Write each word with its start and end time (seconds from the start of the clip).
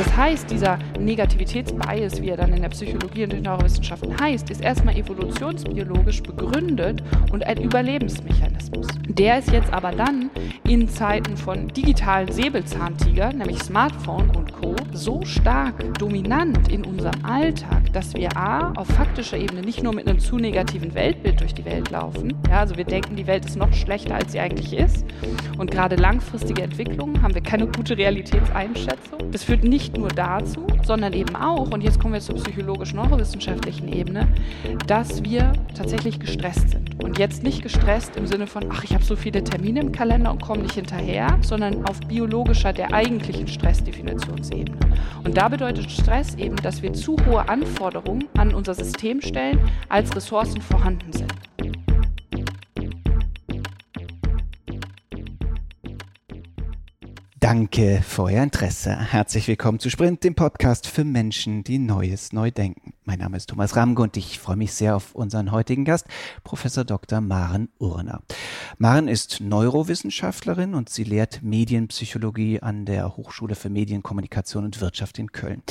was 0.00 0.09
Heißt, 0.20 0.50
dieser 0.50 0.78
Negativitätsbias, 0.98 2.20
wie 2.20 2.28
er 2.28 2.36
dann 2.36 2.52
in 2.52 2.60
der 2.60 2.68
Psychologie 2.68 3.24
und 3.24 3.32
den 3.32 3.44
Neurowissenschaften 3.44 4.20
heißt, 4.20 4.50
ist 4.50 4.60
erstmal 4.60 4.94
evolutionsbiologisch 4.94 6.22
begründet 6.22 7.02
und 7.32 7.42
ein 7.46 7.62
Überlebensmechanismus. 7.62 8.86
Der 9.08 9.38
ist 9.38 9.50
jetzt 9.50 9.72
aber 9.72 9.92
dann 9.92 10.28
in 10.68 10.90
Zeiten 10.90 11.38
von 11.38 11.68
digitalen 11.68 12.30
Säbelzahntiger, 12.30 13.32
nämlich 13.32 13.62
Smartphone 13.62 14.28
und 14.36 14.52
Co., 14.52 14.76
so 14.92 15.22
stark 15.24 15.98
dominant 15.98 16.70
in 16.70 16.84
unserem 16.84 17.24
Alltag, 17.24 17.90
dass 17.94 18.12
wir 18.12 18.36
A, 18.36 18.72
auf 18.76 18.88
faktischer 18.88 19.38
Ebene 19.38 19.62
nicht 19.62 19.82
nur 19.82 19.94
mit 19.94 20.06
einem 20.06 20.18
zu 20.18 20.36
negativen 20.36 20.94
Weltbild 20.94 21.40
durch 21.40 21.54
die 21.54 21.64
Welt 21.64 21.90
laufen, 21.90 22.34
ja, 22.50 22.60
also 22.60 22.76
wir 22.76 22.84
denken, 22.84 23.16
die 23.16 23.26
Welt 23.26 23.46
ist 23.46 23.56
noch 23.56 23.72
schlechter, 23.72 24.16
als 24.16 24.32
sie 24.32 24.40
eigentlich 24.40 24.74
ist. 24.74 25.06
Und 25.56 25.70
gerade 25.70 25.96
langfristige 25.96 26.62
Entwicklungen 26.62 27.22
haben 27.22 27.34
wir 27.34 27.42
keine 27.42 27.66
gute 27.66 27.96
Realitätseinschätzung. 27.96 29.30
Das 29.30 29.44
führt 29.44 29.64
nicht 29.64 29.96
nur 29.96 30.09
dazu, 30.14 30.66
sondern 30.84 31.12
eben 31.12 31.36
auch, 31.36 31.70
und 31.70 31.82
jetzt 31.82 32.00
kommen 32.00 32.14
wir 32.14 32.20
zur 32.20 32.36
psychologisch-neurowissenschaftlichen 32.36 33.92
Ebene, 33.92 34.28
dass 34.86 35.22
wir 35.24 35.52
tatsächlich 35.74 36.20
gestresst 36.20 36.70
sind. 36.70 37.02
Und 37.02 37.18
jetzt 37.18 37.42
nicht 37.42 37.62
gestresst 37.62 38.16
im 38.16 38.26
Sinne 38.26 38.46
von, 38.46 38.64
ach, 38.70 38.84
ich 38.84 38.92
habe 38.94 39.04
so 39.04 39.16
viele 39.16 39.42
Termine 39.42 39.80
im 39.80 39.92
Kalender 39.92 40.30
und 40.30 40.42
komme 40.42 40.62
nicht 40.62 40.74
hinterher, 40.74 41.38
sondern 41.40 41.84
auf 41.86 42.00
biologischer, 42.00 42.72
der 42.72 42.92
eigentlichen 42.92 43.48
Stressdefinitionsebene. 43.48 44.76
Und 45.24 45.36
da 45.36 45.48
bedeutet 45.48 45.90
Stress 45.90 46.34
eben, 46.34 46.56
dass 46.56 46.82
wir 46.82 46.92
zu 46.92 47.16
hohe 47.26 47.48
Anforderungen 47.48 48.24
an 48.36 48.54
unser 48.54 48.74
System 48.74 49.20
stellen, 49.20 49.60
als 49.88 50.14
Ressourcen 50.14 50.60
vorhanden 50.60 51.12
sind. 51.12 51.32
Danke 57.50 58.00
für 58.06 58.22
euer 58.22 58.44
Interesse. 58.44 58.96
Herzlich 58.96 59.48
willkommen 59.48 59.80
zu 59.80 59.90
Sprint, 59.90 60.22
dem 60.22 60.36
Podcast 60.36 60.86
für 60.86 61.02
Menschen, 61.02 61.64
die 61.64 61.80
Neues 61.80 62.32
neu 62.32 62.52
denken. 62.52 62.92
Mein 63.02 63.18
Name 63.18 63.36
ist 63.36 63.48
Thomas 63.50 63.74
Ramge 63.74 64.00
und 64.00 64.16
ich 64.16 64.38
freue 64.38 64.54
mich 64.54 64.72
sehr 64.72 64.94
auf 64.94 65.16
unseren 65.16 65.50
heutigen 65.50 65.84
Gast, 65.84 66.06
Professor 66.44 66.84
Dr. 66.84 67.20
Maren 67.20 67.68
Urner. 67.78 68.22
Maren 68.78 69.08
ist 69.08 69.40
Neurowissenschaftlerin 69.40 70.74
und 70.74 70.90
sie 70.90 71.02
lehrt 71.02 71.42
Medienpsychologie 71.42 72.60
an 72.60 72.84
der 72.84 73.16
Hochschule 73.16 73.56
für 73.56 73.68
Medienkommunikation 73.68 74.64
und 74.64 74.80
Wirtschaft 74.80 75.18
in 75.18 75.32
Köln. 75.32 75.64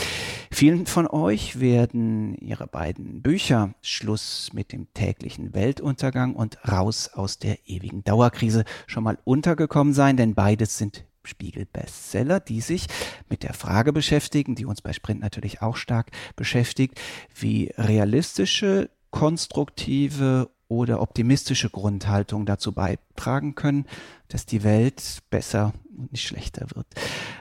Vielen 0.51 0.85
von 0.85 1.07
euch 1.07 1.61
werden 1.61 2.35
ihre 2.39 2.67
beiden 2.67 3.21
Bücher 3.21 3.73
Schluss 3.81 4.49
mit 4.51 4.73
dem 4.73 4.93
täglichen 4.93 5.53
Weltuntergang 5.53 6.35
und 6.35 6.57
Raus 6.69 7.09
aus 7.13 7.39
der 7.39 7.69
ewigen 7.69 8.03
Dauerkrise 8.03 8.65
schon 8.85 9.05
mal 9.05 9.17
untergekommen 9.23 9.93
sein, 9.93 10.17
denn 10.17 10.35
beides 10.35 10.77
sind 10.77 11.05
Spiegel-Bestseller, 11.29 12.39
die 12.39 12.61
sich 12.61 12.87
mit 13.29 13.43
der 13.43 13.53
Frage 13.53 13.93
beschäftigen, 13.93 14.55
die 14.55 14.65
uns 14.65 14.81
bei 14.81 14.93
Sprint 14.93 15.21
natürlich 15.21 15.61
auch 15.61 15.77
stark 15.77 16.11
beschäftigt, 16.35 16.99
wie 17.33 17.71
realistische, 17.77 18.89
konstruktive 19.11 20.49
oder 20.69 21.01
optimistische 21.01 21.69
Grundhaltung 21.69 22.45
dazu 22.45 22.71
beitragen 22.71 23.55
können, 23.55 23.85
dass 24.27 24.45
die 24.45 24.63
Welt 24.63 25.19
besser 25.31 25.73
und 25.97 26.11
nicht 26.11 26.27
schlechter 26.27 26.67
wird. 26.75 26.85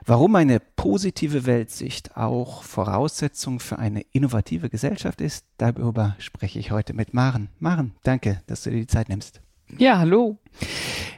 Warum 0.05 0.35
eine 0.35 0.61
positive 0.61 1.45
Weltsicht 1.45 2.17
auch 2.17 2.63
Voraussetzung 2.63 3.61
für 3.61 3.79
eine 3.79 4.01
innovative 4.13 4.71
Gesellschaft 4.71 5.21
ist, 5.21 5.45
darüber 5.59 6.17
spreche 6.19 6.59
ich 6.59 6.71
heute 6.71 6.95
mit 6.95 7.13
Maren. 7.13 7.51
Maren, 7.59 7.93
danke, 8.03 8.43
dass 8.47 8.63
du 8.63 8.71
dir 8.71 8.81
die 8.81 8.87
Zeit 8.87 9.11
nimmst. 9.11 9.43
Ja, 9.77 9.99
hallo. 9.99 10.39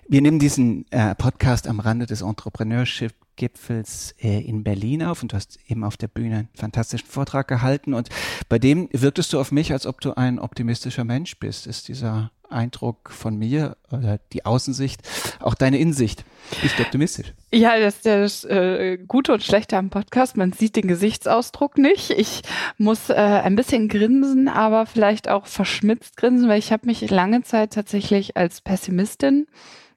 Wir 0.08 0.20
nehmen 0.22 0.38
diesen 0.38 0.84
äh, 0.90 1.14
Podcast 1.14 1.68
am 1.68 1.78
Rande 1.78 2.06
des 2.06 2.22
Entrepreneurship 2.22 3.12
Gipfels 3.40 4.14
äh, 4.20 4.40
in 4.40 4.64
Berlin 4.64 5.02
auf 5.02 5.22
und 5.22 5.32
du 5.32 5.36
hast 5.36 5.58
eben 5.66 5.82
auf 5.82 5.96
der 5.96 6.08
Bühne 6.08 6.36
einen 6.36 6.48
fantastischen 6.54 7.08
Vortrag 7.08 7.48
gehalten 7.48 7.94
und 7.94 8.10
bei 8.50 8.58
dem 8.58 8.90
wirktest 8.92 9.32
du 9.32 9.40
auf 9.40 9.50
mich, 9.50 9.72
als 9.72 9.86
ob 9.86 10.02
du 10.02 10.14
ein 10.14 10.38
optimistischer 10.38 11.04
Mensch 11.04 11.38
bist. 11.38 11.66
Ist 11.66 11.88
dieser 11.88 12.32
Eindruck 12.50 13.10
von 13.10 13.38
mir 13.38 13.78
oder 13.90 14.18
die 14.34 14.44
Außensicht 14.44 15.00
auch 15.40 15.54
deine 15.54 15.78
Insicht? 15.78 16.26
Bist 16.60 16.78
du 16.78 16.82
optimistisch? 16.82 17.32
Ja, 17.50 17.78
das 17.80 17.96
ist 17.96 18.06
das 18.06 18.44
äh, 18.44 18.98
Gute 19.08 19.32
und 19.32 19.42
Schlechte 19.42 19.78
am 19.78 19.88
Podcast. 19.88 20.36
Man 20.36 20.52
sieht 20.52 20.76
den 20.76 20.86
Gesichtsausdruck 20.86 21.78
nicht. 21.78 22.10
Ich 22.10 22.42
muss 22.76 23.08
äh, 23.08 23.14
ein 23.14 23.56
bisschen 23.56 23.88
grinsen, 23.88 24.48
aber 24.48 24.84
vielleicht 24.84 25.30
auch 25.30 25.46
verschmitzt 25.46 26.18
grinsen, 26.18 26.46
weil 26.46 26.58
ich 26.58 26.72
habe 26.72 26.86
mich 26.86 27.08
lange 27.10 27.42
Zeit 27.42 27.72
tatsächlich 27.72 28.36
als 28.36 28.60
Pessimistin 28.60 29.46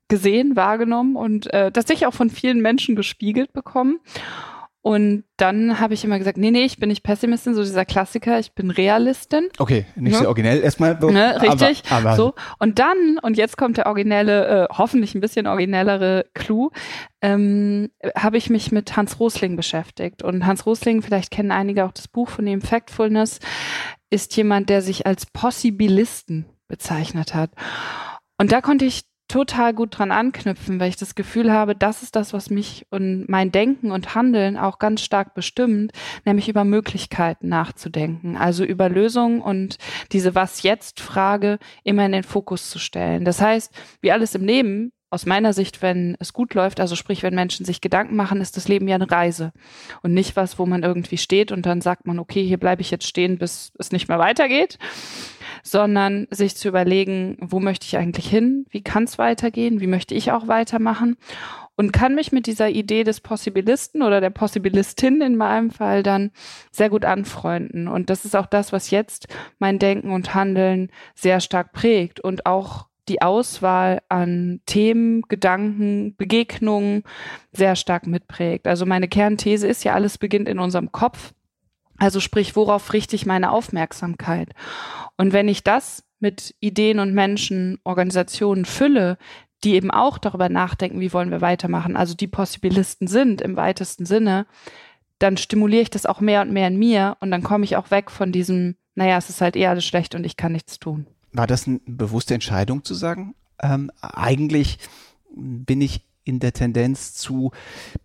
gesehen, 0.08 0.56
wahrgenommen 0.56 1.16
und 1.16 1.52
äh, 1.54 1.72
tatsächlich 1.72 2.08
auch 2.08 2.14
von 2.14 2.30
vielen 2.30 2.62
Menschen 2.62 2.96
gespiegelt 2.96 3.54
bekommen. 3.54 4.00
Und 4.86 5.24
dann 5.38 5.80
habe 5.80 5.94
ich 5.94 6.04
immer 6.04 6.20
gesagt, 6.20 6.38
nee, 6.38 6.52
nee, 6.52 6.66
ich 6.66 6.78
bin 6.78 6.90
nicht 6.90 7.04
Pessimistin, 7.04 7.54
so 7.54 7.64
dieser 7.64 7.86
Klassiker, 7.86 8.38
ich 8.38 8.54
bin 8.54 8.70
Realistin. 8.70 9.48
Okay, 9.58 9.86
nicht 9.96 10.12
ne? 10.12 10.20
sehr 10.20 10.28
originell 10.28 10.62
erstmal. 10.62 11.00
Ne, 11.00 11.42
richtig. 11.42 11.84
Aber, 11.90 12.10
aber. 12.10 12.16
So. 12.18 12.34
Und 12.60 12.80
dann, 12.80 13.18
und 13.22 13.38
jetzt 13.38 13.56
kommt 13.56 13.78
der 13.78 13.86
originelle, 13.86 14.66
äh, 14.66 14.74
hoffentlich 14.74 15.16
ein 15.16 15.22
bisschen 15.22 15.48
originellere 15.48 16.26
Clou, 16.34 16.72
ähm, 17.22 17.92
habe 18.18 18.36
ich 18.36 18.50
mich 18.50 18.74
mit 18.74 18.98
Hans 18.98 19.22
Rosling 19.22 19.56
beschäftigt. 19.56 20.22
Und 20.22 20.46
Hans 20.46 20.66
Rosling, 20.66 21.02
vielleicht 21.02 21.32
kennen 21.32 21.52
einige 21.52 21.86
auch 21.86 21.94
das 21.94 22.10
Buch 22.10 22.28
von 22.28 22.46
ihm, 22.46 22.60
Factfulness, 22.60 23.40
ist 24.10 24.36
jemand, 24.36 24.70
der 24.70 24.82
sich 24.82 25.08
als 25.08 25.28
Possibilisten 25.28 26.46
bezeichnet 26.68 27.34
hat. 27.34 27.52
Und 28.38 28.52
da 28.52 28.60
konnte 28.60 28.84
ich 28.84 29.04
total 29.34 29.74
gut 29.74 29.98
dran 29.98 30.12
anknüpfen, 30.12 30.80
weil 30.80 30.90
ich 30.90 30.96
das 30.96 31.16
Gefühl 31.16 31.52
habe, 31.52 31.74
das 31.74 32.04
ist 32.04 32.16
das, 32.16 32.34
was 32.34 32.52
mich 32.52 32.86
und 32.92 33.28
mein 33.28 33.52
Denken 33.52 33.92
und 33.92 34.14
Handeln 34.14 34.58
auch 34.58 34.78
ganz 34.78 35.02
stark 35.02 35.34
bestimmt, 35.34 35.92
nämlich 36.24 36.50
über 36.50 36.64
Möglichkeiten 36.64 37.50
nachzudenken, 37.50 38.38
also 38.38 38.64
über 38.64 38.90
Lösungen 38.90 39.42
und 39.42 39.80
diese 40.12 40.36
Was 40.36 40.62
jetzt 40.62 41.02
Frage 41.02 41.58
immer 41.84 42.06
in 42.06 42.12
den 42.12 42.22
Fokus 42.22 42.70
zu 42.70 42.78
stellen. 42.78 43.26
Das 43.26 43.42
heißt, 43.42 43.74
wie 44.02 44.12
alles 44.12 44.36
im 44.36 44.46
Leben, 44.46 44.92
aus 45.10 45.26
meiner 45.28 45.54
Sicht, 45.54 45.84
wenn 45.84 46.16
es 46.20 46.34
gut 46.34 46.56
läuft, 46.56 46.80
also 46.80 46.96
sprich, 46.96 47.22
wenn 47.22 47.36
Menschen 47.36 47.66
sich 47.68 47.82
Gedanken 47.82 48.16
machen, 48.16 48.42
ist 48.42 48.58
das 48.58 48.68
Leben 48.68 48.88
ja 48.88 48.96
eine 48.96 49.10
Reise 49.10 49.52
und 50.02 50.14
nicht 50.14 50.36
was, 50.36 50.58
wo 50.58 50.66
man 50.66 50.82
irgendwie 50.82 51.18
steht 51.18 51.52
und 51.52 51.68
dann 51.68 51.82
sagt 51.82 52.08
man, 52.08 52.18
okay, 52.18 52.44
hier 52.44 52.58
bleibe 52.58 52.82
ich 52.82 52.90
jetzt 52.90 53.08
stehen, 53.08 53.38
bis 53.38 53.74
es 53.78 53.92
nicht 53.92 54.08
mehr 54.08 54.18
weitergeht, 54.18 54.80
sondern 55.64 56.28
sich 56.30 56.56
zu 56.56 56.68
überlegen, 56.68 57.38
wo 57.40 57.60
möchte 57.60 57.88
ich 57.88 57.98
eigentlich 57.98 58.30
hin, 58.30 58.66
wie 58.70 58.84
kann 58.84 59.06
es 59.06 59.18
weitergehen, 59.18 59.80
wie 59.80 59.88
möchte 59.88 60.14
ich 60.14 60.32
auch 60.32 60.48
weitermachen 60.48 61.18
und 61.76 61.92
kann 61.92 62.16
mich 62.16 62.32
mit 62.32 62.46
dieser 62.46 62.70
Idee 62.70 63.04
des 63.04 63.22
Possibilisten 63.22 64.04
oder 64.04 64.22
der 64.22 64.30
Possibilistin 64.30 65.22
in 65.22 65.36
meinem 65.36 65.72
Fall 65.72 66.04
dann 66.04 66.32
sehr 66.72 66.90
gut 66.90 67.06
anfreunden. 67.06 67.88
Und 67.88 68.10
das 68.10 68.26
ist 68.26 68.36
auch 68.36 68.46
das, 68.46 68.72
was 68.72 68.92
jetzt 68.92 69.28
mein 69.58 69.80
Denken 69.80 70.12
und 70.12 70.36
Handeln 70.36 70.92
sehr 71.16 71.40
stark 71.40 71.72
prägt 71.74 72.20
und 72.20 72.46
auch 72.46 72.88
die 73.10 73.22
Auswahl 73.22 74.02
an 74.08 74.62
Themen, 74.66 75.24
Gedanken, 75.24 76.16
Begegnungen 76.16 77.04
sehr 77.52 77.76
stark 77.76 78.08
mitprägt. 78.08 78.68
Also 78.68 78.86
meine 78.86 79.08
Kernthese 79.08 79.68
ist 79.68 79.84
ja, 79.84 79.94
alles 79.94 80.18
beginnt 80.18 80.48
in 80.48 80.60
unserem 80.60 80.92
Kopf. 80.92 81.34
Also 82.04 82.20
sprich, 82.20 82.58
worauf 82.58 82.92
richte 82.92 83.16
ich 83.16 83.26
meine 83.26 83.50
Aufmerksamkeit? 83.50 84.50
Und 85.16 85.32
wenn 85.32 85.48
ich 85.48 85.64
das 85.64 86.04
mit 86.20 86.54
Ideen 86.60 87.00
und 87.00 87.14
Menschen, 87.14 87.80
Organisationen 87.86 88.66
fülle, 88.66 89.18
die 89.64 89.76
eben 89.76 89.90
auch 89.90 90.18
darüber 90.18 90.50
nachdenken, 90.50 91.00
wie 91.00 91.14
wollen 91.14 91.32
wir 91.32 91.40
weitermachen, 91.40 91.96
also 91.96 92.14
die 92.14 92.28
Possibilisten 92.28 93.08
sind 93.08 93.40
im 93.40 93.56
weitesten 93.56 94.06
Sinne, 94.06 94.48
dann 95.18 95.38
stimuliere 95.38 95.84
ich 95.84 95.92
das 95.92 96.06
auch 96.06 96.20
mehr 96.20 96.42
und 96.42 96.52
mehr 96.52 96.68
in 96.68 96.78
mir 96.78 97.16
und 97.22 97.32
dann 97.32 97.42
komme 97.42 97.64
ich 97.64 97.78
auch 97.78 97.90
weg 97.90 98.12
von 98.12 98.34
diesem, 98.34 98.76
naja, 98.96 99.18
es 99.18 99.30
ist 99.30 99.40
halt 99.40 99.56
eher 99.56 99.70
alles 99.70 99.86
schlecht 99.86 100.14
und 100.14 100.26
ich 100.26 100.36
kann 100.36 100.52
nichts 100.52 100.80
tun. 100.80 101.08
War 101.32 101.48
das 101.48 101.68
eine 101.68 101.80
bewusste 101.86 102.34
Entscheidung 102.34 102.84
zu 102.84 102.96
sagen? 102.96 103.34
Ähm, 103.62 103.90
eigentlich 104.02 104.78
bin 105.34 105.80
ich 105.80 106.02
in 106.24 106.40
der 106.40 106.54
Tendenz 106.54 107.14
zu 107.14 107.52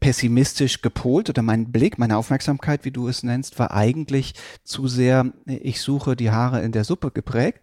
pessimistisch 0.00 0.82
gepolt 0.82 1.28
oder 1.28 1.42
mein 1.42 1.70
Blick, 1.70 1.98
meine 1.98 2.16
Aufmerksamkeit, 2.16 2.84
wie 2.84 2.90
du 2.90 3.08
es 3.08 3.22
nennst, 3.22 3.58
war 3.58 3.72
eigentlich 3.72 4.34
zu 4.64 4.88
sehr, 4.88 5.32
ich 5.46 5.80
suche 5.80 6.16
die 6.16 6.30
Haare 6.30 6.62
in 6.62 6.72
der 6.72 6.84
Suppe 6.84 7.10
geprägt 7.10 7.60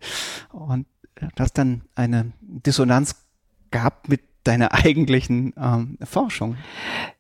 und 0.52 0.86
das 1.36 1.54
dann 1.54 1.84
eine 1.96 2.34
Dissonanz 2.42 3.16
gab 3.72 4.08
mit 4.08 4.22
deiner 4.44 4.74
eigentlichen 4.74 5.54
ähm, 5.58 5.98
Forschung. 6.04 6.58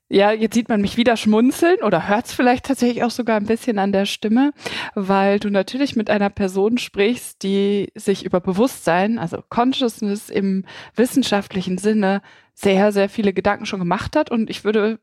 Ja, 0.07 0.31
jetzt 0.31 0.54
sieht 0.54 0.69
man 0.69 0.81
mich 0.81 0.98
wieder 0.98 1.18
schmunzeln 1.18 1.81
oder 1.81 2.07
hört 2.07 2.28
es 2.28 2.34
vielleicht 2.34 2.66
tatsächlich 2.66 3.04
auch 3.04 3.10
sogar 3.10 3.38
ein 3.38 3.48
bisschen 3.48 3.80
an 3.80 3.92
der 3.92 4.06
Stimme, 4.06 4.52
weil 4.94 5.40
du 5.40 5.50
natürlich 5.50 5.96
mit 5.96 6.12
einer 6.12 6.30
Person 6.30 6.78
sprichst, 6.78 7.42
die 7.42 7.92
sich 7.96 8.24
über 8.24 8.40
Bewusstsein, 8.40 9.18
also 9.18 9.40
Consciousness 9.50 10.30
im 10.30 10.66
wissenschaftlichen 10.96 11.80
Sinne 11.80 12.22
sehr, 12.54 12.92
sehr 12.92 13.10
viele 13.10 13.34
Gedanken 13.34 13.66
schon 13.66 13.80
gemacht 13.80 14.16
hat. 14.16 14.30
Und 14.30 14.52
ich 14.52 14.63
würde 14.63 15.00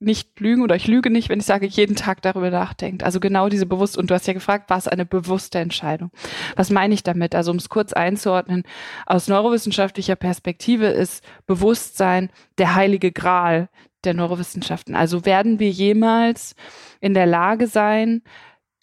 nicht 0.00 0.38
lügen 0.38 0.62
oder 0.62 0.76
ich 0.76 0.86
lüge 0.86 1.10
nicht, 1.10 1.28
wenn 1.28 1.40
ich 1.40 1.46
sage, 1.46 1.66
jeden 1.66 1.96
Tag 1.96 2.22
darüber 2.22 2.50
nachdenkt. 2.50 3.02
Also 3.02 3.18
genau 3.18 3.48
diese 3.48 3.66
bewusst, 3.66 3.98
und 3.98 4.10
du 4.10 4.14
hast 4.14 4.26
ja 4.26 4.32
gefragt, 4.32 4.70
war 4.70 4.78
es 4.78 4.86
eine 4.86 5.04
bewusste 5.04 5.58
Entscheidung? 5.58 6.10
Was 6.56 6.70
meine 6.70 6.94
ich 6.94 7.02
damit? 7.02 7.34
Also 7.34 7.50
um 7.50 7.56
es 7.56 7.68
kurz 7.68 7.92
einzuordnen, 7.92 8.62
aus 9.06 9.28
neurowissenschaftlicher 9.28 10.16
Perspektive 10.16 10.86
ist 10.86 11.24
Bewusstsein 11.46 12.30
der 12.58 12.74
heilige 12.74 13.10
Gral 13.10 13.68
der 14.04 14.14
Neurowissenschaften. 14.14 14.94
Also 14.94 15.24
werden 15.24 15.58
wir 15.58 15.70
jemals 15.70 16.54
in 17.00 17.14
der 17.14 17.26
Lage 17.26 17.66
sein, 17.66 18.22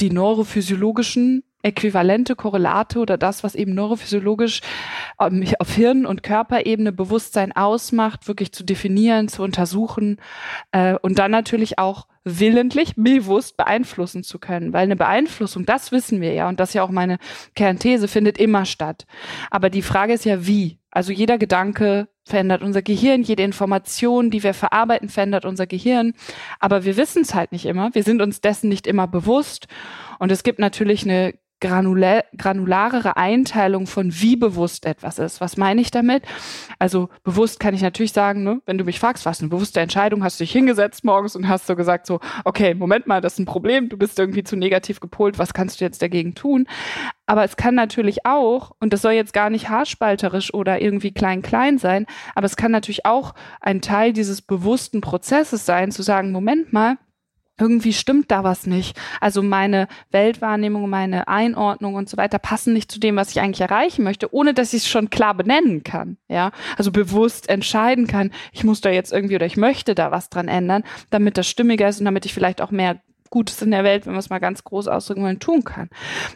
die 0.01 0.09
neurophysiologischen 0.09 1.43
äquivalente 1.65 2.35
Korrelate 2.35 2.99
oder 2.99 3.17
das, 3.17 3.43
was 3.43 3.55
eben 3.55 3.73
neurophysiologisch 3.73 4.61
ähm, 5.19 5.45
auf 5.59 5.73
Hirn- 5.73 6.05
und 6.05 6.23
Körperebene 6.23 6.91
Bewusstsein 6.91 7.51
ausmacht, 7.51 8.27
wirklich 8.27 8.51
zu 8.51 8.63
definieren, 8.63 9.27
zu 9.27 9.43
untersuchen 9.43 10.17
äh, 10.71 10.95
und 11.01 11.17
dann 11.19 11.31
natürlich 11.31 11.79
auch 11.79 12.07
willentlich, 12.23 12.93
bewusst 12.95 13.57
beeinflussen 13.57 14.23
zu 14.23 14.39
können. 14.39 14.73
Weil 14.73 14.83
eine 14.83 14.95
Beeinflussung, 14.95 15.65
das 15.65 15.91
wissen 15.91 16.21
wir 16.21 16.33
ja, 16.33 16.49
und 16.49 16.59
das 16.59 16.69
ist 16.69 16.73
ja 16.75 16.83
auch 16.83 16.89
meine 16.89 17.17
Kernthese, 17.55 18.07
findet 18.07 18.37
immer 18.37 18.65
statt. 18.65 19.05
Aber 19.51 19.69
die 19.69 19.83
Frage 19.83 20.13
ist 20.13 20.25
ja, 20.25 20.45
wie? 20.45 20.79
Also 20.91 21.11
jeder 21.11 21.37
Gedanke 21.37 22.07
verändert 22.23 22.63
unser 22.63 22.81
Gehirn, 22.81 23.21
jede 23.21 23.43
Information, 23.43 24.31
die 24.31 24.41
wir 24.43 24.53
verarbeiten, 24.53 25.09
verändert 25.09 25.45
unser 25.45 25.67
Gehirn. 25.67 26.13
Aber 26.59 26.83
wir 26.85 26.97
wissen 26.97 27.21
es 27.21 27.35
halt 27.35 27.51
nicht 27.51 27.65
immer. 27.65 27.93
Wir 27.93 28.03
sind 28.03 28.21
uns 28.21 28.41
dessen 28.41 28.69
nicht 28.69 28.87
immer 28.87 29.07
bewusst. 29.07 29.67
Und 30.17 30.31
es 30.31 30.43
gibt 30.43 30.57
natürlich 30.57 31.03
eine 31.03 31.35
granularere 31.61 33.17
Einteilung 33.17 33.87
von 33.87 34.13
wie 34.13 34.35
bewusst 34.35 34.85
etwas 34.85 35.19
ist. 35.19 35.41
Was 35.41 35.57
meine 35.57 35.81
ich 35.81 35.89
damit? 35.89 36.23
Also 36.79 37.09
bewusst 37.23 37.59
kann 37.59 37.73
ich 37.73 37.81
natürlich 37.81 38.11
sagen, 38.11 38.43
ne, 38.43 38.61
wenn 38.65 38.77
du 38.77 38.83
mich 38.83 38.99
fragst, 38.99 39.25
was 39.25 39.39
eine 39.39 39.49
bewusste 39.49 39.79
Entscheidung, 39.79 40.23
hast 40.23 40.39
du 40.39 40.43
dich 40.43 40.51
hingesetzt 40.51 41.03
morgens 41.03 41.35
und 41.35 41.47
hast 41.47 41.67
so 41.67 41.75
gesagt 41.75 42.07
so, 42.07 42.19
okay, 42.43 42.73
Moment 42.73 43.07
mal, 43.07 43.21
das 43.21 43.33
ist 43.33 43.39
ein 43.39 43.45
Problem, 43.45 43.89
du 43.89 43.97
bist 43.97 44.19
irgendwie 44.19 44.43
zu 44.43 44.55
negativ 44.55 44.99
gepolt, 44.99 45.39
was 45.39 45.53
kannst 45.53 45.79
du 45.79 45.85
jetzt 45.85 46.01
dagegen 46.01 46.35
tun? 46.35 46.67
Aber 47.25 47.43
es 47.43 47.55
kann 47.55 47.73
natürlich 47.73 48.25
auch, 48.25 48.71
und 48.79 48.93
das 48.93 49.01
soll 49.01 49.13
jetzt 49.13 49.33
gar 49.33 49.49
nicht 49.49 49.69
haarspalterisch 49.69 50.53
oder 50.53 50.81
irgendwie 50.81 51.11
klein-klein 51.11 51.77
sein, 51.77 52.05
aber 52.35 52.45
es 52.45 52.57
kann 52.57 52.71
natürlich 52.71 53.05
auch 53.05 53.33
ein 53.61 53.81
Teil 53.81 54.13
dieses 54.13 54.41
bewussten 54.41 55.01
Prozesses 55.01 55.65
sein, 55.65 55.91
zu 55.91 56.03
sagen, 56.03 56.31
Moment 56.31 56.73
mal, 56.73 56.97
irgendwie 57.59 57.93
stimmt 57.93 58.31
da 58.31 58.43
was 58.43 58.67
nicht. 58.67 58.99
Also 59.21 59.41
meine 59.41 59.87
Weltwahrnehmung, 60.11 60.89
meine 60.89 61.27
Einordnung 61.27 61.95
und 61.95 62.09
so 62.09 62.17
weiter 62.17 62.39
passen 62.39 62.73
nicht 62.73 62.91
zu 62.91 62.99
dem, 62.99 63.15
was 63.15 63.31
ich 63.31 63.39
eigentlich 63.39 63.61
erreichen 63.61 64.03
möchte, 64.03 64.33
ohne 64.33 64.53
dass 64.53 64.73
ich 64.73 64.83
es 64.83 64.89
schon 64.89 65.09
klar 65.09 65.33
benennen 65.33 65.83
kann. 65.83 66.17
Ja, 66.27 66.51
also 66.77 66.91
bewusst 66.91 67.49
entscheiden 67.49 68.07
kann, 68.07 68.31
ich 68.51 68.63
muss 68.63 68.81
da 68.81 68.89
jetzt 68.89 69.13
irgendwie 69.13 69.35
oder 69.35 69.45
ich 69.45 69.57
möchte 69.57 69.95
da 69.95 70.11
was 70.11 70.29
dran 70.29 70.47
ändern, 70.47 70.83
damit 71.09 71.37
das 71.37 71.47
stimmiger 71.47 71.87
ist 71.87 71.99
und 71.99 72.05
damit 72.05 72.25
ich 72.25 72.33
vielleicht 72.33 72.61
auch 72.61 72.71
mehr 72.71 72.99
Gutes 73.29 73.61
in 73.61 73.71
der 73.71 73.83
Welt, 73.83 74.05
wenn 74.05 74.13
wir 74.13 74.19
es 74.19 74.29
mal 74.29 74.39
ganz 74.39 74.63
groß 74.63 74.87
ausdrücken 74.87 75.23
wollen, 75.23 75.39
tun 75.39 75.63
kann. 75.63 75.89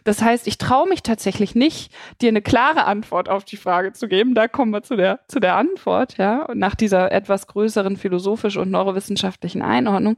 Das 0.03 0.21
heißt, 0.21 0.47
ich 0.47 0.57
traue 0.57 0.88
mich 0.89 1.03
tatsächlich 1.03 1.56
nicht, 1.56 1.94
dir 2.21 2.30
eine 2.30 2.41
klare 2.41 2.86
Antwort 2.86 3.30
auf 3.30 3.45
die 3.45 3.57
Frage 3.57 3.94
zu 3.94 4.07
geben. 4.07 4.33
Da 4.36 4.47
kommen 4.47 4.71
wir 4.71 4.83
zu 4.83 4.95
der, 4.95 5.19
zu 5.27 5.39
der 5.39 5.56
Antwort, 5.56 6.18
ja, 6.18 6.44
und 6.45 6.57
nach 6.59 6.75
dieser 6.75 7.12
etwas 7.12 7.47
größeren 7.47 7.97
philosophisch 7.97 8.57
und 8.57 8.71
neurowissenschaftlichen 8.71 9.62
Einordnung, 9.62 10.18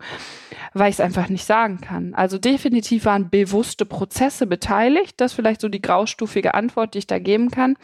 weil 0.74 0.90
ich 0.90 0.96
es 0.96 1.02
einfach 1.02 1.30
nicht 1.30 1.46
sagen 1.46 1.82
kann. 1.82 2.14
Also 2.14 2.38
definitiv 2.38 3.06
waren 3.06 3.30
bewusste 3.30 3.86
Prozesse 3.86 4.48
beteiligt. 4.48 5.20
Das 5.20 5.32
ist 5.32 5.36
vielleicht 5.36 5.62
so 5.62 5.70
die 5.70 5.82
graustufige 5.82 6.54
Antwort, 6.54 6.94
die 6.94 7.00
ich 7.00 7.08
da 7.08 7.20
geben 7.20 7.52
kann. 7.52 7.76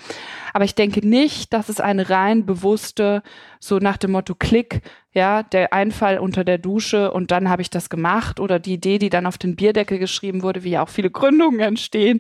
Aber 0.54 0.66
ich 0.66 0.76
denke 0.76 1.08
nicht, 1.08 1.54
dass 1.54 1.70
es 1.70 1.80
eine 1.80 2.10
rein 2.10 2.46
bewusste, 2.46 3.22
so 3.60 3.80
nach 3.80 3.98
dem 3.98 4.12
Motto 4.12 4.36
Klick, 4.36 4.82
ja, 5.14 5.44
der 5.44 5.74
Einfall 5.74 6.20
unter 6.20 6.44
der 6.44 6.58
Dusche 6.58 7.12
und 7.12 7.32
dann 7.32 7.50
habe 7.50 7.62
ich 7.62 7.70
das 7.70 7.90
gemacht 7.90 8.40
oder 8.40 8.60
die 8.60 8.74
Idee, 8.74 9.00
die 9.00 9.10
dann 9.10 9.26
auf 9.26 9.38
den 9.38 9.56
Bierdeckel 9.56 10.00
geschrieben 10.00 10.44
wurde, 10.44 10.64
wie 10.64 10.72
ja 10.72 10.84
auch 10.84 10.90
viele 10.90 11.10
Gründungen 11.10 11.60
entstehen 11.60 12.20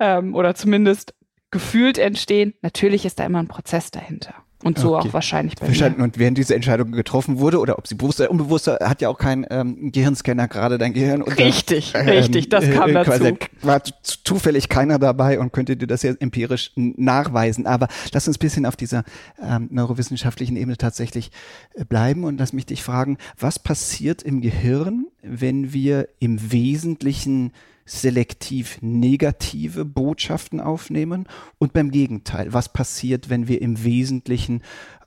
ähm, 0.00 0.34
oder 0.34 0.54
zumindest 0.54 1.14
gefühlt 1.50 1.98
entstehen. 1.98 2.54
Natürlich 2.62 3.04
ist 3.04 3.18
da 3.18 3.24
immer 3.24 3.38
ein 3.38 3.48
Prozess 3.48 3.90
dahinter. 3.90 4.43
Und 4.64 4.78
so 4.78 4.96
okay. 4.96 5.08
auch 5.08 5.12
wahrscheinlich 5.12 5.56
bei 5.56 5.66
Verstanden. 5.66 5.98
Mir. 5.98 6.04
Und 6.04 6.18
während 6.18 6.38
diese 6.38 6.54
Entscheidung 6.54 6.92
getroffen 6.92 7.38
wurde, 7.38 7.60
oder 7.60 7.78
ob 7.78 7.86
sie 7.86 7.94
bewusst 7.94 8.20
oder 8.20 8.30
unbewusst, 8.30 8.66
hat 8.66 9.02
ja 9.02 9.10
auch 9.10 9.18
kein 9.18 9.46
ähm, 9.50 9.92
Gehirnscanner 9.92 10.48
gerade 10.48 10.78
dein 10.78 10.94
Gehirn. 10.94 11.20
Richtig, 11.22 11.92
ähm, 11.94 12.08
richtig, 12.08 12.48
das 12.48 12.70
kam 12.70 12.90
äh, 12.90 12.94
dazu. 12.94 13.36
War 13.60 13.82
zufällig 14.02 14.70
keiner 14.70 14.98
dabei 14.98 15.38
und 15.38 15.52
könnte 15.52 15.76
dir 15.76 15.86
das 15.86 16.02
jetzt 16.02 16.22
empirisch 16.22 16.72
nachweisen. 16.76 17.66
Aber 17.66 17.88
lass 18.12 18.26
uns 18.26 18.38
ein 18.38 18.40
bisschen 18.40 18.64
auf 18.64 18.76
dieser 18.76 19.04
ähm, 19.42 19.68
neurowissenschaftlichen 19.70 20.56
Ebene 20.56 20.78
tatsächlich 20.78 21.30
äh, 21.74 21.84
bleiben 21.84 22.24
und 22.24 22.38
lass 22.38 22.54
mich 22.54 22.64
dich 22.64 22.82
fragen, 22.82 23.18
was 23.38 23.58
passiert 23.58 24.22
im 24.22 24.40
Gehirn, 24.40 25.06
wenn 25.22 25.74
wir 25.74 26.08
im 26.20 26.52
Wesentlichen 26.52 27.52
selektiv 27.84 28.78
negative 28.80 29.84
Botschaften 29.84 30.60
aufnehmen. 30.60 31.26
Und 31.58 31.72
beim 31.72 31.90
Gegenteil, 31.90 32.52
was 32.52 32.72
passiert, 32.72 33.30
wenn 33.30 33.48
wir 33.48 33.60
im 33.62 33.84
Wesentlichen 33.84 34.62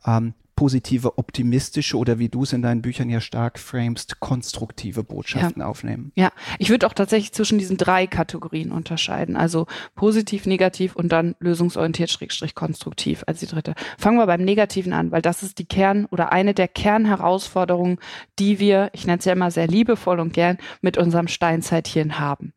ähm, 0.05 0.33
positive, 0.57 1.19
optimistische 1.19 1.97
oder 1.97 2.17
wie 2.17 2.29
du 2.29 2.41
es 2.41 2.51
in 2.51 2.63
deinen 2.63 2.81
Büchern 2.81 3.09
ja 3.09 3.21
stark 3.21 3.59
framest, 3.59 4.19
konstruktive 4.19 5.03
Botschaften 5.03 5.61
ja. 5.61 5.67
aufnehmen. 5.67 6.11
Ja, 6.15 6.31
ich 6.57 6.71
würde 6.71 6.87
auch 6.87 6.93
tatsächlich 6.93 7.31
zwischen 7.31 7.59
diesen 7.59 7.77
drei 7.77 8.07
Kategorien 8.07 8.71
unterscheiden. 8.71 9.37
Also 9.37 9.67
positiv, 9.95 10.47
negativ 10.47 10.95
und 10.95 11.09
dann 11.11 11.35
lösungsorientiert, 11.39 12.09
schrägstrich 12.09 12.55
konstruktiv 12.55 13.23
als 13.27 13.39
die 13.39 13.45
dritte. 13.45 13.75
Fangen 13.99 14.17
wir 14.17 14.25
beim 14.25 14.43
Negativen 14.43 14.93
an, 14.93 15.11
weil 15.11 15.21
das 15.21 15.43
ist 15.43 15.59
die 15.59 15.65
Kern 15.65 16.05
oder 16.05 16.31
eine 16.31 16.55
der 16.55 16.67
Kernherausforderungen, 16.67 17.99
die 18.39 18.59
wir, 18.59 18.89
ich 18.93 19.05
nenne 19.05 19.19
es 19.19 19.25
ja 19.25 19.33
immer 19.33 19.51
sehr 19.51 19.67
liebevoll 19.67 20.19
und 20.19 20.33
gern, 20.33 20.57
mit 20.81 20.97
unserem 20.97 21.27
Steinzeithirn 21.27 22.17
haben. 22.17 22.53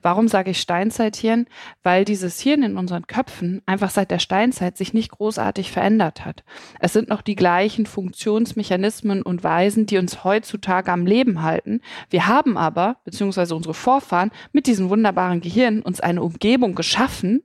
Warum 0.00 0.26
sage 0.26 0.52
ich 0.52 0.60
Steinzeithirn? 0.60 1.44
Weil 1.82 2.06
dieses 2.06 2.40
Hirn 2.40 2.62
in 2.62 2.78
unseren 2.78 3.06
Köpfen 3.06 3.60
einfach 3.66 3.90
seit 3.90 4.10
der 4.10 4.20
Steinzeit 4.20 4.78
sich 4.78 4.94
nicht 4.94 5.10
großartig 5.10 5.70
verändert 5.70 6.24
hat. 6.24 6.44
Es 6.80 6.94
sind 6.94 7.10
noch 7.10 7.20
die 7.20 7.41
gleichen 7.42 7.86
Funktionsmechanismen 7.86 9.20
und 9.20 9.42
Weisen, 9.42 9.84
die 9.84 9.98
uns 9.98 10.22
heutzutage 10.22 10.92
am 10.92 11.06
Leben 11.06 11.42
halten. 11.42 11.80
Wir 12.08 12.28
haben 12.28 12.56
aber, 12.56 12.98
beziehungsweise 13.04 13.56
unsere 13.56 13.74
Vorfahren, 13.74 14.30
mit 14.52 14.68
diesem 14.68 14.90
wunderbaren 14.90 15.40
Gehirn 15.40 15.82
uns 15.82 16.00
eine 16.00 16.22
Umgebung 16.22 16.76
geschaffen, 16.76 17.42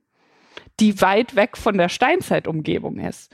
die 0.80 1.02
weit 1.02 1.36
weg 1.36 1.58
von 1.58 1.80
der 1.80 1.90
Steinzeitumgebung 1.90 3.00
ist. 3.00 3.32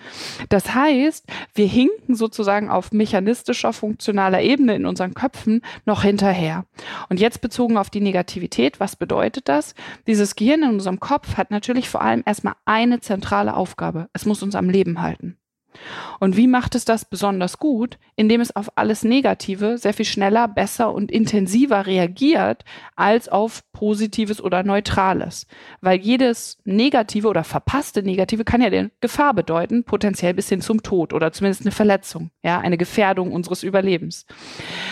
Das 0.47 0.73
heißt, 0.73 1.25
wir 1.53 1.67
hinken 1.67 2.15
sozusagen 2.15 2.69
auf 2.69 2.93
mechanistischer, 2.93 3.73
funktionaler 3.73 4.41
Ebene 4.41 4.73
in 4.73 4.85
unseren 4.85 5.13
Köpfen 5.13 5.63
noch 5.85 6.03
hinterher. 6.03 6.63
Und 7.09 7.19
jetzt 7.19 7.41
bezogen 7.41 7.77
auf 7.77 7.89
die 7.89 7.99
Negativität, 7.99 8.79
was 8.79 8.95
bedeutet 8.95 9.49
das? 9.49 9.75
Dieses 10.07 10.37
Gehirn 10.37 10.63
in 10.63 10.69
unserem 10.69 11.01
Kopf 11.01 11.35
hat 11.35 11.51
natürlich 11.51 11.89
vor 11.89 12.01
allem 12.01 12.23
erstmal 12.25 12.55
eine 12.63 13.01
zentrale 13.01 13.53
Aufgabe. 13.53 14.07
Es 14.13 14.25
muss 14.25 14.41
uns 14.41 14.55
am 14.55 14.69
Leben 14.69 15.01
halten. 15.01 15.37
Und 16.19 16.37
wie 16.37 16.47
macht 16.47 16.75
es 16.75 16.85
das 16.85 17.05
besonders 17.05 17.57
gut? 17.57 17.97
Indem 18.15 18.41
es 18.41 18.55
auf 18.55 18.77
alles 18.77 19.03
Negative 19.03 19.77
sehr 19.77 19.93
viel 19.93 20.05
schneller, 20.05 20.47
besser 20.47 20.93
und 20.93 21.11
intensiver 21.11 21.85
reagiert 21.85 22.63
als 22.95 23.29
auf 23.29 23.63
Positives 23.73 24.41
oder 24.41 24.63
Neutrales. 24.63 25.47
Weil 25.81 25.99
jedes 25.99 26.59
Negative 26.63 27.27
oder 27.27 27.43
verpasste 27.43 28.03
Negative 28.03 28.43
kann 28.43 28.61
ja 28.61 28.69
den 28.69 28.91
Gefahr 29.01 29.33
bedeuten, 29.33 29.83
potenziell 29.83 30.33
bis 30.33 30.49
hin 30.49 30.61
zum 30.61 30.83
Tod 30.83 31.13
oder 31.13 31.31
zumindest 31.31 31.63
eine 31.63 31.71
Verletzung, 31.71 32.31
ja, 32.43 32.59
eine 32.59 32.77
Gefährdung 32.77 33.31
unseres 33.31 33.63
Überlebens. 33.63 34.25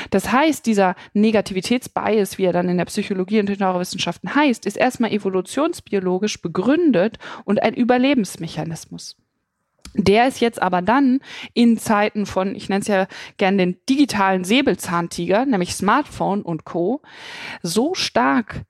Das 0.09 0.31
heißt, 0.31 0.65
dieser 0.65 0.95
Negativitätsbias, 1.13 2.37
wie 2.37 2.45
er 2.45 2.53
dann 2.53 2.69
in 2.69 2.77
der 2.77 2.85
Psychologie 2.85 3.39
und 3.39 3.49
den 3.49 3.59
Neurowissenschaften 3.59 4.35
heißt, 4.35 4.65
ist 4.65 4.77
erstmal 4.77 5.11
evolutionsbiologisch 5.11 6.41
begründet 6.41 7.17
und 7.45 7.61
ein 7.61 7.73
Überlebensmechanismus. 7.73 9.17
Der 9.93 10.27
ist 10.27 10.39
jetzt 10.39 10.61
aber 10.61 10.81
dann 10.81 11.19
in 11.53 11.77
Zeiten 11.77 12.25
von, 12.25 12.55
ich 12.55 12.69
nenne 12.69 12.81
es 12.81 12.87
ja 12.87 13.07
gern 13.37 13.57
den 13.57 13.77
digitalen 13.89 14.43
Säbelzahntiger, 14.43 15.45
nämlich 15.45 15.75
Smartphone 15.75 16.41
und 16.43 16.63
Co., 16.63 17.01
so 17.61 17.93
stark 17.93 18.63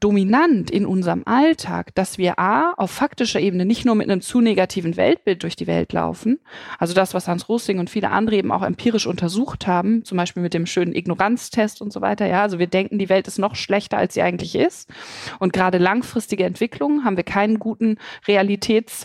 dominant 0.00 0.70
in 0.70 0.86
unserem 0.86 1.22
Alltag, 1.26 1.94
dass 1.94 2.16
wir 2.16 2.38
A, 2.38 2.72
auf 2.76 2.90
faktischer 2.90 3.40
Ebene 3.40 3.64
nicht 3.64 3.84
nur 3.84 3.94
mit 3.94 4.08
einem 4.08 4.22
zu 4.22 4.40
negativen 4.40 4.96
Weltbild 4.96 5.42
durch 5.42 5.56
die 5.56 5.66
Welt 5.66 5.92
laufen, 5.92 6.40
also 6.78 6.94
das, 6.94 7.12
was 7.12 7.28
Hans 7.28 7.48
Rosling 7.48 7.78
und 7.78 7.90
viele 7.90 8.10
andere 8.10 8.36
eben 8.36 8.50
auch 8.50 8.62
empirisch 8.62 9.06
untersucht 9.06 9.66
haben, 9.66 10.04
zum 10.04 10.16
Beispiel 10.16 10.42
mit 10.42 10.54
dem 10.54 10.66
schönen 10.66 10.94
Ignoranztest 10.94 11.82
und 11.82 11.92
so 11.92 12.00
weiter, 12.00 12.26
ja, 12.26 12.42
also 12.42 12.58
wir 12.58 12.66
denken, 12.66 12.98
die 12.98 13.10
Welt 13.10 13.28
ist 13.28 13.38
noch 13.38 13.56
schlechter, 13.56 13.98
als 13.98 14.14
sie 14.14 14.22
eigentlich 14.22 14.54
ist 14.54 14.90
und 15.38 15.52
gerade 15.52 15.78
langfristige 15.78 16.44
Entwicklungen 16.44 17.04
haben 17.04 17.18
wir 17.18 17.24
keinen 17.24 17.58
guten 17.58 17.98
Realitäts 18.26 19.04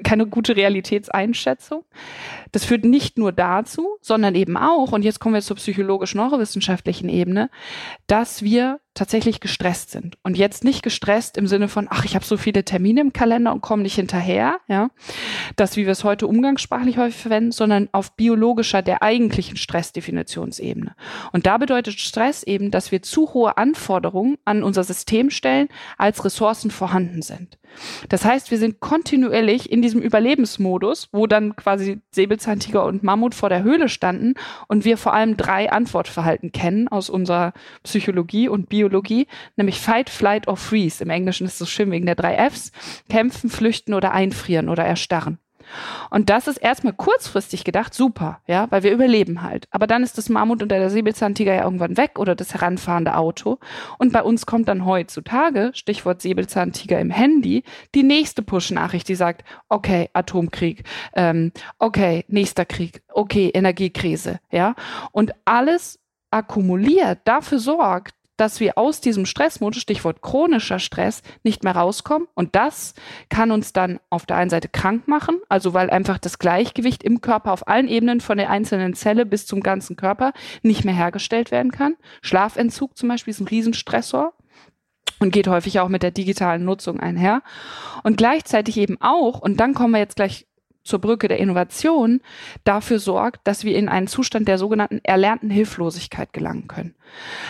keine 0.00 0.26
gute 0.26 0.56
Realitätseinschätzung. 0.56 1.84
Das 2.52 2.64
führt 2.64 2.84
nicht 2.84 3.18
nur 3.18 3.32
dazu, 3.32 3.96
sondern 4.00 4.34
eben 4.34 4.56
auch, 4.56 4.92
und 4.92 5.02
jetzt 5.02 5.20
kommen 5.20 5.34
wir 5.34 5.42
zur 5.42 5.56
psychologisch-neurowissenschaftlichen 5.56 7.08
Ebene, 7.08 7.50
dass 8.06 8.42
wir 8.42 8.80
tatsächlich 8.94 9.40
gestresst 9.40 9.90
sind. 9.90 10.18
Und 10.22 10.36
jetzt 10.36 10.64
nicht 10.64 10.82
gestresst 10.82 11.38
im 11.38 11.46
Sinne 11.46 11.68
von, 11.68 11.86
ach, 11.90 12.04
ich 12.04 12.14
habe 12.14 12.24
so 12.24 12.36
viele 12.36 12.64
Termine 12.64 13.00
im 13.00 13.12
Kalender 13.12 13.52
und 13.52 13.62
komme 13.62 13.82
nicht 13.82 13.94
hinterher, 13.94 14.58
ja, 14.68 14.90
das, 15.56 15.76
wie 15.76 15.84
wir 15.84 15.92
es 15.92 16.04
heute 16.04 16.26
umgangssprachlich 16.26 16.98
häufig 16.98 17.20
verwenden, 17.20 17.52
sondern 17.52 17.88
auf 17.92 18.14
biologischer, 18.16 18.82
der 18.82 19.02
eigentlichen 19.02 19.56
Stressdefinitionsebene. 19.56 20.94
Und 21.32 21.46
da 21.46 21.56
bedeutet 21.56 21.98
Stress 22.00 22.42
eben, 22.42 22.70
dass 22.70 22.92
wir 22.92 23.02
zu 23.02 23.32
hohe 23.32 23.56
Anforderungen 23.56 24.36
an 24.44 24.62
unser 24.62 24.84
System 24.84 25.30
stellen, 25.30 25.68
als 25.96 26.24
Ressourcen 26.24 26.70
vorhanden 26.70 27.22
sind. 27.22 27.58
Das 28.10 28.26
heißt, 28.26 28.50
wir 28.50 28.58
sind 28.58 28.80
kontinuierlich 28.80 29.72
in 29.72 29.80
diesem 29.80 30.02
Überlebensmodus, 30.02 31.08
wo 31.12 31.26
dann 31.26 31.56
quasi 31.56 32.00
Säbelzahntiger 32.10 32.84
und 32.84 33.02
Mammut 33.02 33.34
vor 33.34 33.48
der 33.48 33.62
Höhle 33.62 33.88
standen 33.88 34.34
und 34.68 34.84
wir 34.84 34.98
vor 34.98 35.14
allem 35.14 35.38
drei 35.38 35.72
Antwortverhalten 35.72 36.52
kennen 36.52 36.88
aus 36.88 37.08
unserer 37.08 37.54
Psychologie 37.82 38.48
und 38.48 38.68
Biologie, 38.68 38.81
nämlich 39.56 39.80
Fight, 39.80 40.10
Flight 40.10 40.48
or 40.48 40.56
Freeze. 40.56 41.02
Im 41.02 41.10
Englischen 41.10 41.46
ist 41.46 41.54
es 41.54 41.58
so 41.58 41.66
schön 41.66 41.90
wegen 41.90 42.06
der 42.06 42.14
drei 42.14 42.36
Fs. 42.50 42.72
Kämpfen, 43.08 43.50
flüchten 43.50 43.94
oder 43.94 44.12
einfrieren 44.12 44.68
oder 44.68 44.84
erstarren. 44.84 45.38
Und 46.10 46.30
das 46.30 46.46
ist 46.46 46.58
erstmal 46.58 46.92
kurzfristig 46.92 47.64
gedacht 47.64 47.94
super, 47.94 48.40
ja, 48.46 48.66
weil 48.70 48.82
wir 48.82 48.92
überleben 48.92 49.42
halt. 49.42 49.66
Aber 49.70 49.86
dann 49.86 50.02
ist 50.02 50.18
das 50.18 50.28
Mammut 50.28 50.62
und 50.62 50.70
der 50.70 50.90
Säbelzahntiger 50.90 51.54
ja 51.54 51.64
irgendwann 51.64 51.96
weg 51.96 52.18
oder 52.18 52.34
das 52.34 52.54
heranfahrende 52.54 53.16
Auto. 53.16 53.58
Und 53.98 54.12
bei 54.12 54.22
uns 54.22 54.46
kommt 54.46 54.68
dann 54.68 54.84
heutzutage, 54.84 55.70
Stichwort 55.74 56.22
Säbelzahntiger 56.22 57.00
im 57.00 57.10
Handy, 57.10 57.64
die 57.94 58.02
nächste 58.02 58.42
Push-Nachricht, 58.42 59.08
die 59.08 59.14
sagt, 59.14 59.44
okay, 59.68 60.10
Atomkrieg, 60.12 60.84
ähm, 61.14 61.52
okay, 61.78 62.24
nächster 62.28 62.64
Krieg, 62.64 63.02
okay, 63.08 63.50
Energiekrise, 63.52 64.40
ja. 64.50 64.74
Und 65.12 65.32
alles 65.44 65.98
akkumuliert, 66.30 67.20
dafür 67.24 67.58
sorgt, 67.58 68.14
dass 68.36 68.60
wir 68.60 68.78
aus 68.78 69.00
diesem 69.00 69.26
Stressmodus, 69.26 69.82
Stichwort 69.82 70.22
chronischer 70.22 70.78
Stress, 70.78 71.22
nicht 71.42 71.64
mehr 71.64 71.76
rauskommen. 71.76 72.28
Und 72.34 72.54
das 72.54 72.94
kann 73.28 73.50
uns 73.50 73.72
dann 73.72 74.00
auf 74.10 74.26
der 74.26 74.36
einen 74.36 74.50
Seite 74.50 74.68
krank 74.68 75.08
machen, 75.08 75.40
also 75.48 75.74
weil 75.74 75.90
einfach 75.90 76.18
das 76.18 76.38
Gleichgewicht 76.38 77.02
im 77.02 77.20
Körper 77.20 77.52
auf 77.52 77.68
allen 77.68 77.88
Ebenen 77.88 78.20
von 78.20 78.38
der 78.38 78.50
einzelnen 78.50 78.94
Zelle 78.94 79.26
bis 79.26 79.46
zum 79.46 79.60
ganzen 79.60 79.96
Körper 79.96 80.32
nicht 80.62 80.84
mehr 80.84 80.94
hergestellt 80.94 81.50
werden 81.50 81.72
kann. 81.72 81.96
Schlafentzug 82.22 82.96
zum 82.96 83.08
Beispiel 83.08 83.32
ist 83.32 83.40
ein 83.40 83.48
Riesenstressor 83.48 84.32
und 85.20 85.32
geht 85.32 85.48
häufig 85.48 85.80
auch 85.80 85.88
mit 85.88 86.02
der 86.02 86.10
digitalen 86.10 86.64
Nutzung 86.64 87.00
einher. 87.00 87.42
Und 88.02 88.16
gleichzeitig 88.16 88.76
eben 88.76 89.00
auch, 89.00 89.40
und 89.40 89.58
dann 89.58 89.74
kommen 89.74 89.92
wir 89.92 90.00
jetzt 90.00 90.16
gleich 90.16 90.46
zur 90.84 91.00
Brücke 91.00 91.28
der 91.28 91.38
Innovation 91.38 92.20
dafür 92.64 92.98
sorgt, 92.98 93.46
dass 93.46 93.64
wir 93.64 93.76
in 93.76 93.88
einen 93.88 94.06
Zustand 94.06 94.48
der 94.48 94.58
sogenannten 94.58 95.00
erlernten 95.02 95.50
Hilflosigkeit 95.50 96.32
gelangen 96.32 96.68
können. 96.68 96.94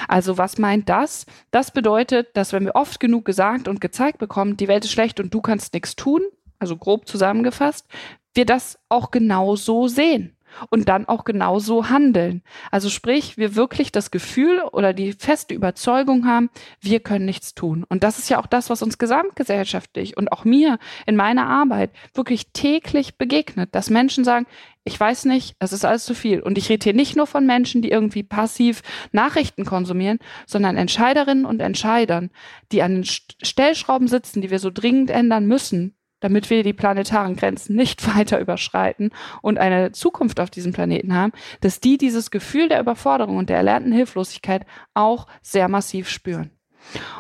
Also 0.08 0.38
was 0.38 0.58
meint 0.58 0.88
das? 0.88 1.26
Das 1.50 1.70
bedeutet, 1.70 2.36
dass 2.36 2.52
wenn 2.52 2.64
wir 2.64 2.74
oft 2.74 3.00
genug 3.00 3.24
gesagt 3.24 3.68
und 3.68 3.80
gezeigt 3.80 4.18
bekommen, 4.18 4.56
die 4.56 4.68
Welt 4.68 4.84
ist 4.84 4.92
schlecht 4.92 5.20
und 5.20 5.32
du 5.32 5.40
kannst 5.40 5.74
nichts 5.74 5.96
tun, 5.96 6.22
also 6.58 6.76
grob 6.76 7.08
zusammengefasst, 7.08 7.86
wir 8.34 8.46
das 8.46 8.78
auch 8.88 9.10
genau 9.10 9.56
so 9.56 9.88
sehen 9.88 10.36
und 10.70 10.88
dann 10.88 11.06
auch 11.06 11.24
genauso 11.24 11.88
handeln. 11.88 12.42
Also 12.70 12.88
sprich, 12.88 13.36
wir 13.36 13.54
wirklich 13.54 13.92
das 13.92 14.10
Gefühl 14.10 14.62
oder 14.72 14.92
die 14.92 15.12
feste 15.12 15.54
Überzeugung 15.54 16.26
haben, 16.26 16.50
wir 16.80 17.00
können 17.00 17.24
nichts 17.24 17.54
tun. 17.54 17.84
Und 17.88 18.02
das 18.02 18.18
ist 18.18 18.30
ja 18.30 18.40
auch 18.40 18.46
das, 18.46 18.70
was 18.70 18.82
uns 18.82 18.98
gesamtgesellschaftlich 18.98 20.16
und 20.16 20.32
auch 20.32 20.44
mir 20.44 20.78
in 21.06 21.16
meiner 21.16 21.46
Arbeit 21.46 21.90
wirklich 22.14 22.52
täglich 22.52 23.16
begegnet, 23.16 23.74
dass 23.74 23.90
Menschen 23.90 24.24
sagen, 24.24 24.46
ich 24.84 24.98
weiß 24.98 25.26
nicht, 25.26 25.54
es 25.60 25.72
ist 25.72 25.84
alles 25.84 26.04
zu 26.04 26.14
viel. 26.14 26.40
Und 26.40 26.58
ich 26.58 26.68
rede 26.68 26.82
hier 26.84 26.94
nicht 26.94 27.16
nur 27.16 27.26
von 27.26 27.46
Menschen, 27.46 27.82
die 27.82 27.90
irgendwie 27.90 28.24
passiv 28.24 28.82
Nachrichten 29.12 29.64
konsumieren, 29.64 30.18
sondern 30.46 30.76
Entscheiderinnen 30.76 31.44
und 31.44 31.60
Entscheidern, 31.60 32.30
die 32.72 32.82
an 32.82 32.94
den 32.96 33.04
Stellschrauben 33.04 34.08
sitzen, 34.08 34.40
die 34.40 34.50
wir 34.50 34.58
so 34.58 34.70
dringend 34.70 35.10
ändern 35.10 35.46
müssen, 35.46 35.94
damit 36.22 36.48
wir 36.48 36.62
die 36.62 36.72
planetaren 36.72 37.36
Grenzen 37.36 37.76
nicht 37.76 38.06
weiter 38.16 38.40
überschreiten 38.40 39.10
und 39.42 39.58
eine 39.58 39.92
Zukunft 39.92 40.40
auf 40.40 40.48
diesem 40.48 40.72
Planeten 40.72 41.14
haben, 41.14 41.32
dass 41.60 41.80
die 41.80 41.98
dieses 41.98 42.30
Gefühl 42.30 42.68
der 42.68 42.80
Überforderung 42.80 43.36
und 43.36 43.50
der 43.50 43.58
erlernten 43.58 43.92
Hilflosigkeit 43.92 44.64
auch 44.94 45.26
sehr 45.42 45.68
massiv 45.68 46.08
spüren. 46.08 46.50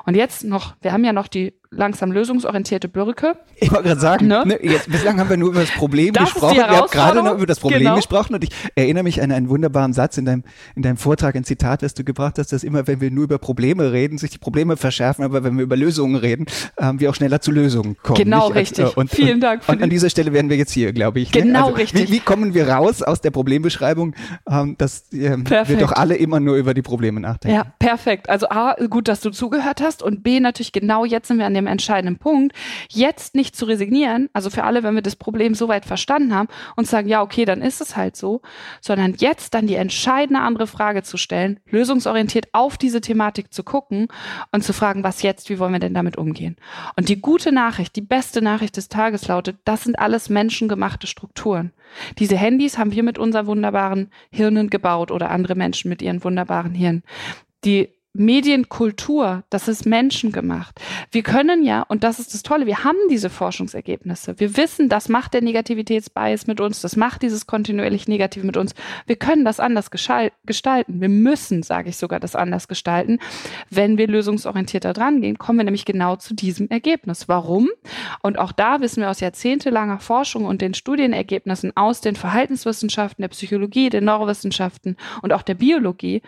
Und 0.06 0.16
jetzt 0.16 0.44
noch, 0.44 0.74
wir 0.80 0.92
haben 0.92 1.04
ja 1.04 1.12
noch 1.12 1.28
die 1.28 1.54
langsam 1.72 2.12
lösungsorientierte 2.12 2.88
Birke. 2.88 3.36
Ich 3.56 3.70
wollte 3.70 3.84
gerade 3.88 4.00
sagen, 4.00 4.26
ne? 4.26 4.42
Ne, 4.46 4.58
jetzt, 4.62 4.90
bislang 4.90 5.18
haben 5.18 5.30
wir 5.30 5.36
nur 5.36 5.50
über 5.50 5.60
das 5.60 5.70
Problem 5.70 6.12
das 6.12 6.32
gesprochen. 6.32 6.56
Wir 6.56 6.66
haben 6.66 6.90
gerade 6.90 7.22
noch 7.22 7.34
über 7.34 7.46
das 7.46 7.60
Problem 7.60 7.80
genau. 7.80 7.96
gesprochen 7.96 8.34
und 8.34 8.44
ich 8.44 8.50
erinnere 8.74 9.04
mich 9.04 9.22
an 9.22 9.32
einen 9.32 9.48
wunderbaren 9.48 9.92
Satz 9.92 10.18
in 10.18 10.24
deinem, 10.24 10.44
in 10.76 10.82
deinem 10.82 10.96
Vortrag, 10.98 11.34
ein 11.34 11.44
Zitat, 11.44 11.82
das 11.82 11.94
du 11.94 12.04
gebracht 12.04 12.38
hast, 12.38 12.52
dass 12.52 12.62
immer, 12.62 12.86
wenn 12.86 13.00
wir 13.00 13.10
nur 13.10 13.24
über 13.24 13.38
Probleme 13.38 13.92
reden, 13.92 14.18
sich 14.18 14.30
die 14.30 14.38
Probleme 14.38 14.76
verschärfen, 14.76 15.24
aber 15.24 15.44
wenn 15.44 15.56
wir 15.56 15.64
über 15.64 15.76
Lösungen 15.76 16.16
reden, 16.16 16.46
ähm, 16.78 17.00
wir 17.00 17.10
auch 17.10 17.14
schneller 17.14 17.40
zu 17.40 17.50
Lösungen 17.50 17.96
kommen. 18.02 18.18
Genau, 18.18 18.48
nicht? 18.48 18.56
richtig. 18.56 18.84
Und, 18.84 18.96
und, 18.96 19.10
Vielen 19.10 19.40
Dank. 19.40 19.62
Und, 19.66 19.76
und 19.76 19.82
an 19.82 19.90
dieser 19.90 20.10
Stelle 20.10 20.32
wären 20.32 20.50
wir 20.50 20.56
jetzt 20.56 20.72
hier, 20.72 20.92
glaube 20.92 21.20
ich. 21.20 21.32
Ne? 21.34 21.42
Genau, 21.42 21.58
ne? 21.60 21.64
also, 21.66 21.76
richtig. 21.76 22.08
Wie, 22.08 22.14
wie, 22.14 22.20
kommen 22.20 22.54
wir 22.54 22.68
raus 22.68 23.02
aus 23.02 23.20
der 23.20 23.30
Problembeschreibung, 23.30 24.14
ähm, 24.48 24.76
dass 24.78 25.04
ähm, 25.12 25.48
wir 25.48 25.76
doch 25.78 25.92
alle 25.92 26.16
immer 26.16 26.40
nur 26.40 26.56
über 26.56 26.74
die 26.74 26.82
Probleme 26.82 27.20
nachdenken? 27.20 27.56
Ja, 27.56 27.64
perfekt. 27.78 28.28
Also 28.28 28.48
A, 28.48 28.74
gut, 28.90 29.08
dass 29.08 29.20
du 29.20 29.30
zugehört 29.30 29.80
hast 29.80 30.02
und 30.02 30.22
B, 30.22 30.40
natürlich 30.40 30.72
genau 30.72 31.04
jetzt 31.04 31.28
sind 31.28 31.38
wir 31.38 31.46
an 31.46 31.54
dem 31.54 31.61
entscheidenden 31.66 32.18
Punkt, 32.18 32.56
jetzt 32.88 33.34
nicht 33.34 33.56
zu 33.56 33.64
resignieren, 33.64 34.28
also 34.32 34.50
für 34.50 34.64
alle, 34.64 34.82
wenn 34.82 34.94
wir 34.94 35.02
das 35.02 35.16
Problem 35.16 35.54
soweit 35.54 35.84
verstanden 35.84 36.34
haben 36.34 36.48
und 36.76 36.86
sagen, 36.86 37.08
ja, 37.08 37.22
okay, 37.22 37.44
dann 37.44 37.62
ist 37.62 37.80
es 37.80 37.96
halt 37.96 38.16
so, 38.16 38.42
sondern 38.80 39.14
jetzt 39.18 39.54
dann 39.54 39.66
die 39.66 39.74
entscheidende 39.74 40.40
andere 40.40 40.66
Frage 40.66 41.02
zu 41.02 41.16
stellen, 41.16 41.60
lösungsorientiert 41.66 42.48
auf 42.52 42.78
diese 42.78 43.00
Thematik 43.00 43.52
zu 43.52 43.62
gucken 43.62 44.08
und 44.52 44.64
zu 44.64 44.72
fragen, 44.72 45.04
was 45.04 45.22
jetzt, 45.22 45.48
wie 45.50 45.58
wollen 45.58 45.72
wir 45.72 45.80
denn 45.80 45.94
damit 45.94 46.16
umgehen? 46.16 46.56
Und 46.96 47.08
die 47.08 47.20
gute 47.20 47.52
Nachricht, 47.52 47.96
die 47.96 48.00
beste 48.00 48.42
Nachricht 48.42 48.76
des 48.76 48.88
Tages 48.88 49.28
lautet, 49.28 49.56
das 49.64 49.84
sind 49.84 49.98
alles 49.98 50.28
menschengemachte 50.28 51.06
Strukturen. 51.06 51.72
Diese 52.18 52.36
Handys 52.36 52.78
haben 52.78 52.92
wir 52.92 53.02
mit 53.02 53.18
unseren 53.18 53.46
wunderbaren 53.46 54.10
Hirnen 54.30 54.70
gebaut 54.70 55.10
oder 55.10 55.30
andere 55.30 55.54
Menschen 55.54 55.88
mit 55.88 56.02
ihren 56.02 56.24
wunderbaren 56.24 56.74
Hirnen. 56.74 57.02
Die 57.64 57.90
Medienkultur, 58.14 59.42
das 59.48 59.68
ist 59.68 59.86
menschengemacht. 59.86 60.78
Wir 61.10 61.22
können 61.22 61.64
ja, 61.64 61.82
und 61.82 62.04
das 62.04 62.18
ist 62.18 62.34
das 62.34 62.42
Tolle, 62.42 62.66
wir 62.66 62.84
haben 62.84 62.98
diese 63.10 63.30
Forschungsergebnisse. 63.30 64.38
Wir 64.38 64.56
wissen, 64.58 64.90
das 64.90 65.08
macht 65.08 65.32
der 65.32 65.40
Negativitätsbias 65.40 66.46
mit 66.46 66.60
uns, 66.60 66.82
das 66.82 66.96
macht 66.96 67.22
dieses 67.22 67.46
kontinuierlich 67.46 68.08
Negativ 68.08 68.44
mit 68.44 68.58
uns. 68.58 68.74
Wir 69.06 69.16
können 69.16 69.46
das 69.46 69.60
anders 69.60 69.90
gestalten. 69.90 71.00
Wir 71.00 71.08
müssen, 71.08 71.62
sage 71.62 71.88
ich 71.88 71.96
sogar, 71.96 72.20
das 72.20 72.36
anders 72.36 72.68
gestalten. 72.68 73.18
Wenn 73.70 73.96
wir 73.96 74.08
lösungsorientierter 74.08 74.92
dran 74.92 75.22
gehen, 75.22 75.38
kommen 75.38 75.60
wir 75.60 75.64
nämlich 75.64 75.86
genau 75.86 76.16
zu 76.16 76.34
diesem 76.34 76.68
Ergebnis. 76.68 77.28
Warum? 77.28 77.70
Und 78.22 78.38
auch 78.38 78.52
da 78.52 78.82
wissen 78.82 79.00
wir 79.00 79.08
aus 79.10 79.20
jahrzehntelanger 79.20 80.00
Forschung 80.00 80.44
und 80.44 80.60
den 80.60 80.74
Studienergebnissen 80.74 81.74
aus 81.76 82.02
den 82.02 82.16
Verhaltenswissenschaften, 82.16 83.22
der 83.22 83.28
Psychologie, 83.28 83.88
den 83.88 84.04
Neurowissenschaften 84.04 84.98
und 85.22 85.32
auch 85.32 85.42
der 85.42 85.54
Biologie, 85.54 86.20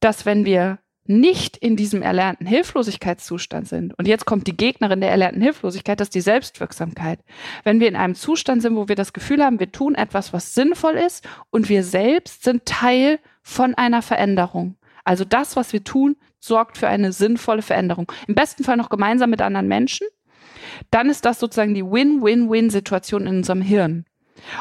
dass 0.00 0.26
wenn 0.26 0.44
wir 0.44 0.78
nicht 1.04 1.56
in 1.56 1.74
diesem 1.74 2.02
erlernten 2.02 2.46
Hilflosigkeitszustand 2.46 3.66
sind, 3.66 3.98
und 3.98 4.06
jetzt 4.06 4.26
kommt 4.26 4.46
die 4.46 4.56
Gegnerin 4.56 5.00
der 5.00 5.10
erlernten 5.10 5.40
Hilflosigkeit, 5.40 5.98
das 5.98 6.08
ist 6.08 6.14
die 6.14 6.20
Selbstwirksamkeit. 6.20 7.20
Wenn 7.64 7.80
wir 7.80 7.88
in 7.88 7.96
einem 7.96 8.14
Zustand 8.14 8.60
sind, 8.60 8.76
wo 8.76 8.88
wir 8.88 8.94
das 8.94 9.14
Gefühl 9.14 9.42
haben, 9.42 9.58
wir 9.58 9.72
tun 9.72 9.94
etwas, 9.94 10.34
was 10.34 10.54
sinnvoll 10.54 10.94
ist, 10.94 11.26
und 11.50 11.70
wir 11.70 11.82
selbst 11.82 12.44
sind 12.44 12.66
Teil 12.66 13.18
von 13.42 13.74
einer 13.74 14.02
Veränderung. 14.02 14.76
Also 15.04 15.24
das, 15.24 15.56
was 15.56 15.72
wir 15.72 15.82
tun, 15.82 16.16
sorgt 16.40 16.76
für 16.76 16.88
eine 16.88 17.12
sinnvolle 17.12 17.62
Veränderung. 17.62 18.12
Im 18.26 18.34
besten 18.34 18.62
Fall 18.62 18.76
noch 18.76 18.90
gemeinsam 18.90 19.30
mit 19.30 19.40
anderen 19.40 19.66
Menschen. 19.66 20.06
Dann 20.90 21.08
ist 21.08 21.24
das 21.24 21.40
sozusagen 21.40 21.72
die 21.72 21.84
Win-Win-Win-Situation 21.84 23.22
in 23.22 23.38
unserem 23.38 23.62
Hirn 23.62 24.04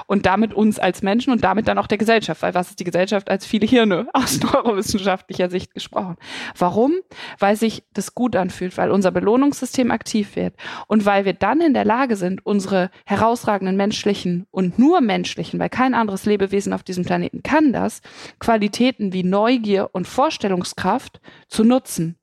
und 0.07 0.25
damit 0.25 0.53
uns 0.53 0.79
als 0.79 1.01
Menschen 1.01 1.31
und 1.31 1.43
damit 1.43 1.67
dann 1.67 1.77
auch 1.77 1.87
der 1.87 1.97
Gesellschaft, 1.97 2.41
weil 2.41 2.53
was 2.53 2.69
ist 2.69 2.79
die 2.79 2.83
Gesellschaft 2.83 3.29
als 3.29 3.45
viele 3.45 3.65
Hirne 3.65 4.07
aus 4.13 4.39
neurowissenschaftlicher 4.41 5.49
Sicht 5.49 5.73
gesprochen? 5.73 6.17
Warum? 6.57 6.93
Weil 7.39 7.55
sich 7.55 7.83
das 7.93 8.15
gut 8.15 8.35
anfühlt, 8.35 8.77
weil 8.77 8.91
unser 8.91 9.11
Belohnungssystem 9.11 9.91
aktiv 9.91 10.35
wird 10.35 10.55
und 10.87 11.05
weil 11.05 11.25
wir 11.25 11.33
dann 11.33 11.61
in 11.61 11.73
der 11.73 11.85
Lage 11.85 12.15
sind, 12.15 12.45
unsere 12.45 12.89
herausragenden 13.05 13.75
menschlichen 13.75 14.47
und 14.51 14.79
nur 14.79 15.01
menschlichen, 15.01 15.59
weil 15.59 15.69
kein 15.69 15.93
anderes 15.93 16.25
Lebewesen 16.25 16.73
auf 16.73 16.83
diesem 16.83 17.05
Planeten 17.05 17.43
kann 17.43 17.73
das, 17.73 18.01
Qualitäten 18.39 19.13
wie 19.13 19.23
Neugier 19.23 19.89
und 19.93 20.07
Vorstellungskraft 20.07 21.21
zu 21.47 21.63
nutzen 21.63 22.17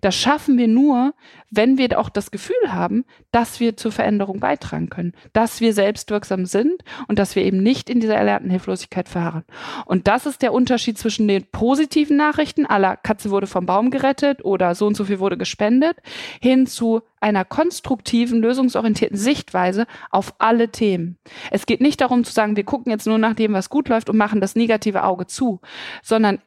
das 0.00 0.14
schaffen 0.14 0.58
wir 0.58 0.68
nur, 0.68 1.14
wenn 1.50 1.78
wir 1.78 1.98
auch 1.98 2.08
das 2.08 2.30
Gefühl 2.30 2.54
haben, 2.68 3.04
dass 3.32 3.60
wir 3.60 3.76
zur 3.76 3.92
Veränderung 3.92 4.40
beitragen 4.40 4.88
können, 4.88 5.12
dass 5.32 5.60
wir 5.60 5.72
selbstwirksam 5.72 6.46
sind 6.46 6.82
und 7.08 7.18
dass 7.18 7.34
wir 7.34 7.44
eben 7.44 7.62
nicht 7.62 7.90
in 7.90 8.00
dieser 8.00 8.14
erlernten 8.14 8.50
Hilflosigkeit 8.50 9.08
fahren. 9.08 9.44
Und 9.84 10.06
das 10.06 10.26
ist 10.26 10.42
der 10.42 10.52
Unterschied 10.52 10.98
zwischen 10.98 11.26
den 11.26 11.44
positiven 11.50 12.16
Nachrichten, 12.16 12.66
aller 12.66 12.96
Katze 12.96 13.30
wurde 13.30 13.46
vom 13.46 13.66
Baum 13.66 13.90
gerettet 13.90 14.44
oder 14.44 14.74
so 14.74 14.86
und 14.86 14.96
so 14.96 15.04
viel 15.04 15.18
wurde 15.18 15.36
gespendet, 15.36 15.96
hin 16.40 16.66
zu 16.66 17.02
einer 17.20 17.44
konstruktiven, 17.44 18.40
lösungsorientierten 18.40 19.18
Sichtweise 19.18 19.86
auf 20.10 20.34
alle 20.38 20.70
Themen. 20.70 21.18
Es 21.50 21.66
geht 21.66 21.80
nicht 21.80 22.00
darum 22.00 22.24
zu 22.24 22.32
sagen, 22.32 22.56
wir 22.56 22.64
gucken 22.64 22.90
jetzt 22.90 23.06
nur 23.06 23.18
nach 23.18 23.34
dem, 23.34 23.52
was 23.52 23.68
gut 23.68 23.88
läuft 23.88 24.08
und 24.08 24.16
machen 24.16 24.40
das 24.40 24.56
negative 24.56 25.04
Auge 25.04 25.26
zu, 25.26 25.60
sondern 26.02 26.38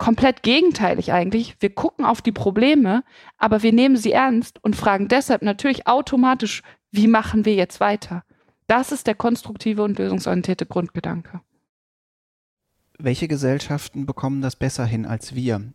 komplett 0.00 0.42
gegenteilig 0.42 1.12
eigentlich. 1.12 1.56
Wir 1.60 1.70
gucken 1.70 2.06
auf 2.06 2.22
die 2.22 2.32
Probleme, 2.32 3.04
aber 3.36 3.62
wir 3.62 3.72
nehmen 3.72 3.96
sie 3.96 4.12
ernst 4.12 4.58
und 4.64 4.74
fragen 4.74 5.08
deshalb 5.08 5.42
natürlich 5.42 5.86
automatisch, 5.86 6.62
wie 6.90 7.06
machen 7.06 7.44
wir 7.44 7.54
jetzt 7.54 7.80
weiter? 7.80 8.24
Das 8.66 8.92
ist 8.92 9.06
der 9.06 9.14
konstruktive 9.14 9.82
und 9.82 9.98
lösungsorientierte 9.98 10.64
Grundgedanke. 10.64 11.42
Welche 12.98 13.28
Gesellschaften 13.28 14.06
bekommen 14.06 14.40
das 14.40 14.56
besser 14.56 14.86
hin 14.86 15.04
als 15.04 15.34
wir? 15.34 15.72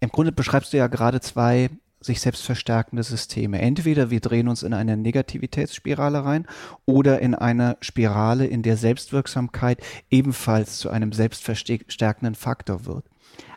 Im 0.00 0.08
Grunde 0.08 0.32
beschreibst 0.32 0.72
du 0.72 0.78
ja 0.78 0.86
gerade 0.86 1.20
zwei 1.20 1.68
sich 2.00 2.20
selbst 2.20 2.44
verstärkende 2.44 3.02
Systeme. 3.02 3.60
Entweder 3.60 4.10
wir 4.10 4.20
drehen 4.20 4.48
uns 4.48 4.62
in 4.62 4.72
eine 4.72 4.96
Negativitätsspirale 4.96 6.24
rein 6.24 6.46
oder 6.86 7.20
in 7.20 7.34
eine 7.34 7.76
Spirale, 7.80 8.46
in 8.46 8.62
der 8.62 8.78
Selbstwirksamkeit 8.78 9.80
ebenfalls 10.08 10.78
zu 10.78 10.88
einem 10.88 11.12
selbstverstärkenden 11.12 12.34
Faktor 12.34 12.86
wird. 12.86 13.04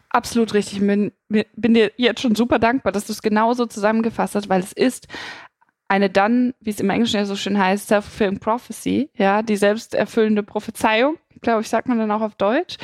Absolut 0.10 0.54
richtig. 0.54 0.80
Ich 0.80 0.88
bin, 0.88 1.12
bin 1.28 1.74
dir 1.74 1.92
jetzt 1.98 2.22
schon 2.22 2.36
super 2.36 2.58
dankbar, 2.60 2.92
dass 2.92 3.06
du 3.06 3.14
es 3.14 3.22
genauso 3.22 3.66
zusammengefasst 3.66 4.36
hast, 4.36 4.50
weil 4.50 4.62
es 4.62 4.74
ist 4.74 5.08
eine 5.88 6.10
dann, 6.10 6.54
wie 6.60 6.72
es 6.72 6.80
im 6.80 6.90
Englischen 6.90 7.18
ja 7.18 7.26
so 7.26 7.36
schön 7.36 7.58
heißt, 7.58 7.88
self-fulfilling 7.88 8.40
prophecy, 8.40 9.10
ja, 9.16 9.42
die 9.42 9.56
selbsterfüllende 9.56 10.44
Prophezeiung, 10.44 11.18
glaube 11.42 11.62
ich, 11.62 11.70
sagt 11.70 11.88
man 11.88 11.98
dann 11.98 12.12
auch 12.12 12.22
auf 12.22 12.36
Deutsch 12.36 12.78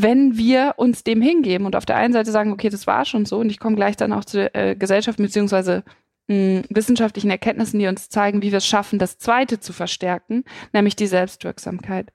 wenn 0.00 0.36
wir 0.38 0.74
uns 0.76 1.02
dem 1.02 1.20
hingeben 1.20 1.66
und 1.66 1.74
auf 1.74 1.84
der 1.84 1.96
einen 1.96 2.12
Seite 2.12 2.30
sagen, 2.30 2.52
okay, 2.52 2.68
das 2.68 2.86
war 2.86 3.04
schon 3.04 3.26
so 3.26 3.38
und 3.38 3.50
ich 3.50 3.58
komme 3.58 3.74
gleich 3.74 3.96
dann 3.96 4.12
auch 4.12 4.24
zu 4.24 4.54
äh, 4.54 4.76
Gesellschaft 4.76 5.18
beziehungsweise 5.18 5.82
mh, 6.28 6.62
wissenschaftlichen 6.70 7.30
Erkenntnissen, 7.30 7.80
die 7.80 7.88
uns 7.88 8.08
zeigen, 8.08 8.42
wie 8.42 8.52
wir 8.52 8.58
es 8.58 8.66
schaffen, 8.66 9.00
das 9.00 9.18
Zweite 9.18 9.58
zu 9.58 9.72
verstärken, 9.72 10.44
nämlich 10.72 10.94
die 10.94 11.08
Selbstwirksamkeit. 11.08 12.12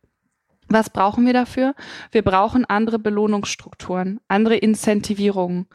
Was 0.69 0.89
brauchen 0.89 1.25
wir 1.25 1.33
dafür? 1.33 1.75
Wir 2.11 2.21
brauchen 2.21 2.63
andere 2.65 2.99
Belohnungsstrukturen, 2.99 4.19
andere 4.27 4.55
Incentivierungen, 4.55 5.67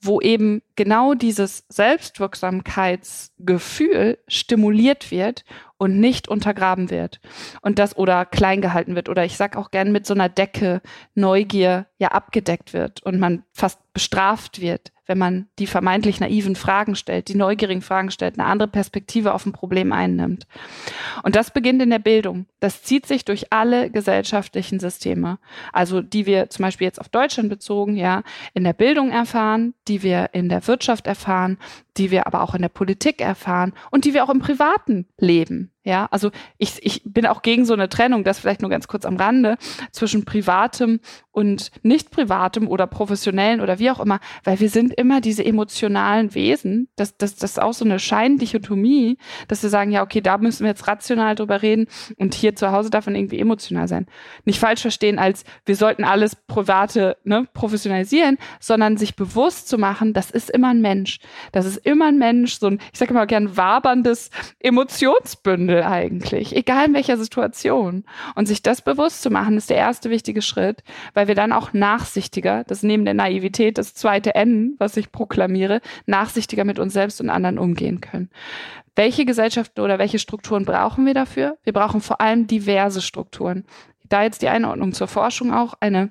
wo 0.00 0.20
eben 0.20 0.62
genau 0.76 1.14
dieses 1.14 1.64
Selbstwirksamkeitsgefühl 1.68 4.18
stimuliert 4.28 5.10
wird 5.10 5.44
und 5.76 5.98
nicht 5.98 6.28
untergraben 6.28 6.90
wird 6.90 7.20
und 7.62 7.78
das 7.78 7.96
oder 7.96 8.26
klein 8.26 8.60
gehalten 8.60 8.96
wird 8.96 9.08
oder 9.08 9.24
ich 9.24 9.36
sag 9.36 9.56
auch 9.56 9.70
gern 9.70 9.92
mit 9.92 10.06
so 10.06 10.14
einer 10.14 10.28
Decke 10.28 10.82
Neugier 11.14 11.86
ja 11.98 12.08
abgedeckt 12.08 12.72
wird 12.72 13.02
und 13.02 13.18
man 13.18 13.44
fast 13.52 13.80
bestraft 13.92 14.60
wird, 14.60 14.92
wenn 15.10 15.18
man 15.18 15.48
die 15.58 15.66
vermeintlich 15.66 16.20
naiven 16.20 16.54
Fragen 16.54 16.94
stellt, 16.94 17.26
die 17.26 17.34
neugierigen 17.34 17.82
Fragen 17.82 18.12
stellt, 18.12 18.38
eine 18.38 18.46
andere 18.46 18.68
Perspektive 18.68 19.34
auf 19.34 19.44
ein 19.44 19.50
Problem 19.50 19.92
einnimmt. 19.92 20.46
Und 21.24 21.34
das 21.34 21.52
beginnt 21.52 21.82
in 21.82 21.90
der 21.90 21.98
Bildung. 21.98 22.46
Das 22.60 22.84
zieht 22.84 23.06
sich 23.06 23.24
durch 23.24 23.52
alle 23.52 23.90
gesellschaftlichen 23.90 24.78
Systeme. 24.78 25.40
Also 25.72 26.00
die 26.00 26.26
wir 26.26 26.48
zum 26.48 26.62
Beispiel 26.62 26.84
jetzt 26.84 27.00
auf 27.00 27.08
Deutschland 27.08 27.48
bezogen, 27.48 27.96
ja, 27.96 28.22
in 28.54 28.62
der 28.62 28.72
Bildung 28.72 29.10
erfahren, 29.10 29.74
die 29.88 30.04
wir 30.04 30.30
in 30.32 30.48
der 30.48 30.64
Wirtschaft 30.68 31.08
erfahren, 31.08 31.58
die 31.96 32.12
wir 32.12 32.28
aber 32.28 32.44
auch 32.44 32.54
in 32.54 32.62
der 32.62 32.68
Politik 32.68 33.20
erfahren 33.20 33.72
und 33.90 34.04
die 34.04 34.14
wir 34.14 34.22
auch 34.22 34.30
im 34.30 34.38
privaten 34.38 35.08
Leben. 35.18 35.72
Ja, 35.82 36.08
also 36.10 36.30
ich, 36.58 36.84
ich 36.84 37.00
bin 37.04 37.24
auch 37.26 37.40
gegen 37.40 37.64
so 37.64 37.72
eine 37.72 37.88
Trennung, 37.88 38.22
das 38.22 38.38
vielleicht 38.38 38.60
nur 38.60 38.70
ganz 38.70 38.86
kurz 38.86 39.06
am 39.06 39.16
Rande, 39.16 39.56
zwischen 39.92 40.26
privatem 40.26 41.00
und 41.30 41.70
nicht 41.82 42.10
privatem 42.10 42.68
oder 42.68 42.86
professionellen 42.86 43.62
oder 43.62 43.78
wie 43.78 43.90
auch 43.90 44.00
immer, 44.00 44.20
weil 44.44 44.60
wir 44.60 44.68
sind 44.68 44.92
immer 44.92 45.22
diese 45.22 45.42
emotionalen 45.42 46.34
Wesen. 46.34 46.88
Das, 46.96 47.16
das, 47.16 47.36
das 47.36 47.52
ist 47.52 47.62
auch 47.62 47.72
so 47.72 47.86
eine 47.86 47.98
Scheindichotomie, 47.98 49.16
dass 49.48 49.62
wir 49.62 49.70
sagen, 49.70 49.90
ja, 49.90 50.02
okay, 50.02 50.20
da 50.20 50.36
müssen 50.36 50.64
wir 50.64 50.70
jetzt 50.70 50.86
rational 50.86 51.34
drüber 51.34 51.62
reden 51.62 51.86
und 52.18 52.34
hier 52.34 52.54
zu 52.54 52.72
Hause 52.72 52.90
darf 52.90 53.06
man 53.06 53.14
irgendwie 53.14 53.38
emotional 53.38 53.88
sein. 53.88 54.06
Nicht 54.44 54.58
falsch 54.58 54.82
verstehen 54.82 55.18
als 55.18 55.44
wir 55.64 55.76
sollten 55.76 56.04
alles 56.04 56.36
private 56.36 57.16
ne, 57.24 57.46
professionalisieren, 57.54 58.36
sondern 58.58 58.98
sich 58.98 59.16
bewusst 59.16 59.68
zu 59.68 59.78
machen, 59.78 60.12
das 60.12 60.30
ist 60.30 60.50
immer 60.50 60.68
ein 60.68 60.82
Mensch. 60.82 61.20
Das 61.52 61.64
ist 61.64 61.78
immer 61.86 62.08
ein 62.08 62.18
Mensch, 62.18 62.58
so 62.58 62.66
ein, 62.66 62.80
ich 62.92 62.98
sage 62.98 63.12
immer 63.12 63.26
gern, 63.26 63.56
waberndes 63.56 64.30
Emotionsbündel 64.58 65.69
eigentlich, 65.72 66.54
egal 66.54 66.86
in 66.86 66.94
welcher 66.94 67.16
Situation. 67.16 68.04
Und 68.34 68.46
sich 68.46 68.62
das 68.62 68.82
bewusst 68.82 69.22
zu 69.22 69.30
machen, 69.30 69.56
ist 69.56 69.70
der 69.70 69.76
erste 69.76 70.10
wichtige 70.10 70.42
Schritt, 70.42 70.82
weil 71.14 71.28
wir 71.28 71.34
dann 71.34 71.52
auch 71.52 71.72
nachsichtiger, 71.72 72.64
das 72.64 72.82
neben 72.82 73.04
der 73.04 73.14
Naivität 73.14 73.78
das 73.78 73.94
zweite 73.94 74.34
N, 74.34 74.74
was 74.78 74.96
ich 74.96 75.12
proklamiere, 75.12 75.80
nachsichtiger 76.06 76.64
mit 76.64 76.78
uns 76.78 76.92
selbst 76.92 77.20
und 77.20 77.30
anderen 77.30 77.58
umgehen 77.58 78.00
können. 78.00 78.30
Welche 78.96 79.24
Gesellschaften 79.24 79.80
oder 79.80 79.98
welche 79.98 80.18
Strukturen 80.18 80.64
brauchen 80.64 81.06
wir 81.06 81.14
dafür? 81.14 81.56
Wir 81.62 81.72
brauchen 81.72 82.00
vor 82.00 82.20
allem 82.20 82.46
diverse 82.46 83.00
Strukturen. 83.00 83.64
Da 84.08 84.24
jetzt 84.24 84.42
die 84.42 84.48
Einordnung 84.48 84.92
zur 84.92 85.08
Forschung 85.08 85.52
auch 85.54 85.74
eine 85.80 86.10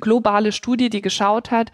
globale 0.00 0.52
Studie, 0.52 0.90
die 0.90 1.00
geschaut 1.00 1.50
hat, 1.50 1.72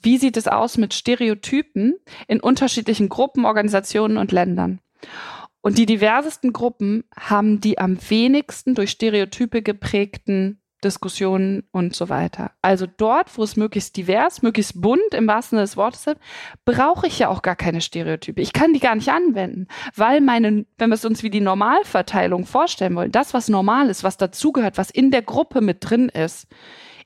wie 0.00 0.18
sieht 0.18 0.36
es 0.36 0.48
aus 0.48 0.76
mit 0.76 0.92
Stereotypen 0.92 1.94
in 2.28 2.40
unterschiedlichen 2.40 3.08
Gruppen, 3.08 3.46
Organisationen 3.46 4.18
und 4.18 4.32
Ländern? 4.32 4.80
Und 5.64 5.78
die 5.78 5.86
diversesten 5.86 6.52
Gruppen 6.52 7.04
haben 7.18 7.58
die 7.58 7.78
am 7.78 7.96
wenigsten 8.10 8.74
durch 8.74 8.90
Stereotype 8.90 9.62
geprägten 9.62 10.60
Diskussionen 10.84 11.62
und 11.72 11.96
so 11.96 12.10
weiter. 12.10 12.50
Also 12.60 12.86
dort, 12.86 13.38
wo 13.38 13.42
es 13.42 13.56
möglichst 13.56 13.96
divers, 13.96 14.42
möglichst 14.42 14.82
bunt 14.82 15.14
im 15.14 15.26
wahrsten 15.26 15.56
Sinne 15.56 15.62
des 15.62 15.78
Wortes 15.78 16.06
ist, 16.06 16.18
brauche 16.66 17.06
ich 17.06 17.18
ja 17.18 17.30
auch 17.30 17.40
gar 17.40 17.56
keine 17.56 17.80
Stereotype. 17.80 18.42
Ich 18.42 18.52
kann 18.52 18.74
die 18.74 18.78
gar 18.78 18.94
nicht 18.94 19.08
anwenden, 19.08 19.66
weil 19.96 20.20
meine, 20.20 20.66
wenn 20.76 20.90
wir 20.90 20.96
es 20.96 21.06
uns 21.06 21.22
wie 21.22 21.30
die 21.30 21.40
Normalverteilung 21.40 22.44
vorstellen 22.44 22.94
wollen, 22.94 23.10
das, 23.10 23.32
was 23.32 23.48
normal 23.48 23.88
ist, 23.88 24.04
was 24.04 24.18
dazugehört, 24.18 24.76
was 24.76 24.90
in 24.90 25.10
der 25.10 25.22
Gruppe 25.22 25.62
mit 25.62 25.78
drin 25.80 26.10
ist, 26.10 26.46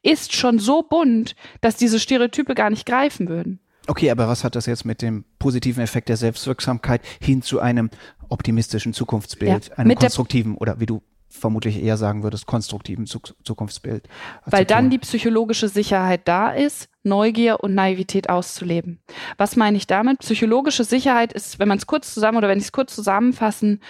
ist 0.03 0.35
schon 0.35 0.59
so 0.59 0.83
bunt, 0.83 1.37
dass 1.61 1.77
diese 1.77 2.01
Stereotype 2.01 2.57
gar 2.57 2.71
nicht 2.71 2.87
greifen 2.87 3.29
würden. 3.29 3.61
Okay, 3.89 4.11
aber 4.11 4.29
was 4.29 4.45
hat 4.45 4.55
das 4.55 4.67
jetzt 4.67 4.85
mit 4.85 5.03
dem 5.03 5.25
positiven 5.39 5.83
Effekt 5.83 6.09
der 6.09 6.17
Selbstwirksamkeit 6.17 7.01
hin 7.21 7.43
zu 7.43 7.59
einem 7.59 7.91
optimistischen 8.29 8.93
Zukunftsbild, 8.93 9.69
ja, 9.69 9.77
einem 9.77 9.97
konstruktiven 9.97 10.57
oder 10.57 10.79
wie 10.79 10.87
du 10.87 11.03
vermutlich 11.31 11.83
eher 11.83 11.97
sagen 11.97 12.23
würdest, 12.23 12.47
konstruktiven 12.47 13.07
Zukunftsbild. 13.07 14.09
Weil 14.47 14.65
dann 14.65 14.91
die 14.91 14.99
psychologische 14.99 15.69
Sicherheit 15.69 16.23
da 16.27 16.51
ist, 16.51 16.89
Neugier 17.03 17.61
und 17.61 17.75
Naivität 17.75 18.29
auszuleben. 18.29 19.01
Was 19.37 19.57
meine 19.57 19.77
ich 19.77 19.87
damit? 19.87 20.21
Psychologische 20.21 20.85
Sicherheit 20.85 21.33
ist, 21.33 21.59
wenn 21.59 21.69
man 21.69 21.79
es 21.79 21.87
kurz 21.87 22.13
zusammen 22.13 22.39
oder 22.39 22.49
wenn 22.49 22.59
ich 22.59 22.65
es 22.65 22.73
kurz 22.73 22.95
zusammenfassen 22.95 23.81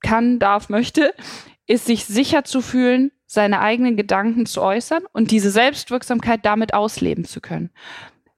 kann, 0.00 0.38
darf, 0.38 0.68
möchte, 0.68 1.14
ist 1.66 1.86
sich 1.86 2.04
sicher 2.04 2.44
zu 2.44 2.60
fühlen, 2.60 3.10
seine 3.26 3.60
eigenen 3.60 3.96
Gedanken 3.96 4.46
zu 4.46 4.62
äußern 4.62 5.04
und 5.12 5.30
diese 5.30 5.50
Selbstwirksamkeit 5.50 6.44
damit 6.44 6.74
ausleben 6.74 7.24
zu 7.24 7.40
können. 7.40 7.70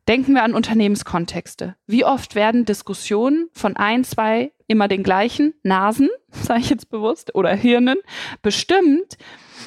Denken 0.08 0.34
wir 0.34 0.44
an 0.44 0.54
Unternehmenskontexte. 0.54 1.74
Wie 1.86 2.04
oft 2.04 2.36
werden 2.36 2.64
Diskussionen 2.64 3.48
von 3.52 3.76
ein, 3.76 4.04
zwei 4.04 4.52
immer 4.68 4.86
den 4.86 5.02
gleichen 5.02 5.54
Nasen, 5.62 6.08
sage 6.30 6.60
ich 6.60 6.70
jetzt 6.70 6.90
bewusst, 6.90 7.34
oder 7.34 7.54
Hirnen 7.54 7.98
bestimmt 8.42 9.18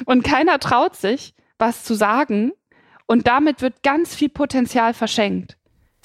und 0.06 0.24
keiner 0.24 0.60
traut 0.60 0.96
sich, 0.96 1.34
was 1.58 1.84
zu 1.84 1.94
sagen 1.94 2.54
und 3.06 3.28
damit 3.28 3.62
wird 3.62 3.84
ganz 3.84 4.16
viel 4.16 4.30
Potenzial 4.30 4.94
verschenkt. 4.94 5.58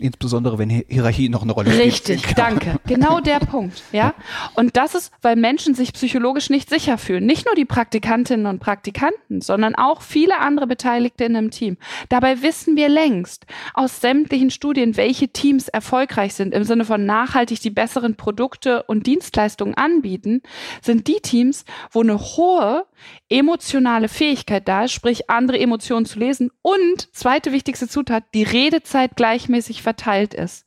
Insbesondere 0.05 0.59
wenn 0.59 0.69
Hierarchie 0.69 1.31
noch 1.31 1.45
eine 1.45 1.53
Rolle 1.53 1.71
spielt. 1.71 1.87
Richtig, 1.87 2.23
genau. 2.25 2.35
danke. 2.37 2.77
Genau 2.87 3.21
der 3.21 3.39
Punkt. 3.39 3.83
Ja. 3.91 4.13
Und 4.55 4.77
das 4.77 4.95
ist, 4.95 5.11
weil 5.23 5.35
Menschen 5.35 5.75
sich 5.75 5.95
psychologisch 5.95 6.51
nicht 6.51 6.69
sicher 6.69 6.99
fühlen. 6.99 7.25
Nicht 7.25 7.47
nur 7.47 7.55
die 7.55 7.65
Praktikantinnen 7.65 8.45
und 8.45 8.59
Praktikanten, 8.59 9.41
sondern 9.41 9.75
auch 9.75 10.03
viele 10.03 10.41
andere 10.41 10.67
Beteiligte 10.67 11.25
in 11.25 11.35
einem 11.35 11.51
Team. 11.51 11.79
Dabei 12.11 12.43
wissen 12.43 12.77
wir 12.77 12.91
längst 12.91 13.47
aus 13.73 14.03
sämtlichen 14.03 14.51
Studien, 14.51 14.99
welche 14.99 15.29
Teams 15.29 15.69
erfolgreich 15.69 16.35
sind 16.35 16.53
im 16.53 16.65
Sinne 16.65 16.85
von 16.85 17.07
nachhaltig 17.07 17.61
die 17.61 17.71
besseren 17.71 18.15
Produkte 18.15 18.83
und 18.83 19.07
Dienstleistungen 19.07 19.73
anbieten, 19.73 20.43
sind 20.83 21.07
die 21.07 21.21
Teams, 21.23 21.65
wo 21.91 22.03
eine 22.03 22.21
hohe 22.21 22.85
emotionale 23.31 24.09
Fähigkeit 24.09 24.69
da 24.69 24.85
ist, 24.85 24.93
sprich 24.93 25.31
andere 25.31 25.59
Emotionen 25.59 26.05
zu 26.05 26.19
lesen 26.19 26.51
und 26.61 27.09
zweite 27.15 27.53
wichtigste 27.53 27.89
Zutat, 27.89 28.25
die 28.35 28.43
Redezeit 28.43 29.17
gleichmäßig 29.17 29.81
verteilt 29.81 29.94
ist. 30.35 30.67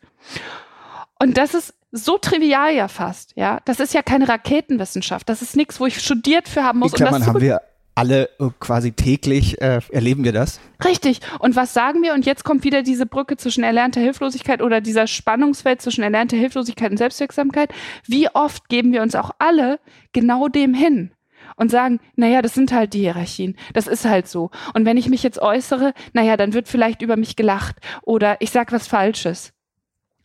Und 1.20 1.38
das 1.38 1.54
ist 1.54 1.74
so 1.92 2.18
trivial 2.18 2.74
ja 2.74 2.88
fast, 2.88 3.34
ja. 3.36 3.60
Das 3.66 3.80
ist 3.80 3.94
ja 3.94 4.02
keine 4.02 4.28
Raketenwissenschaft. 4.28 5.28
Das 5.30 5.42
ist 5.42 5.56
nichts, 5.56 5.80
wo 5.80 5.86
ich 5.86 6.00
studiert 6.00 6.48
für 6.48 6.64
haben 6.64 6.80
muss. 6.80 6.92
In 6.92 6.98
Klammern 6.98 7.26
haben 7.26 7.42
wir 7.42 7.62
alle 7.98 8.30
äh, 8.40 8.50
quasi 8.60 8.92
täglich 8.92 9.60
äh, 9.60 9.82
erleben 9.92 10.24
wir 10.24 10.32
das. 10.32 10.60
Richtig. 10.86 11.20
Und 11.40 11.56
was 11.56 11.74
sagen 11.74 12.04
wir? 12.04 12.14
Und 12.14 12.28
jetzt 12.28 12.44
kommt 12.44 12.64
wieder 12.64 12.84
diese 12.84 13.08
Brücke 13.08 13.38
zwischen 13.38 13.64
erlernter 13.64 14.00
Hilflosigkeit 14.00 14.62
oder 14.62 14.82
dieser 14.82 15.08
Spannungsfeld 15.08 15.82
zwischen 15.82 16.04
erlernter 16.04 16.38
Hilflosigkeit 16.38 16.92
und 16.92 16.98
Selbstwirksamkeit. 16.98 17.72
Wie 18.06 18.30
oft 18.30 18.70
geben 18.70 18.94
wir 18.94 19.02
uns 19.02 19.16
auch 19.16 19.32
alle 19.40 19.80
genau 20.14 20.48
dem 20.48 20.76
hin? 20.76 21.12
Und 21.58 21.70
sagen, 21.70 22.00
naja, 22.16 22.42
das 22.42 22.54
sind 22.54 22.72
halt 22.72 22.94
die 22.94 23.02
Hierarchien. 23.02 23.58
Das 23.74 23.88
ist 23.88 24.06
halt 24.06 24.28
so. 24.28 24.52
Und 24.74 24.86
wenn 24.86 24.96
ich 24.96 25.10
mich 25.10 25.24
jetzt 25.24 25.40
äußere, 25.40 25.94
naja, 26.14 26.38
dann 26.38 26.54
wird 26.54 26.70
vielleicht 26.70 27.02
über 27.02 27.18
mich 27.18 27.36
gelacht 27.36 27.76
oder 28.04 28.38
ich 28.40 28.52
sag 28.52 28.72
was 28.72 28.88
Falsches. 28.88 29.57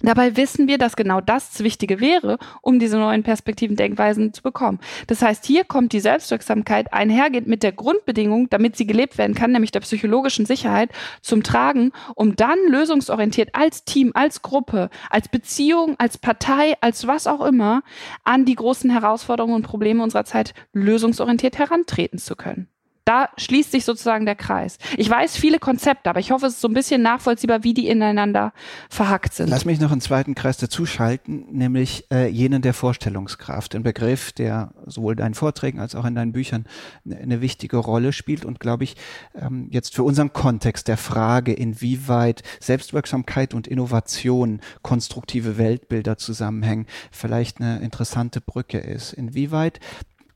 Dabei 0.03 0.37
wissen 0.37 0.67
wir, 0.67 0.79
dass 0.79 0.97
genau 0.97 1.21
das 1.21 1.51
das 1.51 1.63
Wichtige 1.63 2.01
wäre, 2.01 2.39
um 2.61 2.79
diese 2.79 2.99
neuen 2.99 3.23
Perspektiven, 3.23 3.77
Denkweisen 3.77 4.33
zu 4.33 4.43
bekommen. 4.43 4.81
Das 5.07 5.23
heißt, 5.23 5.45
hier 5.45 5.65
kommt 5.65 5.93
die 5.93 6.01
Selbstwirksamkeit 6.01 6.93
einhergehend 6.93 7.47
mit 7.47 7.63
der 7.63 7.73
Grundbedingung, 7.73 8.51
damit 8.51 8.77
sie 8.77 8.87
gelebt 8.87 9.17
werden 9.17 9.35
kann, 9.35 9.53
nämlich 9.53 9.71
der 9.71 9.81
psychologischen 9.81 10.47
Sicherheit, 10.47 10.91
zum 11.21 11.43
Tragen, 11.43 11.93
um 12.15 12.37
dann 12.37 12.59
lösungsorientiert 12.69 13.55
als 13.55 13.85
Team, 13.85 14.11
als 14.15 14.43
Gruppe, 14.43 14.91
als 15.09 15.29
Beziehung, 15.29 15.95
als 15.99 16.19
Partei, 16.19 16.75
als 16.81 17.07
was 17.07 17.27
auch 17.27 17.45
immer 17.45 17.83
an 18.25 18.45
die 18.45 18.57
großen 18.57 18.91
Herausforderungen 18.91 19.55
und 19.55 19.63
Probleme 19.63 20.03
unserer 20.03 20.25
Zeit 20.25 20.55
lösungsorientiert 20.73 21.59
herantreten 21.59 22.19
zu 22.19 22.35
können 22.35 22.69
da 23.05 23.29
schließt 23.37 23.73
sich 23.73 23.85
sozusagen 23.85 24.27
der 24.27 24.37
Kreis. 24.37 24.79
Ich 24.97 25.11
weiß 25.11 25.37
viele 25.37 25.59
Konzepte, 25.59 26.09
aber 26.11 26.21
ich 26.21 26.31
hoffe, 26.31 26.47
es 26.47 26.55
ist 26.55 26.61
so 26.61 26.69
ein 26.69 26.75
bisschen 26.75 27.03
nachvollziehbar, 27.03 27.65
wie 27.65 27.75
die 27.75 27.89
ineinander 27.89 28.53
verhackt 28.91 29.35
sind. 29.35 29.49
Lass 29.49 29.65
mich 29.65 29.81
noch 29.81 29.91
einen 29.91 30.01
zweiten 30.01 30.35
Kreis 30.35 30.57
dazuschalten, 30.57 31.47
nämlich 31.51 32.07
äh, 32.13 32.29
jenen 32.29 32.63
der 32.63 32.75
Vorstellungskraft. 32.75 33.75
Ein 33.75 33.83
Begriff, 33.83 34.33
der 34.33 34.73
sowohl 34.87 35.15
in 35.15 35.19
deinen 35.19 35.35
Vorträgen 35.35 35.81
als 35.81 35.95
auch 35.95 36.05
in 36.05 36.15
deinen 36.15 36.33
Büchern 36.33 36.67
eine 37.05 37.41
wichtige 37.41 37.79
Rolle 37.79 38.13
spielt 38.13 38.45
und, 38.45 38.61
glaube 38.61 38.85
ich, 38.85 38.97
ähm, 39.35 39.69
jetzt 39.71 39.95
für 39.95 40.05
unseren 40.05 40.33
Kontext 40.33 40.87
der 40.89 40.97
Frage, 40.97 41.53
inwieweit 41.53 42.43
Selbstwirksamkeit 42.61 43.55
und 43.55 43.67
Innovation 43.67 44.61
konstruktive 44.83 45.59
Weltbilder 45.59 46.19
zusammenhängen, 46.19 46.87
vielleicht 47.11 47.61
eine 47.61 47.81
interessante 47.81 48.41
Brücke 48.41 48.79
ist. 48.79 49.13
Inwieweit 49.13 49.81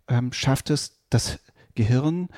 ähm, 0.09 0.33
schafft 0.33 0.71
es 0.71 0.97
das 1.11 1.39
Gehirn 1.77 2.29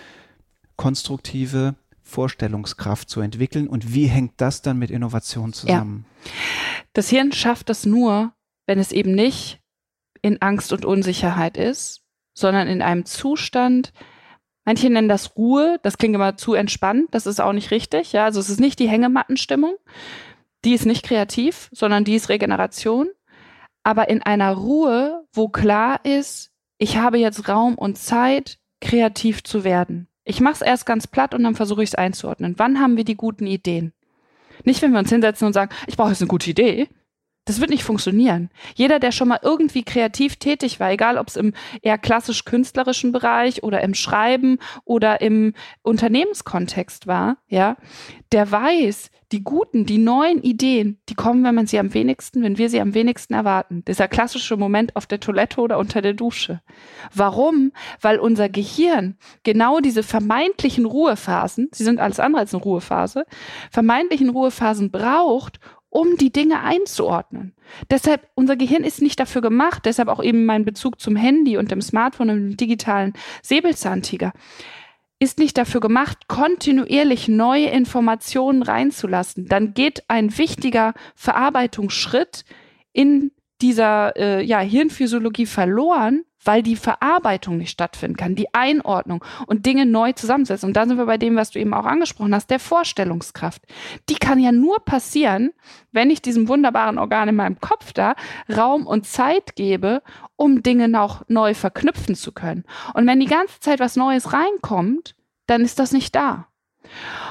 konstruktive 0.77 1.75
Vorstellungskraft 2.03 3.09
zu 3.11 3.21
entwickeln? 3.21 3.69
Und 3.69 3.95
wie 3.95 4.07
hängt 4.07 4.33
das 4.39 4.63
dann 4.63 4.79
mit 4.79 4.91
Innovation 4.91 5.53
zusammen? 5.53 6.05
Ja. 6.25 6.31
Das 6.93 7.09
Hirn 7.09 7.33
schafft 7.33 7.69
das 7.69 7.87
nur, 7.87 8.33
wenn 8.67 8.79
es 8.79 8.93
eben 8.93 9.13
nicht 9.13 9.61
in 10.23 10.41
Angst 10.43 10.73
und 10.73 10.85
Unsicherheit 10.85 11.57
ist, 11.57 12.03
sondern 12.35 12.67
in 12.69 12.83
einem 12.83 13.05
Zustand, 13.05 13.93
manche 14.65 14.91
nennen 14.91 15.09
das 15.09 15.37
Ruhe, 15.37 15.79
das 15.83 15.99
klingt 15.99 16.15
immer 16.15 16.37
zu 16.37 16.55
entspannt, 16.55 17.09
das 17.11 17.27
ist 17.27 17.41
auch 17.41 17.53
nicht 17.53 17.71
richtig, 17.71 18.13
ja, 18.13 18.25
also 18.25 18.41
es 18.41 18.49
ist 18.49 18.61
nicht 18.61 18.79
die 18.79 18.89
Hängemattenstimmung, 18.89 19.75
die 20.65 20.75
ist 20.75 20.87
nicht 20.87 21.05
kreativ, 21.05 21.69
sondern 21.73 22.05
die 22.05 22.15
ist 22.15 22.29
Regeneration, 22.29 23.09
aber 23.83 24.09
in 24.09 24.23
einer 24.23 24.53
Ruhe, 24.53 25.27
wo 25.33 25.49
klar 25.49 26.05
ist, 26.05 26.53
ich 26.79 26.97
habe 26.97 27.19
jetzt 27.19 27.49
Raum 27.49 27.75
und 27.75 27.99
Zeit, 27.99 28.59
kreativ 28.81 29.43
zu 29.43 29.65
werden. 29.65 30.09
Ich 30.25 30.41
mache 30.41 30.55
es 30.55 30.61
erst 30.61 30.87
ganz 30.87 31.07
platt 31.07 31.35
und 31.35 31.43
dann 31.43 31.55
versuche 31.55 31.83
ich 31.83 31.91
es 31.91 31.95
einzuordnen. 31.95 32.55
Wann 32.59 32.81
haben 32.81 32.97
wir 32.97 33.05
die 33.05 33.17
guten 33.17 33.47
Ideen? 33.47 33.93
Nicht, 34.65 34.83
wenn 34.83 34.93
wir 34.93 34.99
uns 34.99 35.11
hinsetzen 35.11 35.47
und 35.47 35.53
sagen, 35.53 35.75
ich 35.87 35.97
brauche 35.97 36.11
jetzt 36.11 36.21
eine 36.21 36.29
gute 36.29 36.51
Idee. 36.51 36.89
Das 37.49 37.63
wird 37.63 37.71
nicht 37.71 37.83
funktionieren. 37.83 38.51
Jeder, 38.75 38.99
der 38.99 39.11
schon 39.11 39.29
mal 39.29 39.41
irgendwie 39.43 39.83
kreativ 39.83 40.37
tätig 40.37 40.81
war, 40.81 40.91
egal 40.91 41.17
ob 41.17 41.29
es 41.29 41.37
im 41.37 41.55
eher 41.81 41.97
klassisch 41.97 42.45
künstlerischen 42.45 43.11
Bereich 43.11 43.63
oder 43.63 43.81
im 43.81 43.95
Schreiben 43.95 44.59
oder 44.85 45.23
im 45.23 45.55
Unternehmenskontext 45.81 47.07
war, 47.07 47.39
ja, 47.49 47.79
der 48.33 48.53
weiß, 48.53 49.11
die 49.33 49.45
guten, 49.45 49.87
die 49.87 49.97
neuen 49.97 50.43
Ideen, 50.43 50.99
die 51.09 51.15
kommen, 51.15 51.43
wenn 51.43 51.55
man 51.55 51.67
sie 51.67 51.79
am 51.79 51.95
wenigsten, 51.95 52.43
wenn 52.43 52.59
wir 52.59 52.69
sie 52.69 52.83
am 52.83 52.93
wenigsten 52.93 53.33
erwarten. 53.33 53.83
Dieser 53.87 54.09
klassische 54.09 54.59
Moment 54.59 54.95
auf 54.95 55.07
der 55.07 55.21
Toilette 55.21 55.63
oder 55.63 55.79
unter 55.79 56.03
der 56.03 56.13
Dusche. 56.13 56.61
Warum? 57.15 57.73
Weil 58.03 58.19
unser 58.19 58.51
Gehirn 58.51 59.17
genau 59.43 59.81
diese 59.81 60.03
vermeintlichen 60.03 60.85
Ruhephasen, 60.85 61.69
sie 61.73 61.85
sind 61.85 61.99
alles 61.99 62.21
andere 62.21 62.41
als 62.41 62.53
eine 62.53 62.63
Ruhephase, 62.63 63.25
vermeintlichen 63.71 64.29
Ruhephasen 64.29 64.91
braucht, 64.91 65.61
um 65.91 66.17
die 66.17 66.33
Dinge 66.33 66.63
einzuordnen. 66.63 67.55
Deshalb, 67.91 68.29
unser 68.35 68.57
Gehirn 68.57 68.85
ist 68.85 69.03
nicht 69.03 69.19
dafür 69.21 69.41
gemacht, 69.43 69.83
deshalb 69.85 70.09
auch 70.09 70.23
eben 70.23 70.45
mein 70.45 70.65
Bezug 70.65 71.01
zum 71.01 71.17
Handy 71.17 71.57
und 71.57 71.71
dem 71.71 71.81
Smartphone 71.81 72.31
und 72.31 72.37
dem 72.37 72.57
digitalen 72.57 73.15
Säbelzahntiger, 73.43 74.33
ist 75.21 75.39
nicht 75.39 75.59
dafür 75.59 75.81
gemacht, 75.81 76.29
kontinuierlich 76.29 77.29
neue 77.29 77.67
Informationen 77.67 78.63
reinzulassen. 78.63 79.47
Dann 79.47 79.75
geht 79.75 80.05
ein 80.09 80.37
wichtiger 80.39 80.95
Verarbeitungsschritt 81.17 82.45
in 82.93 83.33
dieser 83.61 84.17
äh, 84.17 84.45
ja, 84.45 84.61
Hirnphysiologie 84.61 85.47
verloren, 85.47 86.25
weil 86.45 86.63
die 86.63 86.77
Verarbeitung 86.77 87.59
nicht 87.59 87.71
stattfinden 87.71 88.17
kann, 88.17 88.35
die 88.35 88.53
Einordnung 88.55 89.25
und 89.47 89.67
Dinge 89.67 89.87
neu 89.87 90.13
zusammensetzen. 90.13 90.69
Und 90.69 90.77
da 90.77 90.87
sind 90.87 90.99
wir 90.99 91.07
bei 91.07 91.19
dem, 91.19 91.37
was 91.37 91.51
du 91.51 91.59
eben 91.59 91.75
auch 91.75 91.85
angesprochen 91.85 92.35
hast, 92.35 92.51
der 92.51 92.61
Vorstellungskraft. 92.61 93.63
Die 94.09 94.15
kann 94.15 94.39
ja 94.39 94.53
nur 94.53 94.79
passieren, 94.85 95.51
wenn 95.93 96.11
ich 96.11 96.23
diesem 96.23 96.49
wunderbaren 96.49 96.99
Organ 96.99 97.29
in 97.29 97.37
meinem 97.37 97.61
Kopf 97.61 97.93
da 97.93 98.15
Raum 98.55 98.87
und 98.87 99.07
Zeit 99.07 99.57
gebe, 99.57 100.03
um 100.37 100.63
Dinge 100.63 100.89
noch 100.89 101.25
neu 101.29 101.55
verknüpfen 101.55 102.15
zu 102.15 102.33
können. 102.33 102.65
Und 102.95 103.07
wenn 103.07 103.21
die 103.21 103.27
ganze 103.27 103.61
Zeit 103.61 103.81
was 103.81 103.97
Neues 103.97 104.33
reinkommt, 104.33 105.15
dann 105.47 105.63
ist 105.63 105.79
das 105.79 105.93
nicht 105.93 106.15
da. 106.15 106.47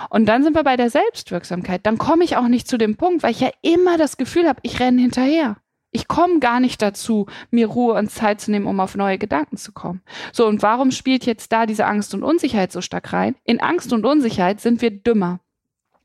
Und 0.09 0.25
dann 0.27 0.43
sind 0.43 0.55
wir 0.55 0.63
bei 0.63 0.77
der 0.77 0.89
Selbstwirksamkeit. 0.89 1.85
Dann 1.85 1.97
komme 1.97 2.23
ich 2.23 2.37
auch 2.37 2.47
nicht 2.47 2.67
zu 2.67 2.77
dem 2.77 2.95
Punkt, 2.95 3.23
weil 3.23 3.31
ich 3.31 3.39
ja 3.39 3.49
immer 3.61 3.97
das 3.97 4.17
Gefühl 4.17 4.47
habe, 4.47 4.59
ich 4.63 4.79
renne 4.79 5.01
hinterher. 5.01 5.57
Ich 5.97 6.07
komme 6.07 6.37
gar 6.37 6.59
nicht 6.59 6.83
dazu, 6.83 7.25
mir 7.49 7.65
Ruhe 7.65 7.95
und 7.95 8.11
Zeit 8.11 8.39
zu 8.39 8.51
nehmen, 8.51 8.67
um 8.67 8.79
auf 8.79 8.95
neue 8.95 9.17
Gedanken 9.17 9.57
zu 9.57 9.71
kommen. 9.71 10.03
So, 10.31 10.45
und 10.45 10.61
warum 10.61 10.91
spielt 10.91 11.25
jetzt 11.25 11.51
da 11.51 11.65
diese 11.65 11.87
Angst 11.87 12.13
und 12.13 12.21
Unsicherheit 12.21 12.71
so 12.71 12.81
stark 12.81 13.13
rein? 13.13 13.33
In 13.45 13.59
Angst 13.59 13.91
und 13.91 14.05
Unsicherheit 14.05 14.61
sind 14.61 14.83
wir 14.83 14.91
dümmer. 14.91 15.39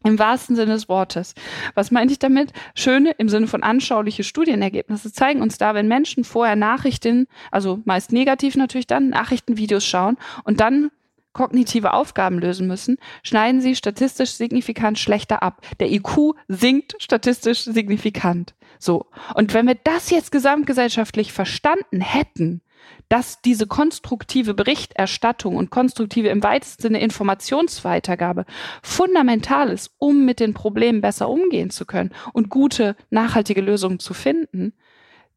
Im 0.02 0.18
wahrsten 0.18 0.56
Sinne 0.56 0.72
des 0.72 0.88
Wortes. 0.88 1.34
Was 1.74 1.90
meine 1.90 2.10
ich 2.10 2.18
damit? 2.18 2.54
Schöne 2.74 3.10
im 3.18 3.28
Sinne 3.28 3.48
von 3.48 3.62
anschauliche 3.62 4.24
Studienergebnisse 4.24 5.12
zeigen 5.12 5.42
uns 5.42 5.58
da, 5.58 5.74
wenn 5.74 5.88
Menschen 5.88 6.24
vorher 6.24 6.56
Nachrichten, 6.56 7.26
also 7.50 7.80
meist 7.84 8.12
negativ 8.12 8.56
natürlich 8.56 8.86
dann, 8.86 9.10
Nachrichtenvideos 9.10 9.84
schauen 9.84 10.16
und 10.44 10.60
dann 10.60 10.90
kognitive 11.32 11.94
Aufgaben 11.94 12.38
lösen 12.38 12.66
müssen, 12.66 12.98
schneiden 13.22 13.60
sie 13.60 13.74
statistisch 13.76 14.32
signifikant 14.32 14.98
schlechter 14.98 15.42
ab. 15.42 15.60
Der 15.80 15.90
IQ 15.90 16.34
sinkt 16.48 16.94
statistisch 16.98 17.64
signifikant. 17.64 18.54
So. 18.78 19.06
Und 19.34 19.54
wenn 19.54 19.66
wir 19.66 19.76
das 19.76 20.10
jetzt 20.10 20.32
gesamtgesellschaftlich 20.32 21.32
verstanden 21.32 22.00
hätten, 22.00 22.62
dass 23.08 23.40
diese 23.42 23.66
konstruktive 23.66 24.54
Berichterstattung 24.54 25.56
und 25.56 25.70
konstruktive 25.70 26.28
im 26.28 26.42
weitesten 26.42 26.82
Sinne 26.82 27.00
Informationsweitergabe 27.00 28.44
fundamental 28.82 29.70
ist, 29.70 29.92
um 29.98 30.24
mit 30.24 30.40
den 30.40 30.54
Problemen 30.54 31.00
besser 31.00 31.28
umgehen 31.28 31.70
zu 31.70 31.84
können 31.84 32.10
und 32.32 32.48
gute, 32.48 32.96
nachhaltige 33.10 33.60
Lösungen 33.60 33.98
zu 33.98 34.14
finden, 34.14 34.72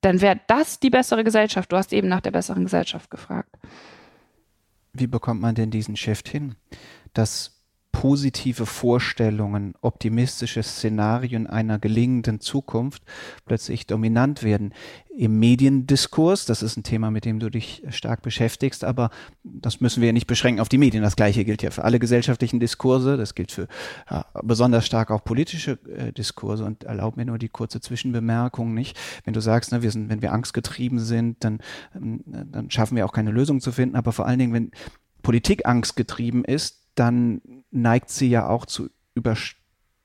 dann 0.01 0.21
wäre 0.21 0.39
das 0.47 0.79
die 0.79 0.89
bessere 0.89 1.23
Gesellschaft. 1.23 1.71
Du 1.71 1.77
hast 1.77 1.91
eben 1.91 2.07
nach 2.07 2.21
der 2.21 2.31
besseren 2.31 2.63
Gesellschaft 2.63 3.09
gefragt. 3.09 3.49
Wie 4.97 5.07
bekommt 5.07 5.41
man 5.41 5.55
denn 5.55 5.71
diesen 5.71 5.97
Shift 5.97 6.29
hin? 6.29 6.55
Dass 7.13 7.54
positive 7.95 8.65
Vorstellungen, 8.65 9.73
optimistische 9.79 10.61
Szenarien 10.61 11.47
einer 11.47 11.79
gelingenden 11.79 12.41
Zukunft 12.41 13.03
plötzlich 13.45 13.87
dominant 13.87 14.43
werden. 14.43 14.73
Im 15.15 15.39
Mediendiskurs, 15.39 16.43
das 16.43 16.61
ist 16.61 16.75
ein 16.75 16.83
Thema, 16.83 17.09
mit 17.09 17.23
dem 17.23 17.39
du 17.39 17.49
dich 17.49 17.83
stark 17.91 18.21
beschäftigst, 18.21 18.83
aber 18.83 19.11
das 19.45 19.79
müssen 19.79 20.01
wir 20.01 20.07
ja 20.07 20.13
nicht 20.13 20.27
beschränken 20.27 20.59
auf 20.59 20.67
die 20.67 20.77
Medien. 20.77 21.03
Das 21.03 21.15
gleiche 21.15 21.45
gilt 21.45 21.63
ja 21.63 21.71
für 21.71 21.85
alle 21.85 21.97
gesellschaftlichen 21.97 22.59
Diskurse, 22.59 23.15
das 23.15 23.33
gilt 23.33 23.53
für 23.53 23.69
ja, 24.11 24.25
besonders 24.43 24.85
stark 24.85 25.09
auch 25.09 25.23
politische 25.23 25.79
äh, 25.87 26.11
Diskurse 26.11 26.65
und 26.65 26.83
erlaub 26.83 27.15
mir 27.15 27.23
nur 27.23 27.37
die 27.37 27.47
kurze 27.47 27.79
Zwischenbemerkung 27.79 28.73
nicht. 28.73 28.99
Wenn 29.23 29.33
du 29.33 29.39
sagst, 29.39 29.71
ne, 29.71 29.83
wir 29.83 29.91
sind, 29.91 30.09
wenn 30.09 30.21
wir 30.21 30.33
angstgetrieben 30.33 30.99
sind, 30.99 31.45
dann, 31.45 31.59
ähm, 31.95 32.25
dann 32.25 32.69
schaffen 32.69 32.97
wir 32.97 33.05
auch 33.05 33.13
keine 33.13 33.31
Lösung 33.31 33.61
zu 33.61 33.71
finden, 33.71 33.95
aber 33.95 34.11
vor 34.11 34.25
allen 34.25 34.39
Dingen, 34.39 34.53
wenn 34.53 34.71
Politik 35.21 35.65
angstgetrieben 35.65 36.43
ist, 36.43 36.81
dann 36.95 37.41
neigt 37.75 38.09
sie 38.09 38.29
ja 38.29 38.47
auch 38.47 38.65
zu 38.65 38.89
über 39.13 39.35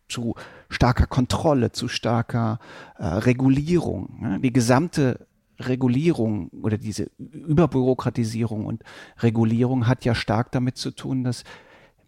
zu 0.08 0.34
starker 0.68 1.06
Kontrolle, 1.06 1.72
zu 1.72 1.88
starker 1.88 2.58
äh, 2.98 3.06
Regulierung. 3.06 4.18
Ne? 4.20 4.40
Die 4.40 4.52
gesamte 4.52 5.26
Regulierung 5.58 6.48
oder 6.50 6.78
diese 6.78 7.10
Überbürokratisierung 7.18 8.66
und 8.66 8.82
Regulierung 9.18 9.86
hat 9.86 10.04
ja 10.04 10.14
stark 10.14 10.52
damit 10.52 10.76
zu 10.76 10.90
tun, 10.90 11.24
dass 11.24 11.44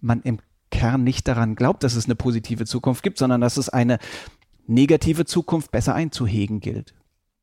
man 0.00 0.22
im 0.22 0.38
Kern 0.70 1.04
nicht 1.04 1.28
daran 1.28 1.54
glaubt, 1.54 1.84
dass 1.84 1.94
es 1.94 2.06
eine 2.06 2.14
positive 2.14 2.64
Zukunft 2.64 3.02
gibt, 3.02 3.18
sondern 3.18 3.40
dass 3.40 3.56
es 3.56 3.68
eine 3.68 3.98
negative 4.66 5.26
Zukunft 5.26 5.70
besser 5.70 5.94
einzuhegen 5.94 6.60
gilt. 6.60 6.94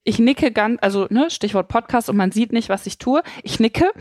Ich 0.03 0.17
nicke 0.17 0.51
ganz, 0.51 0.79
also 0.81 1.05
ne, 1.09 1.29
Stichwort 1.29 1.67
Podcast 1.67 2.09
und 2.09 2.17
man 2.17 2.31
sieht 2.31 2.51
nicht, 2.51 2.69
was 2.69 2.87
ich 2.87 2.97
tue. 2.97 3.21
Ich 3.43 3.59
nicke. 3.59 3.91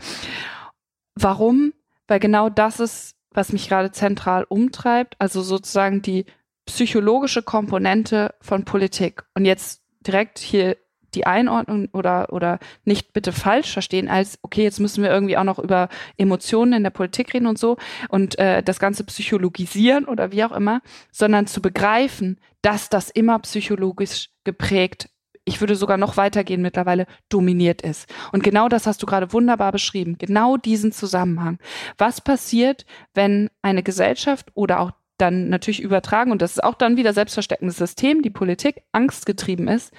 Warum? 1.15 1.73
Weil 2.07 2.19
genau 2.19 2.49
das 2.49 2.79
ist 2.79 3.15
was 3.31 3.51
mich 3.51 3.69
gerade 3.69 3.91
zentral 3.91 4.45
umtreibt, 4.47 5.15
also 5.19 5.41
sozusagen 5.41 6.01
die 6.01 6.25
psychologische 6.65 7.41
Komponente 7.41 8.33
von 8.41 8.65
Politik. 8.65 9.23
Und 9.33 9.45
jetzt 9.45 9.81
direkt 10.05 10.39
hier 10.39 10.77
die 11.15 11.25
Einordnung 11.25 11.89
oder, 11.91 12.31
oder 12.31 12.59
nicht 12.85 13.13
bitte 13.13 13.31
falsch 13.31 13.73
verstehen 13.73 14.09
als, 14.09 14.37
okay, 14.43 14.63
jetzt 14.63 14.79
müssen 14.79 15.03
wir 15.03 15.09
irgendwie 15.09 15.37
auch 15.37 15.43
noch 15.43 15.59
über 15.59 15.89
Emotionen 16.17 16.73
in 16.73 16.83
der 16.83 16.91
Politik 16.91 17.33
reden 17.33 17.47
und 17.47 17.57
so 17.57 17.77
und 18.09 18.37
äh, 18.37 18.61
das 18.61 18.79
Ganze 18.79 19.03
psychologisieren 19.03 20.05
oder 20.05 20.31
wie 20.31 20.43
auch 20.43 20.51
immer, 20.51 20.81
sondern 21.11 21.47
zu 21.47 21.61
begreifen, 21.61 22.39
dass 22.61 22.89
das 22.89 23.09
immer 23.09 23.39
psychologisch 23.39 24.29
geprägt 24.43 25.09
ich 25.49 25.59
würde 25.61 25.75
sogar 25.75 25.97
noch 25.97 26.15
weitergehen 26.15 26.61
mittlerweile, 26.61 27.07
dominiert 27.27 27.81
ist. 27.81 28.07
Und 28.31 28.43
genau 28.43 28.69
das 28.69 28.85
hast 28.85 29.01
du 29.01 29.07
gerade 29.07 29.33
wunderbar 29.33 29.71
beschrieben. 29.71 30.17
Genau 30.19 30.57
diesen 30.57 30.91
Zusammenhang. 30.91 31.57
Was 31.97 32.21
passiert, 32.21 32.85
wenn 33.15 33.49
eine 33.63 33.81
Gesellschaft 33.81 34.51
oder 34.53 34.79
auch 34.79 34.91
dann 35.17 35.49
natürlich 35.49 35.81
übertragen, 35.81 36.31
und 36.31 36.43
das 36.43 36.51
ist 36.51 36.63
auch 36.63 36.75
dann 36.75 36.97
wieder 36.97 37.13
selbstversteckendes 37.13 37.77
System, 37.77 38.21
die 38.21 38.29
Politik 38.29 38.83
angstgetrieben 38.91 39.67
ist, 39.67 39.91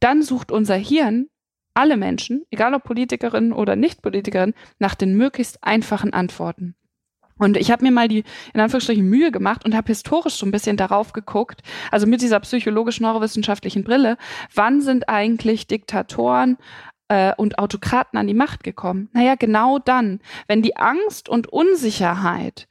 dann 0.00 0.22
sucht 0.22 0.50
unser 0.50 0.74
Hirn 0.74 1.28
alle 1.74 1.96
Menschen, 1.96 2.44
egal 2.50 2.74
ob 2.74 2.82
Politikerinnen 2.82 3.52
oder 3.52 3.76
Nicht-Politikerinnen, 3.76 4.56
nach 4.80 4.96
den 4.96 5.16
möglichst 5.16 5.62
einfachen 5.62 6.12
Antworten. 6.12 6.74
Und 7.38 7.56
ich 7.56 7.70
habe 7.70 7.84
mir 7.84 7.92
mal 7.92 8.08
die, 8.08 8.24
in 8.52 8.60
Anführungsstrichen, 8.60 9.08
Mühe 9.08 9.30
gemacht 9.30 9.64
und 9.64 9.74
habe 9.74 9.88
historisch 9.88 10.34
so 10.34 10.46
ein 10.46 10.50
bisschen 10.50 10.76
darauf 10.76 11.12
geguckt, 11.12 11.62
also 11.90 12.06
mit 12.06 12.20
dieser 12.20 12.40
psychologisch-neurowissenschaftlichen 12.40 13.84
Brille, 13.84 14.16
wann 14.54 14.80
sind 14.80 15.08
eigentlich 15.08 15.66
Diktatoren 15.66 16.58
äh, 17.08 17.32
und 17.36 17.58
Autokraten 17.58 18.18
an 18.18 18.26
die 18.26 18.34
Macht 18.34 18.64
gekommen? 18.64 19.08
Naja, 19.12 19.34
genau 19.36 19.78
dann, 19.78 20.20
wenn 20.46 20.62
die 20.62 20.76
Angst 20.76 21.28
und 21.28 21.46
Unsicherheit 21.46 22.68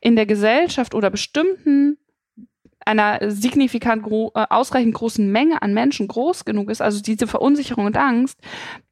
in 0.00 0.16
der 0.16 0.26
Gesellschaft 0.26 0.94
oder 0.94 1.10
bestimmten 1.10 1.98
einer 2.86 3.30
signifikant 3.30 4.02
gro 4.02 4.32
äh, 4.34 4.46
ausreichend 4.48 4.94
großen 4.94 5.30
Menge 5.30 5.60
an 5.60 5.74
Menschen 5.74 6.08
groß 6.08 6.44
genug 6.44 6.70
ist, 6.70 6.80
also 6.80 7.02
diese 7.02 7.26
Verunsicherung 7.26 7.86
und 7.86 7.96
Angst, 7.96 8.38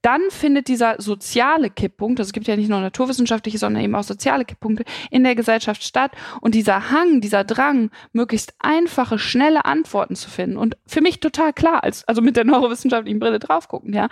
dann 0.02 0.20
findet 0.28 0.68
dieser 0.68 1.00
soziale 1.00 1.70
Kipppunkt, 1.70 2.20
also 2.20 2.28
es 2.28 2.33
gibt 2.33 2.46
ja 2.46 2.57
nicht 2.57 2.68
nur 2.68 2.80
naturwissenschaftliche, 2.80 3.57
sondern 3.57 3.83
eben 3.83 3.94
auch 3.94 4.02
soziale 4.02 4.44
Kipppunkte 4.44 4.85
in 5.11 5.24
der 5.24 5.35
Gesellschaft 5.35 5.83
statt. 5.83 6.12
Und 6.42 6.54
dieser 6.54 6.90
Hang, 6.90 7.20
dieser 7.22 7.44
Drang, 7.44 7.90
möglichst 8.12 8.54
einfache, 8.59 9.18
schnelle 9.18 9.64
Antworten 9.64 10.16
zu 10.16 10.28
finden 10.28 10.59
und 10.59 10.76
für 10.87 11.00
mich 11.00 11.20
total 11.20 11.52
klar, 11.52 11.85
als, 11.85 12.07
also 12.07 12.20
mit 12.20 12.37
der 12.37 12.44
neurowissenschaftlichen 12.44 13.18
Brille 13.18 13.38
drauf 13.38 13.68
gucken, 13.68 13.94
ja, 13.94 14.09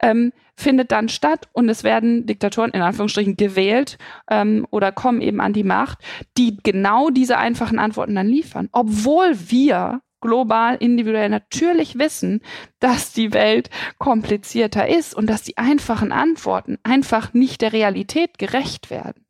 ähm, 0.00 0.32
findet 0.56 0.92
dann 0.92 1.08
statt 1.08 1.48
und 1.52 1.68
es 1.68 1.84
werden 1.84 2.26
Diktatoren 2.26 2.70
in 2.70 2.82
Anführungsstrichen 2.82 3.36
gewählt 3.36 3.98
ähm, 4.30 4.66
oder 4.70 4.92
kommen 4.92 5.20
eben 5.20 5.40
an 5.40 5.52
die 5.52 5.64
Macht, 5.64 5.98
die 6.36 6.58
genau 6.62 7.10
diese 7.10 7.38
einfachen 7.38 7.78
Antworten 7.78 8.14
dann 8.14 8.28
liefern, 8.28 8.68
obwohl 8.72 9.34
wir 9.48 10.00
global, 10.24 10.76
individuell 10.76 11.28
natürlich 11.28 11.98
wissen, 11.98 12.40
dass 12.80 13.12
die 13.12 13.34
Welt 13.34 13.68
komplizierter 13.98 14.88
ist 14.88 15.14
und 15.14 15.28
dass 15.28 15.42
die 15.42 15.58
einfachen 15.58 16.12
Antworten 16.12 16.78
einfach 16.82 17.34
nicht 17.34 17.60
der 17.60 17.74
Realität 17.74 18.38
gerecht 18.38 18.88
werden. 18.88 19.26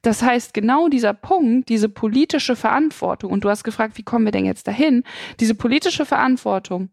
Das 0.00 0.22
heißt, 0.22 0.54
genau 0.54 0.88
dieser 0.88 1.12
Punkt, 1.12 1.68
diese 1.68 1.90
politische 1.90 2.56
Verantwortung, 2.56 3.30
und 3.30 3.44
du 3.44 3.50
hast 3.50 3.62
gefragt, 3.62 3.98
wie 3.98 4.04
kommen 4.04 4.24
wir 4.24 4.32
denn 4.32 4.46
jetzt 4.46 4.66
dahin, 4.66 5.04
diese 5.38 5.54
politische 5.54 6.06
Verantwortung, 6.06 6.88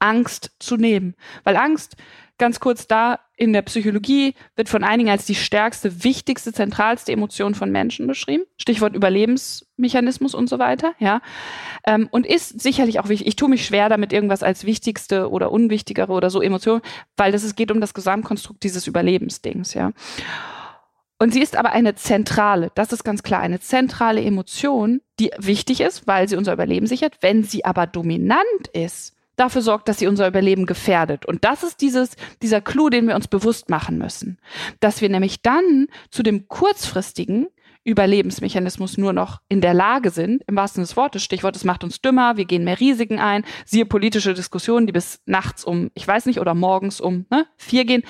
Angst 0.00 0.50
zu 0.58 0.76
nehmen. 0.76 1.14
Weil 1.44 1.56
Angst 1.56 1.96
ganz 2.38 2.60
kurz 2.60 2.86
da 2.86 3.20
in 3.36 3.52
der 3.52 3.62
Psychologie 3.62 4.34
wird 4.56 4.68
von 4.68 4.82
einigen 4.82 5.10
als 5.10 5.26
die 5.26 5.34
stärkste, 5.34 6.04
wichtigste, 6.04 6.52
zentralste 6.52 7.12
Emotion 7.12 7.54
von 7.54 7.70
Menschen 7.70 8.06
beschrieben. 8.06 8.44
Stichwort 8.56 8.94
Überlebensmechanismus 8.94 10.34
und 10.34 10.48
so 10.48 10.58
weiter, 10.58 10.94
ja. 10.98 11.20
Ähm, 11.86 12.08
und 12.10 12.26
ist 12.26 12.60
sicherlich 12.60 12.98
auch 12.98 13.08
wichtig. 13.08 13.28
Ich 13.28 13.36
tue 13.36 13.50
mich 13.50 13.66
schwer 13.66 13.88
damit, 13.88 14.12
irgendwas 14.12 14.42
als 14.42 14.64
wichtigste 14.64 15.30
oder 15.30 15.52
unwichtigere 15.52 16.12
oder 16.12 16.30
so 16.30 16.40
Emotion, 16.40 16.80
weil 17.16 17.32
das, 17.32 17.42
es 17.42 17.56
geht 17.56 17.70
um 17.70 17.80
das 17.80 17.94
Gesamtkonstrukt 17.94 18.62
dieses 18.62 18.86
Überlebensdings, 18.86 19.74
ja. 19.74 19.92
Und 21.18 21.32
sie 21.32 21.40
ist 21.40 21.56
aber 21.56 21.72
eine 21.72 21.94
zentrale, 21.94 22.70
das 22.74 22.92
ist 22.92 23.02
ganz 23.02 23.22
klar, 23.22 23.40
eine 23.40 23.58
zentrale 23.58 24.22
Emotion, 24.22 25.00
die 25.18 25.30
wichtig 25.38 25.80
ist, 25.80 26.06
weil 26.06 26.28
sie 26.28 26.36
unser 26.36 26.52
Überleben 26.52 26.86
sichert. 26.86 27.16
Wenn 27.22 27.42
sie 27.42 27.64
aber 27.64 27.86
dominant 27.86 28.68
ist, 28.74 29.15
dafür 29.36 29.62
sorgt, 29.62 29.88
dass 29.88 29.98
sie 29.98 30.06
unser 30.06 30.26
Überleben 30.26 30.66
gefährdet. 30.66 31.26
Und 31.26 31.44
das 31.44 31.62
ist 31.62 31.80
dieses, 31.80 32.16
dieser 32.42 32.60
Clou, 32.60 32.88
den 32.88 33.06
wir 33.06 33.14
uns 33.14 33.28
bewusst 33.28 33.70
machen 33.70 33.98
müssen. 33.98 34.38
Dass 34.80 35.00
wir 35.00 35.08
nämlich 35.08 35.42
dann 35.42 35.86
zu 36.10 36.22
dem 36.22 36.48
kurzfristigen 36.48 37.46
Überlebensmechanismus 37.86 38.98
nur 38.98 39.12
noch 39.12 39.40
in 39.48 39.60
der 39.60 39.72
Lage 39.72 40.10
sind, 40.10 40.42
im 40.48 40.56
wahrsten 40.56 40.76
Sinne 40.76 40.88
des 40.88 40.96
Wortes, 40.96 41.22
Stichwort, 41.22 41.54
es 41.54 41.64
macht 41.64 41.84
uns 41.84 42.00
dümmer, 42.00 42.36
wir 42.36 42.44
gehen 42.44 42.64
mehr 42.64 42.80
Risiken 42.80 43.20
ein, 43.20 43.44
siehe 43.64 43.86
politische 43.86 44.34
Diskussionen, 44.34 44.86
die 44.86 44.92
bis 44.92 45.20
nachts 45.24 45.64
um, 45.64 45.90
ich 45.94 46.06
weiß 46.06 46.26
nicht, 46.26 46.40
oder 46.40 46.54
morgens 46.54 47.00
um 47.00 47.26
ne, 47.30 47.46
vier 47.56 47.84
gehen, 47.84 48.02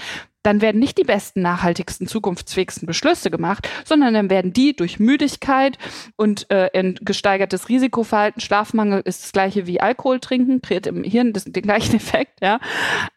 dann 0.46 0.61
werden 0.61 0.78
nicht 0.78 0.96
die 0.96 1.02
besten, 1.02 1.42
nachhaltigsten, 1.42 2.06
zukunftsfähigsten 2.06 2.87
Beschlüsse 2.87 3.32
gemacht, 3.32 3.68
sondern 3.85 4.14
dann 4.14 4.30
werden 4.30 4.52
die 4.52 4.76
durch 4.76 5.00
Müdigkeit 5.00 5.76
und 6.14 6.48
äh, 6.50 6.70
gesteigertes 7.00 7.68
Risikoverhalten, 7.68 8.40
Schlafmangel 8.40 9.02
ist 9.04 9.24
das 9.24 9.32
gleiche 9.32 9.66
wie 9.66 9.80
Alkohol 9.80 10.20
trinken, 10.20 10.62
kreiert 10.62 10.87
im 10.87 11.02
Hirn 11.02 11.32
das, 11.32 11.44
den 11.44 11.62
gleichen 11.62 11.96
Effekt, 11.96 12.40
ja. 12.40 12.61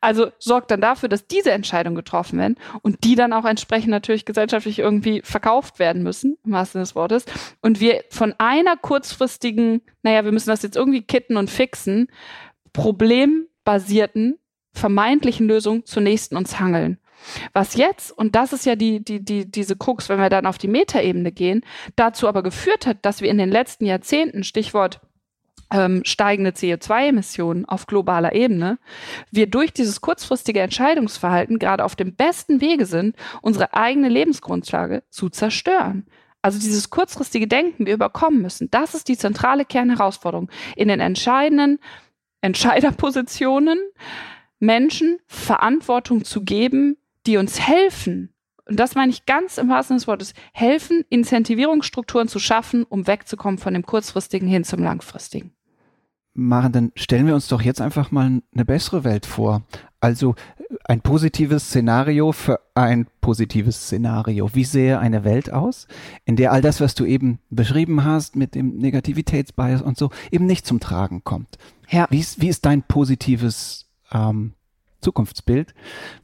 Also 0.01 0.31
sorgt 0.39 0.71
dann 0.71 0.81
dafür, 0.81 1.07
dass 1.07 1.27
diese 1.27 1.51
Entscheidungen 1.51 1.95
getroffen 1.95 2.39
werden 2.39 2.55
und 2.81 3.03
die 3.03 3.13
dann 3.13 3.31
auch 3.31 3.45
entsprechend 3.45 3.91
natürlich 3.91 4.25
gesellschaftlich 4.25 4.79
irgendwie 4.79 5.21
verkauft 5.23 5.77
werden 5.77 6.01
müssen, 6.01 6.37
im 6.43 6.53
wahrsten 6.53 6.81
des 6.81 6.95
Wortes. 6.95 7.25
Und 7.61 7.79
wir 7.79 8.03
von 8.09 8.33
einer 8.39 8.75
kurzfristigen, 8.75 9.81
naja, 10.01 10.25
wir 10.25 10.31
müssen 10.31 10.49
das 10.49 10.63
jetzt 10.63 10.75
irgendwie 10.75 11.03
kitten 11.03 11.37
und 11.37 11.51
fixen, 11.51 12.07
problembasierten 12.73 14.39
vermeintlichen 14.73 15.47
Lösung 15.47 15.85
zur 15.85 16.01
nächsten 16.01 16.37
uns 16.37 16.59
hangeln. 16.59 16.97
Was 17.53 17.75
jetzt, 17.75 18.11
und 18.11 18.35
das 18.35 18.53
ist 18.53 18.65
ja 18.65 18.75
die, 18.75 19.03
die, 19.03 19.23
die, 19.23 19.49
diese 19.49 19.75
Krux, 19.75 20.09
wenn 20.09 20.19
wir 20.19 20.29
dann 20.29 20.45
auf 20.45 20.57
die 20.57 20.67
Metaebene 20.67 21.31
gehen, 21.31 21.61
dazu 21.95 22.27
aber 22.27 22.43
geführt 22.43 22.85
hat, 22.85 22.97
dass 23.03 23.21
wir 23.21 23.29
in 23.29 23.37
den 23.37 23.49
letzten 23.49 23.85
Jahrzehnten, 23.85 24.43
Stichwort 24.43 25.01
ähm, 25.71 26.01
steigende 26.03 26.51
CO2-Emissionen 26.51 27.65
auf 27.65 27.85
globaler 27.87 28.33
Ebene, 28.33 28.79
wir 29.31 29.47
durch 29.47 29.71
dieses 29.71 30.01
kurzfristige 30.01 30.61
Entscheidungsverhalten 30.61 31.59
gerade 31.59 31.85
auf 31.85 31.95
dem 31.95 32.15
besten 32.15 32.61
Wege 32.61 32.85
sind, 32.85 33.15
unsere 33.41 33.73
eigene 33.73 34.09
Lebensgrundlage 34.09 35.03
zu 35.09 35.29
zerstören. 35.29 36.07
Also 36.41 36.57
dieses 36.57 36.89
kurzfristige 36.89 37.47
Denken, 37.47 37.85
wir 37.85 37.93
überkommen 37.93 38.41
müssen, 38.41 38.71
das 38.71 38.95
ist 38.95 39.09
die 39.09 39.17
zentrale 39.17 39.65
Kernherausforderung 39.65 40.49
in 40.75 40.87
den 40.87 41.01
entscheidenden 41.01 41.79
Entscheiderpositionen, 42.41 43.77
Menschen 44.59 45.19
Verantwortung 45.27 46.23
zu 46.23 46.43
geben, 46.43 46.97
die 47.25 47.37
uns 47.37 47.59
helfen, 47.59 48.33
und 48.65 48.79
das 48.79 48.95
meine 48.95 49.11
ich 49.11 49.25
ganz 49.25 49.57
im 49.57 49.69
wahrsten 49.69 49.97
des 49.97 50.07
Wortes, 50.07 50.33
helfen, 50.53 51.03
Incentivierungsstrukturen 51.09 52.27
zu 52.27 52.39
schaffen, 52.39 52.83
um 52.83 53.07
wegzukommen 53.07 53.57
von 53.57 53.73
dem 53.73 53.83
kurzfristigen 53.83 54.47
hin 54.47 54.63
zum 54.63 54.83
langfristigen. 54.83 55.53
Maren, 56.33 56.71
dann 56.71 56.91
stellen 56.95 57.25
wir 57.25 57.35
uns 57.35 57.47
doch 57.47 57.61
jetzt 57.61 57.81
einfach 57.81 58.11
mal 58.11 58.41
eine 58.53 58.65
bessere 58.65 59.03
Welt 59.03 59.25
vor. 59.25 59.63
Also 59.99 60.35
ein 60.85 61.01
positives 61.01 61.65
Szenario 61.65 62.31
für 62.31 62.59
ein 62.75 63.07
positives 63.19 63.81
Szenario. 63.81 64.53
Wie 64.53 64.63
sähe 64.63 64.99
eine 64.99 65.23
Welt 65.23 65.51
aus, 65.51 65.87
in 66.25 66.35
der 66.35 66.53
all 66.53 66.61
das, 66.61 66.79
was 66.79 66.95
du 66.95 67.05
eben 67.05 67.39
beschrieben 67.49 68.05
hast 68.05 68.35
mit 68.35 68.55
dem 68.55 68.77
Negativitätsbias 68.77 69.81
und 69.81 69.97
so, 69.97 70.11
eben 70.31 70.45
nicht 70.45 70.65
zum 70.65 70.79
Tragen 70.79 71.23
kommt? 71.23 71.57
Ja. 71.89 72.07
Wie 72.09 72.19
ist, 72.19 72.39
wie 72.39 72.49
ist 72.49 72.65
dein 72.65 72.83
positives 72.83 73.89
ähm, 74.11 74.53
Zukunftsbild, 75.01 75.73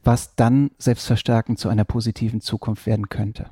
was 0.04 0.34
dann 0.36 0.70
selbstverstärkend 0.78 1.58
zu 1.58 1.68
einer 1.68 1.84
positiven 1.84 2.40
Zukunft 2.40 2.86
werden 2.86 3.08
könnte. 3.08 3.50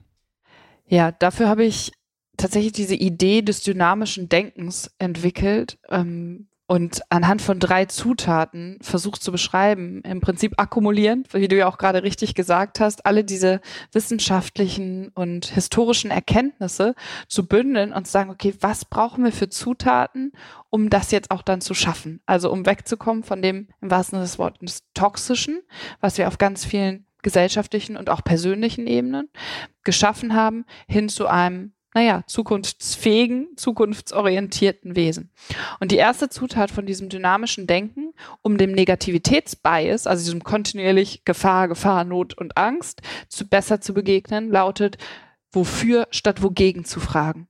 Ja, 0.87 1.13
dafür 1.13 1.49
habe 1.49 1.65
ich 1.65 1.93
tatsächlich 2.37 2.73
diese 2.73 2.95
Idee 2.95 3.43
des 3.43 3.63
dynamischen 3.63 4.29
Denkens 4.29 4.91
entwickelt, 4.99 5.79
ähm, 5.89 6.49
und 6.67 7.03
anhand 7.11 7.43
von 7.43 7.61
drei 7.61 7.85
Zutaten 7.85 8.79
versucht 8.81 9.23
zu 9.23 9.31
beschreiben, 9.33 10.01
im 10.03 10.21
Prinzip 10.21 10.55
akkumulieren, 10.57 11.25
wie 11.33 11.49
du 11.49 11.57
ja 11.57 11.69
auch 11.69 11.77
gerade 11.77 12.03
richtig 12.03 12.35
gesagt 12.35 12.81
hast, 12.81 13.05
alle 13.05 13.23
diese 13.23 13.61
wissenschaftlichen 13.93 15.09
und 15.15 15.47
historischen 15.47 16.11
Erkenntnisse 16.11 16.95
zu 17.29 17.47
bündeln 17.47 17.93
und 17.93 18.07
zu 18.07 18.13
sagen, 18.13 18.31
okay, 18.31 18.55
was 18.61 18.87
brauchen 18.87 19.25
wir 19.25 19.33
für 19.33 19.51
Zutaten, 19.51 20.33
um 20.71 20.89
das 20.89 21.11
jetzt 21.11 21.31
auch 21.31 21.43
dann 21.43 21.61
zu 21.61 21.75
schaffen? 21.75 22.21
Also 22.25 22.51
um 22.51 22.65
wegzukommen 22.65 23.25
von 23.25 23.43
dem, 23.43 23.69
im 23.83 23.91
wahrsten 23.91 24.17
Sinne 24.17 24.25
des 24.25 24.39
Wortes, 24.39 24.85
toxischen, 24.95 25.61
was 26.01 26.17
wir 26.17 26.29
auf 26.29 26.39
ganz 26.39 26.65
vielen 26.65 27.07
gesellschaftlichen 27.23 27.97
und 27.97 28.09
auch 28.09 28.25
persönlichen 28.25 28.87
Ebenen 28.87 29.29
geschaffen 29.83 30.35
haben, 30.35 30.65
hin 30.89 31.09
zu 31.09 31.27
einem 31.27 31.75
naja, 31.95 32.25
zukunftsfähigen, 32.27 33.49
zukunftsorientierten 33.57 34.97
Wesen. 34.97 35.31
Und 35.79 35.93
die 35.93 35.97
erste 35.97 36.29
Zutat 36.29 36.73
von 36.73 36.87
diesem 36.87 37.09
dynamischen 37.09 37.69
Denken, 37.69 38.13
um 38.43 38.59
dem 38.59 38.73
Negativitätsbias, 38.73 40.09
also 40.09 40.25
diesem 40.25 40.43
kontinuierlich 40.43 41.25
Gefahr, 41.25 41.69
Gefahr, 41.69 42.05
Not 42.05 42.35
und 42.37 42.57
Angst, 42.57 43.01
zu 43.29 43.49
besser 43.49 43.81
zu 43.81 43.95
begegnen, 43.95 44.51
lautet, 44.51 44.99
wofür 45.53 46.09
statt 46.11 46.43
wogegen 46.43 46.85
zu 46.85 46.99
fragen. 46.99 47.47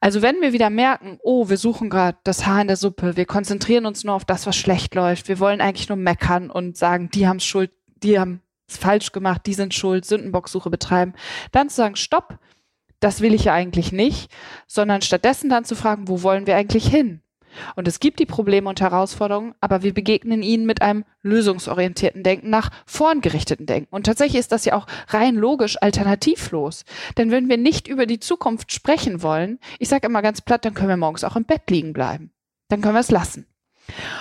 Also 0.00 0.22
wenn 0.22 0.40
wir 0.40 0.52
wieder 0.52 0.70
merken, 0.70 1.18
oh, 1.22 1.48
wir 1.48 1.56
suchen 1.56 1.90
gerade 1.90 2.18
das 2.24 2.46
Haar 2.46 2.60
in 2.60 2.68
der 2.68 2.76
Suppe, 2.76 3.16
wir 3.16 3.26
konzentrieren 3.26 3.86
uns 3.86 4.04
nur 4.04 4.14
auf 4.14 4.24
das, 4.24 4.46
was 4.46 4.56
schlecht 4.56 4.94
läuft, 4.94 5.28
wir 5.28 5.40
wollen 5.40 5.60
eigentlich 5.60 5.88
nur 5.88 5.96
meckern 5.96 6.50
und 6.50 6.76
sagen, 6.76 7.10
die 7.12 7.26
haben 7.26 7.40
Schuld, 7.40 7.70
die 8.02 8.18
haben 8.18 8.42
es 8.68 8.76
falsch 8.76 9.12
gemacht, 9.12 9.42
die 9.46 9.54
sind 9.54 9.74
schuld, 9.74 10.04
Sündenbocksuche 10.04 10.70
betreiben, 10.70 11.14
dann 11.52 11.68
zu 11.68 11.76
sagen, 11.76 11.96
stopp, 11.96 12.38
das 13.00 13.20
will 13.20 13.34
ich 13.34 13.44
ja 13.44 13.54
eigentlich 13.54 13.92
nicht, 13.92 14.30
sondern 14.66 15.02
stattdessen 15.02 15.50
dann 15.50 15.64
zu 15.64 15.74
fragen, 15.74 16.08
wo 16.08 16.22
wollen 16.22 16.46
wir 16.46 16.56
eigentlich 16.56 16.86
hin? 16.86 17.20
Und 17.74 17.88
es 17.88 18.00
gibt 18.00 18.18
die 18.18 18.26
Probleme 18.26 18.68
und 18.68 18.80
Herausforderungen, 18.80 19.54
aber 19.60 19.82
wir 19.82 19.94
begegnen 19.94 20.42
ihnen 20.42 20.66
mit 20.66 20.82
einem 20.82 21.04
lösungsorientierten 21.22 22.22
Denken 22.22 22.50
nach 22.50 22.70
vorn 22.84 23.20
gerichteten 23.20 23.66
Denken. 23.66 23.94
Und 23.94 24.04
tatsächlich 24.04 24.40
ist 24.40 24.52
das 24.52 24.64
ja 24.64 24.74
auch 24.74 24.86
rein 25.08 25.36
logisch 25.36 25.80
alternativlos. 25.80 26.84
Denn 27.16 27.30
wenn 27.30 27.48
wir 27.48 27.56
nicht 27.56 27.88
über 27.88 28.06
die 28.06 28.20
Zukunft 28.20 28.72
sprechen 28.72 29.22
wollen, 29.22 29.58
ich 29.78 29.88
sage 29.88 30.06
immer 30.06 30.22
ganz 30.22 30.40
platt, 30.40 30.64
dann 30.64 30.74
können 30.74 30.88
wir 30.88 30.96
morgens 30.96 31.24
auch 31.24 31.36
im 31.36 31.44
Bett 31.44 31.70
liegen 31.70 31.92
bleiben. 31.92 32.30
Dann 32.68 32.80
können 32.80 32.94
wir 32.94 33.00
es 33.00 33.10
lassen. 33.10 33.46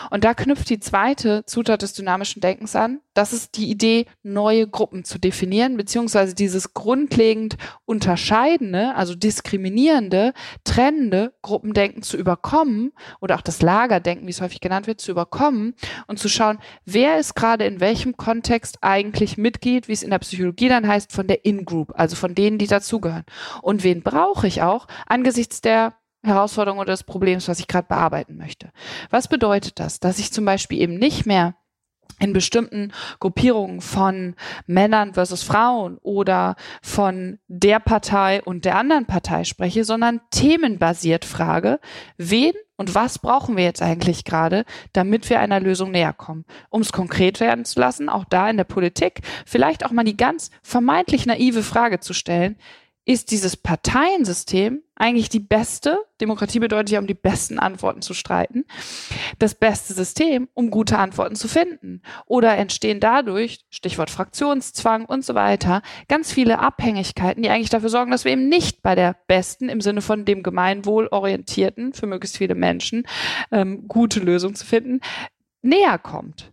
Und 0.09 0.23
da 0.23 0.33
knüpft 0.33 0.69
die 0.69 0.79
zweite 0.79 1.45
Zutat 1.45 1.81
des 1.81 1.93
dynamischen 1.93 2.41
Denkens 2.41 2.75
an. 2.75 2.99
Das 3.13 3.33
ist 3.33 3.57
die 3.57 3.69
Idee, 3.69 4.05
neue 4.23 4.67
Gruppen 4.67 5.03
zu 5.03 5.19
definieren, 5.19 5.77
beziehungsweise 5.77 6.35
dieses 6.35 6.73
grundlegend 6.73 7.57
unterscheidende, 7.85 8.93
also 8.95 9.15
diskriminierende, 9.15 10.33
trennende 10.63 11.33
Gruppendenken 11.41 12.03
zu 12.03 12.17
überkommen 12.17 12.91
oder 13.21 13.35
auch 13.35 13.41
das 13.41 13.61
Lagerdenken, 13.61 14.27
wie 14.27 14.31
es 14.31 14.41
häufig 14.41 14.59
genannt 14.59 14.87
wird, 14.87 14.99
zu 14.99 15.11
überkommen 15.11 15.75
und 16.07 16.19
zu 16.19 16.27
schauen, 16.29 16.59
wer 16.85 17.19
ist 17.19 17.35
gerade 17.35 17.65
in 17.65 17.79
welchem 17.79 18.17
Kontext 18.17 18.79
eigentlich 18.81 19.37
Mitglied, 19.37 19.87
wie 19.87 19.93
es 19.93 20.03
in 20.03 20.09
der 20.09 20.19
Psychologie 20.19 20.69
dann 20.69 20.87
heißt, 20.87 21.11
von 21.11 21.27
der 21.27 21.45
In-Group, 21.45 21.93
also 21.95 22.15
von 22.15 22.35
denen, 22.35 22.57
die 22.57 22.67
dazugehören. 22.67 23.25
Und 23.61 23.83
wen 23.83 24.01
brauche 24.03 24.47
ich 24.47 24.61
auch 24.61 24.87
angesichts 25.07 25.61
der 25.61 25.93
Herausforderung 26.25 26.79
oder 26.79 26.93
des 26.93 27.03
Problems, 27.03 27.47
was 27.47 27.59
ich 27.59 27.67
gerade 27.67 27.87
bearbeiten 27.87 28.37
möchte. 28.37 28.71
Was 29.09 29.27
bedeutet 29.27 29.79
das? 29.79 29.99
Dass 29.99 30.19
ich 30.19 30.31
zum 30.31 30.45
Beispiel 30.45 30.81
eben 30.81 30.97
nicht 30.97 31.25
mehr 31.25 31.55
in 32.19 32.33
bestimmten 32.33 32.91
Gruppierungen 33.19 33.81
von 33.81 34.35
Männern 34.67 35.13
versus 35.13 35.43
Frauen 35.43 35.97
oder 36.01 36.55
von 36.81 37.39
der 37.47 37.79
Partei 37.79 38.41
und 38.41 38.63
der 38.63 38.77
anderen 38.77 39.05
Partei 39.05 39.43
spreche, 39.43 39.83
sondern 39.83 40.21
themenbasiert 40.31 41.25
frage, 41.25 41.79
wen 42.17 42.53
und 42.77 42.95
was 42.95 43.19
brauchen 43.19 43.57
wir 43.57 43.63
jetzt 43.63 43.81
eigentlich 43.81 44.23
gerade, 44.23 44.65
damit 44.93 45.29
wir 45.29 45.39
einer 45.39 45.59
Lösung 45.59 45.91
näher 45.91 46.13
kommen? 46.13 46.45
Um 46.69 46.81
es 46.81 46.91
konkret 46.91 47.39
werden 47.39 47.65
zu 47.65 47.79
lassen, 47.79 48.09
auch 48.09 48.25
da 48.25 48.49
in 48.49 48.57
der 48.57 48.65
Politik, 48.65 49.21
vielleicht 49.45 49.85
auch 49.85 49.91
mal 49.91 50.03
die 50.03 50.17
ganz 50.17 50.51
vermeintlich 50.61 51.25
naive 51.25 51.63
Frage 51.63 51.99
zu 51.99 52.13
stellen, 52.13 52.57
ist 53.05 53.29
dieses 53.29 53.55
Parteiensystem 53.55 54.81
eigentlich 54.95 55.29
die 55.29 55.39
beste, 55.39 55.99
Demokratie 56.21 56.59
bedeutet 56.59 56.89
ja, 56.89 56.99
um 56.99 57.05
die 57.05 57.13
besten 57.13 57.59
Antworten 57.59 58.01
zu 58.01 58.13
streiten, 58.13 58.65
das 59.37 59.53
beste 59.53 59.93
System, 59.93 60.47
um 60.53 60.71
gute 60.71 60.97
Antworten 60.97 61.35
zu 61.35 61.47
finden. 61.47 62.01
Oder 62.25 62.57
entstehen 62.57 62.99
dadurch, 62.99 63.65
Stichwort 63.69 64.09
Fraktionszwang 64.09 65.05
und 65.05 65.23
so 65.23 65.35
weiter, 65.35 65.83
ganz 66.07 66.31
viele 66.31 66.59
Abhängigkeiten, 66.59 67.43
die 67.43 67.49
eigentlich 67.49 67.69
dafür 67.69 67.89
sorgen, 67.89 68.11
dass 68.11 68.25
wir 68.25 68.31
eben 68.31 68.49
nicht 68.49 68.81
bei 68.81 68.95
der 68.95 69.15
besten, 69.27 69.69
im 69.69 69.81
Sinne 69.81 70.01
von 70.01 70.25
dem 70.25 70.41
Gemeinwohl 70.41 71.07
orientierten, 71.07 71.93
für 71.93 72.07
möglichst 72.07 72.37
viele 72.37 72.55
Menschen, 72.55 73.05
ähm, 73.51 73.87
gute 73.87 74.19
Lösung 74.19 74.55
zu 74.55 74.65
finden, 74.65 75.01
näher 75.61 75.99
kommt. 75.99 76.51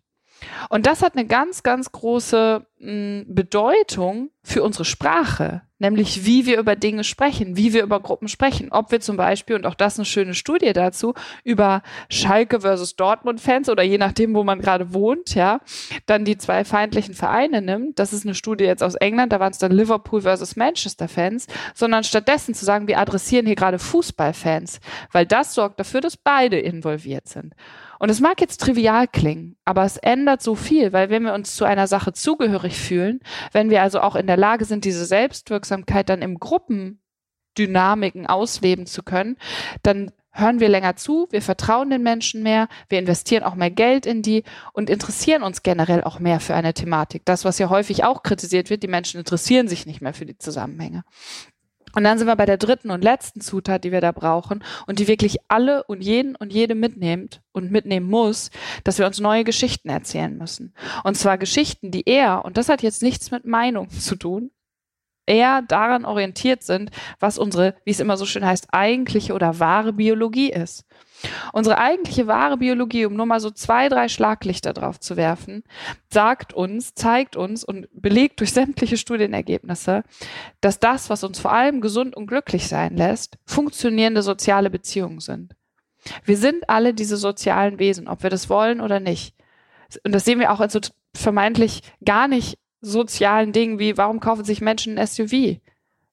Und 0.69 0.87
das 0.87 1.03
hat 1.03 1.15
eine 1.15 1.27
ganz, 1.27 1.63
ganz 1.63 1.93
große 1.93 2.67
mh, 2.79 3.25
Bedeutung 3.29 4.31
für 4.43 4.63
unsere 4.63 4.85
Sprache, 4.85 5.63
nämlich 5.83 6.25
wie 6.25 6.47
wir 6.47 6.59
über 6.59 6.77
Dinge 6.77 7.05
sprechen, 7.05 7.57
wie 7.57 7.75
wir 7.75 7.83
über 7.83 8.01
Gruppen 8.01 8.29
sprechen. 8.29 8.69
Ob 8.71 8.91
wir 8.91 9.01
zum 9.01 9.19
Beispiel, 9.19 9.57
und 9.57 9.67
auch 9.67 9.75
das 9.75 9.99
eine 9.99 10.07
schöne 10.07 10.33
Studie 10.33 10.73
dazu, 10.73 11.13
über 11.45 11.83
Schalke 12.09 12.61
versus 12.61 12.97
Dortmund-Fans 12.97 13.69
oder 13.69 13.83
je 13.83 13.99
nachdem, 13.99 14.35
wo 14.35 14.45
man 14.45 14.61
gerade 14.61 14.95
wohnt, 14.95 15.35
ja, 15.35 15.61
dann 16.07 16.25
die 16.25 16.39
zwei 16.39 16.65
feindlichen 16.65 17.15
Vereine 17.15 17.61
nimmt. 17.61 17.99
Das 17.99 18.13
ist 18.15 18.25
eine 18.25 18.35
Studie 18.35 18.65
jetzt 18.65 18.83
aus 18.83 18.95
England, 18.95 19.33
da 19.33 19.41
waren 19.41 19.53
es 19.53 19.59
dann 19.59 19.73
Liverpool 19.73 20.23
versus 20.23 20.57
Manchester-Fans, 20.57 21.49
sondern 21.75 22.05
stattdessen 22.05 22.55
zu 22.55 22.65
sagen, 22.65 22.87
wir 22.87 22.99
adressieren 22.99 23.45
hier 23.45 23.57
gerade 23.57 23.79
Fußballfans, 23.79 24.81
weil 25.11 25.27
das 25.27 25.55
sorgt 25.55 25.81
dafür, 25.81 26.01
dass 26.01 26.17
beide 26.17 26.59
involviert 26.59 27.29
sind. 27.29 27.55
Und 28.03 28.11
es 28.11 28.19
mag 28.19 28.41
jetzt 28.41 28.61
trivial 28.61 29.07
klingen, 29.07 29.55
aber 29.65 29.85
es 29.85 29.97
ändert 29.97 30.43
so 30.43 30.57
viel, 30.57 30.93
weil 30.93 31.09
wenn 31.09 31.23
wir 31.23 31.35
uns 31.35 31.55
zu 31.55 31.65
einer 31.65 31.87
Sache 31.87 32.13
zugehörig 32.13 32.77
fühlen, 32.77 33.21
wenn 33.53 33.71
wir 33.71 33.81
also 33.81 34.01
auch 34.01 34.17
in 34.17 34.27
der 34.27 34.37
Lage 34.37 34.65
sind, 34.65 34.85
diese 34.85 35.05
Selbstwirksamkeit 35.05 36.09
dann 36.09 36.21
im 36.21 36.41
Gruppendynamiken 36.41 38.27
ausleben 38.27 38.87
zu 38.87 39.05
können, 39.05 39.37
dann 39.85 40.11
hören 40.33 40.59
wir 40.59 40.69
länger 40.69 40.97
zu, 40.97 41.29
wir 41.31 41.43
vertrauen 41.43 41.91
den 41.91 42.03
Menschen 42.03 42.43
mehr, 42.43 42.67
wir 42.89 42.99
investieren 42.99 43.45
auch 43.45 43.55
mehr 43.55 43.71
Geld 43.71 44.05
in 44.05 44.23
die 44.23 44.43
und 44.73 44.91
interessieren 44.91 45.45
uns 45.45 45.63
generell 45.63 46.03
auch 46.03 46.19
mehr 46.19 46.41
für 46.41 46.57
eine 46.57 46.75
Thematik. 46.75 47.25
Das, 47.25 47.45
was 47.45 47.61
ja 47.61 47.69
häufig 47.69 48.03
auch 48.03 48.25
kritisiert 48.25 48.69
wird, 48.69 48.83
die 48.83 48.89
Menschen 48.89 49.21
interessieren 49.21 49.69
sich 49.69 49.87
nicht 49.87 50.01
mehr 50.01 50.13
für 50.13 50.27
die 50.27 50.39
Zusammenhänge. 50.39 51.05
Und 51.95 52.05
dann 52.05 52.19
sind 52.19 52.27
wir 52.27 52.37
bei 52.37 52.47
der 52.47 52.57
dritten 52.57 52.91
und 52.91 53.05
letzten 53.05 53.41
Zutat, 53.41 53.85
die 53.85 53.93
wir 53.93 54.01
da 54.01 54.13
brauchen 54.13 54.65
und 54.87 54.99
die 54.99 55.09
wirklich 55.09 55.39
alle 55.49 55.85
und 55.85 56.03
jeden 56.03 56.37
und 56.37 56.53
jede 56.53 56.75
mitnimmt 56.75 57.43
und 57.53 57.71
mitnehmen 57.71 58.09
muss, 58.09 58.51
dass 58.85 58.99
wir 58.99 59.07
uns 59.07 59.21
neue 59.21 59.45
Geschichten 59.45 59.89
erzählen 59.89 60.37
müssen. 60.37 60.75
Und 61.05 61.17
zwar 61.17 61.39
Geschichten, 61.39 61.91
die 61.91 62.09
eher, 62.09 62.45
und 62.45 62.57
das 62.57 62.69
hat 62.69 62.83
jetzt 62.83 63.03
nichts 63.03 63.31
mit 63.31 63.45
Meinung 63.45 63.91
zu 63.91 64.17
tun, 64.17 64.51
eher 65.27 65.63
daran 65.63 66.05
orientiert 66.05 66.63
sind, 66.63 66.91
was 67.21 67.39
unsere, 67.39 67.75
wie 67.85 67.91
es 67.91 68.01
immer 68.01 68.17
so 68.17 68.27
schön 68.27 68.45
heißt, 68.45 68.69
eigentliche 68.73 69.35
oder 69.35 69.59
wahre 69.61 69.93
Biologie 69.93 70.51
ist. 70.51 70.85
Unsere 71.53 71.79
eigentliche 71.79 72.27
wahre 72.27 72.57
Biologie, 72.57 73.07
um 73.07 73.15
nur 73.15 73.27
mal 73.27 73.39
so 73.39 73.51
zwei, 73.51 73.89
drei 73.89 74.09
Schlaglichter 74.09 74.73
drauf 74.73 74.99
zu 74.99 75.17
werfen, 75.17 75.63
sagt 76.11 76.53
uns, 76.53 76.95
zeigt 76.95 77.37
uns 77.37 77.63
und 77.63 77.89
belegt 77.93 78.41
durch 78.41 78.53
sämtliche 78.53 78.97
Studienergebnisse, 78.97 80.03
dass 80.61 80.81
das, 80.81 81.11
was 81.11 81.23
uns 81.23 81.39
vor 81.39 81.53
allem 81.53 81.81
gesund 81.81 82.17
und 82.17 82.27
glücklich 82.27 82.69
sein 82.69 82.97
lässt, 82.97 83.39
funktionierende 83.47 84.23
soziale 84.23 84.71
Beziehungen 84.71 85.21
sind. 85.21 85.55
Wir 86.25 86.37
sind 86.37 86.69
alle 86.69 86.95
diese 86.95 87.17
sozialen 87.17 87.79
Wesen, 87.79 88.09
ob 88.09 88.25
wir 88.25 88.31
das 88.31 88.51
wollen 88.51 88.81
oder 88.81 88.99
nicht. 88.99 89.37
Und 90.05 90.13
das 90.13 90.25
sehen 90.25 90.41
wir 90.41 90.53
auch 90.53 90.61
in 90.61 90.71
so 90.71 90.81
vermeintlich 91.15 91.83
gar 92.05 92.27
nicht 92.27 92.59
sozialen 92.83 93.53
Dingen 93.53 93.79
wie, 93.79 93.97
warum 93.97 94.21
kaufen 94.21 94.45
sich 94.45 94.61
Menschen 94.61 94.99
ein 94.99 95.07
SUV? 95.07 95.61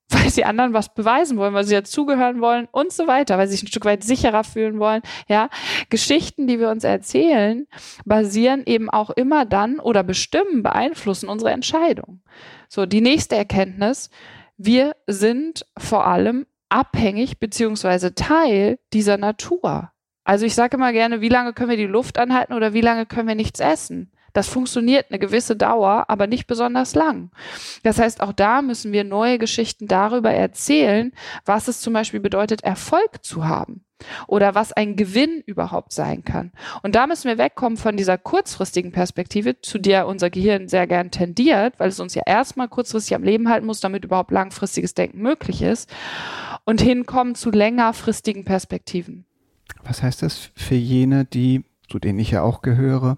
weil 0.11 0.29
sie 0.29 0.43
anderen 0.43 0.73
was 0.73 0.93
beweisen 0.93 1.37
wollen, 1.37 1.53
weil 1.53 1.65
sie 1.65 1.75
dazugehören 1.75 2.41
wollen 2.41 2.67
und 2.71 2.91
so 2.91 3.05
weiter, 3.05 3.37
weil 3.37 3.47
sie 3.47 3.53
sich 3.53 3.63
ein 3.63 3.67
Stück 3.67 3.85
weit 3.85 4.03
sicherer 4.03 4.43
fühlen 4.43 4.79
wollen. 4.79 5.01
Ja, 5.27 5.49
Geschichten, 5.89 6.47
die 6.47 6.59
wir 6.59 6.69
uns 6.69 6.83
erzählen, 6.83 7.67
basieren 8.05 8.63
eben 8.65 8.89
auch 8.89 9.11
immer 9.11 9.45
dann 9.45 9.79
oder 9.79 10.01
bestimmen, 10.03 10.63
beeinflussen 10.63 11.29
unsere 11.29 11.51
Entscheidung. 11.51 12.21
So, 12.69 12.87
die 12.87 13.01
nächste 13.01 13.35
Erkenntnis, 13.35 14.09
wir 14.57 14.95
sind 15.05 15.65
vor 15.77 16.07
allem 16.07 16.47
abhängig 16.69 17.39
beziehungsweise 17.39 18.15
Teil 18.15 18.79
dieser 18.93 19.17
Natur. 19.17 19.91
Also 20.23 20.45
ich 20.45 20.55
sage 20.55 20.77
immer 20.77 20.91
gerne, 20.91 21.21
wie 21.21 21.29
lange 21.29 21.53
können 21.53 21.69
wir 21.69 21.77
die 21.77 21.85
Luft 21.85 22.17
anhalten 22.17 22.53
oder 22.53 22.73
wie 22.73 22.81
lange 22.81 23.05
können 23.05 23.27
wir 23.27 23.35
nichts 23.35 23.59
essen? 23.59 24.11
Das 24.33 24.47
funktioniert 24.47 25.07
eine 25.09 25.19
gewisse 25.19 25.55
Dauer, 25.55 26.05
aber 26.07 26.27
nicht 26.27 26.47
besonders 26.47 26.95
lang. 26.95 27.31
Das 27.83 27.99
heißt, 27.99 28.21
auch 28.21 28.33
da 28.33 28.61
müssen 28.61 28.91
wir 28.91 29.03
neue 29.03 29.39
Geschichten 29.39 29.87
darüber 29.87 30.31
erzählen, 30.31 31.11
was 31.45 31.67
es 31.67 31.81
zum 31.81 31.93
Beispiel 31.93 32.19
bedeutet, 32.19 32.63
Erfolg 32.63 33.23
zu 33.23 33.47
haben 33.47 33.83
oder 34.27 34.55
was 34.55 34.71
ein 34.71 34.95
Gewinn 34.95 35.43
überhaupt 35.45 35.91
sein 35.91 36.23
kann. 36.23 36.51
Und 36.83 36.95
da 36.95 37.07
müssen 37.07 37.27
wir 37.27 37.37
wegkommen 37.37 37.77
von 37.77 37.97
dieser 37.97 38.17
kurzfristigen 38.17 38.91
Perspektive, 38.91 39.59
zu 39.61 39.77
der 39.77 40.07
unser 40.07 40.29
Gehirn 40.29 40.67
sehr 40.67 40.87
gern 40.87 41.11
tendiert, 41.11 41.79
weil 41.79 41.89
es 41.89 41.99
uns 41.99 42.15
ja 42.15 42.23
erstmal 42.25 42.67
kurzfristig 42.67 43.15
am 43.15 43.23
Leben 43.23 43.49
halten 43.49 43.65
muss, 43.65 43.81
damit 43.81 44.05
überhaupt 44.05 44.31
langfristiges 44.31 44.93
Denken 44.93 45.21
möglich 45.21 45.61
ist, 45.61 45.89
und 46.65 46.81
hinkommen 46.81 47.35
zu 47.35 47.51
längerfristigen 47.51 48.45
Perspektiven. 48.45 49.25
Was 49.83 50.03
heißt 50.03 50.21
das 50.21 50.51
für 50.55 50.75
jene, 50.75 51.25
die, 51.25 51.63
zu 51.89 51.99
denen 51.99 52.19
ich 52.19 52.31
ja 52.31 52.43
auch 52.43 52.61
gehöre, 52.61 53.17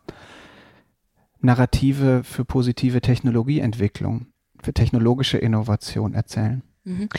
Narrative 1.42 2.24
für 2.24 2.46
positive 2.46 3.02
Technologieentwicklung, 3.02 4.28
für 4.62 4.74
technologische 4.74 5.38
Innovation 5.38 6.14
erzählen. 6.14 6.64
Mhm. 6.84 7.10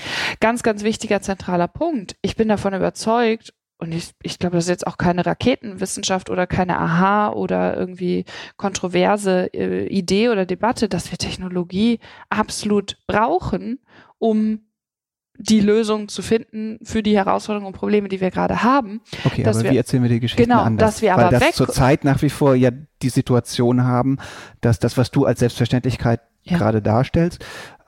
Ganz, 0.41 0.63
ganz 0.63 0.83
wichtiger 0.83 1.21
zentraler 1.21 1.69
Punkt. 1.69 2.17
Ich 2.23 2.37
bin 2.37 2.49
davon 2.49 2.75
überzeugt, 2.75 3.53
und 3.83 3.91
ich, 3.91 4.13
ich 4.23 4.39
glaube, 4.39 4.55
das 4.55 4.67
ist 4.67 4.71
jetzt 4.71 4.87
auch 4.87 4.97
keine 4.97 5.27
Raketenwissenschaft 5.27 6.31
oder 6.31 6.47
keine 6.47 6.79
Aha 6.79 7.33
oder 7.33 7.77
irgendwie 7.77 8.27
kontroverse 8.57 9.53
äh, 9.53 9.89
Idee 9.89 10.29
oder 10.29 10.47
Debatte, 10.47 10.89
dass 10.89 11.11
wir 11.11 11.19
Technologie 11.19 11.99
absolut 12.31 12.99
brauchen, 13.09 13.81
um 14.19 14.61
die 15.39 15.61
Lösung 15.61 16.09
zu 16.09 16.23
finden 16.23 16.79
für 16.85 17.03
die 17.03 17.17
Herausforderungen 17.17 17.67
und 17.67 17.73
Probleme, 17.73 18.09
die 18.09 18.21
wir 18.21 18.31
gerade 18.31 18.63
haben. 18.63 19.01
Okay, 19.25 19.45
aber 19.45 19.63
wir, 19.63 19.71
wie 19.71 19.77
erzählen 19.77 20.03
wir 20.03 20.11
die 20.11 20.21
Geschichte 20.21 20.43
genau, 20.43 20.63
anders? 20.63 20.95
Dass 20.95 21.03
wir 21.03 21.15
aber 21.15 21.33
Weil 21.33 21.41
das 21.41 21.57
zurzeit 21.57 22.05
nach 22.05 22.23
wie 22.23 22.31
vor 22.31 22.55
ja 22.55 22.71
die 23.03 23.09
Situation 23.09 23.85
haben, 23.85 24.19
dass 24.61 24.79
das, 24.79 24.97
was 24.97 25.11
du 25.11 25.25
als 25.25 25.41
Selbstverständlichkeit 25.41 26.21
ja. 26.45 26.59
gerade 26.59 26.83
darstellst, 26.83 27.45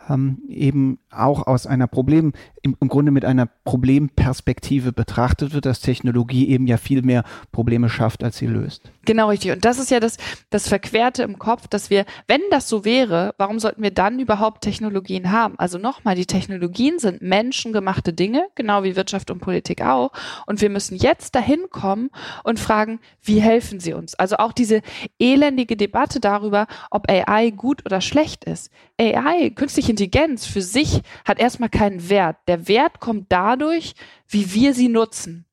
ähm, 0.08 0.38
eben 0.48 0.98
auch 1.10 1.46
aus 1.46 1.66
einer 1.66 1.86
Problem, 1.86 2.32
im, 2.62 2.76
im 2.80 2.88
Grunde 2.88 3.12
mit 3.12 3.24
einer 3.24 3.46
Problemperspektive 3.64 4.92
betrachtet 4.92 5.52
wird, 5.52 5.66
dass 5.66 5.80
Technologie 5.80 6.48
eben 6.48 6.66
ja 6.66 6.76
viel 6.76 7.02
mehr 7.02 7.24
Probleme 7.52 7.88
schafft, 7.88 8.24
als 8.24 8.38
sie 8.38 8.46
löst. 8.46 8.90
Genau 9.04 9.28
richtig. 9.28 9.52
Und 9.52 9.64
das 9.64 9.78
ist 9.78 9.90
ja 9.90 10.00
das, 10.00 10.16
das 10.50 10.66
Verquerte 10.66 11.22
im 11.22 11.38
Kopf, 11.38 11.68
dass 11.68 11.90
wir, 11.90 12.06
wenn 12.26 12.40
das 12.50 12.68
so 12.68 12.84
wäre, 12.84 13.34
warum 13.38 13.58
sollten 13.58 13.82
wir 13.82 13.90
dann 13.90 14.18
überhaupt 14.18 14.62
Technologien 14.62 15.30
haben? 15.30 15.58
Also 15.58 15.78
nochmal, 15.78 16.14
die 16.14 16.26
Technologien 16.26 16.98
sind 16.98 17.20
menschengemachte 17.20 18.12
Dinge, 18.12 18.46
genau 18.54 18.82
wie 18.82 18.96
Wirtschaft 18.96 19.30
und 19.30 19.40
Politik 19.40 19.82
auch. 19.82 20.12
Und 20.46 20.60
wir 20.60 20.70
müssen 20.70 20.96
jetzt 20.96 21.34
dahin 21.34 21.66
kommen 21.70 22.10
und 22.44 22.58
fragen, 22.58 22.98
wie 23.22 23.40
helfen 23.40 23.78
sie 23.78 23.92
uns? 23.92 24.14
Also 24.14 24.36
auch 24.36 24.52
diese 24.52 24.80
elendige 25.18 25.76
Debatte 25.76 26.18
darüber, 26.18 26.66
ob 26.90 27.10
AI 27.10 27.50
gut 27.50 27.84
oder 27.84 28.00
schlecht 28.00 28.44
ist. 28.44 28.70
AI, 28.98 29.50
künstliche 29.50 29.93
Intelligenz 29.94 30.44
für 30.44 30.60
sich 30.60 31.02
hat 31.24 31.38
erstmal 31.38 31.68
keinen 31.68 32.08
Wert. 32.08 32.36
Der 32.48 32.66
Wert 32.66 32.98
kommt 32.98 33.26
dadurch, 33.28 33.94
wie 34.28 34.52
wir 34.52 34.74
sie 34.74 34.88
nutzen. 34.88 35.46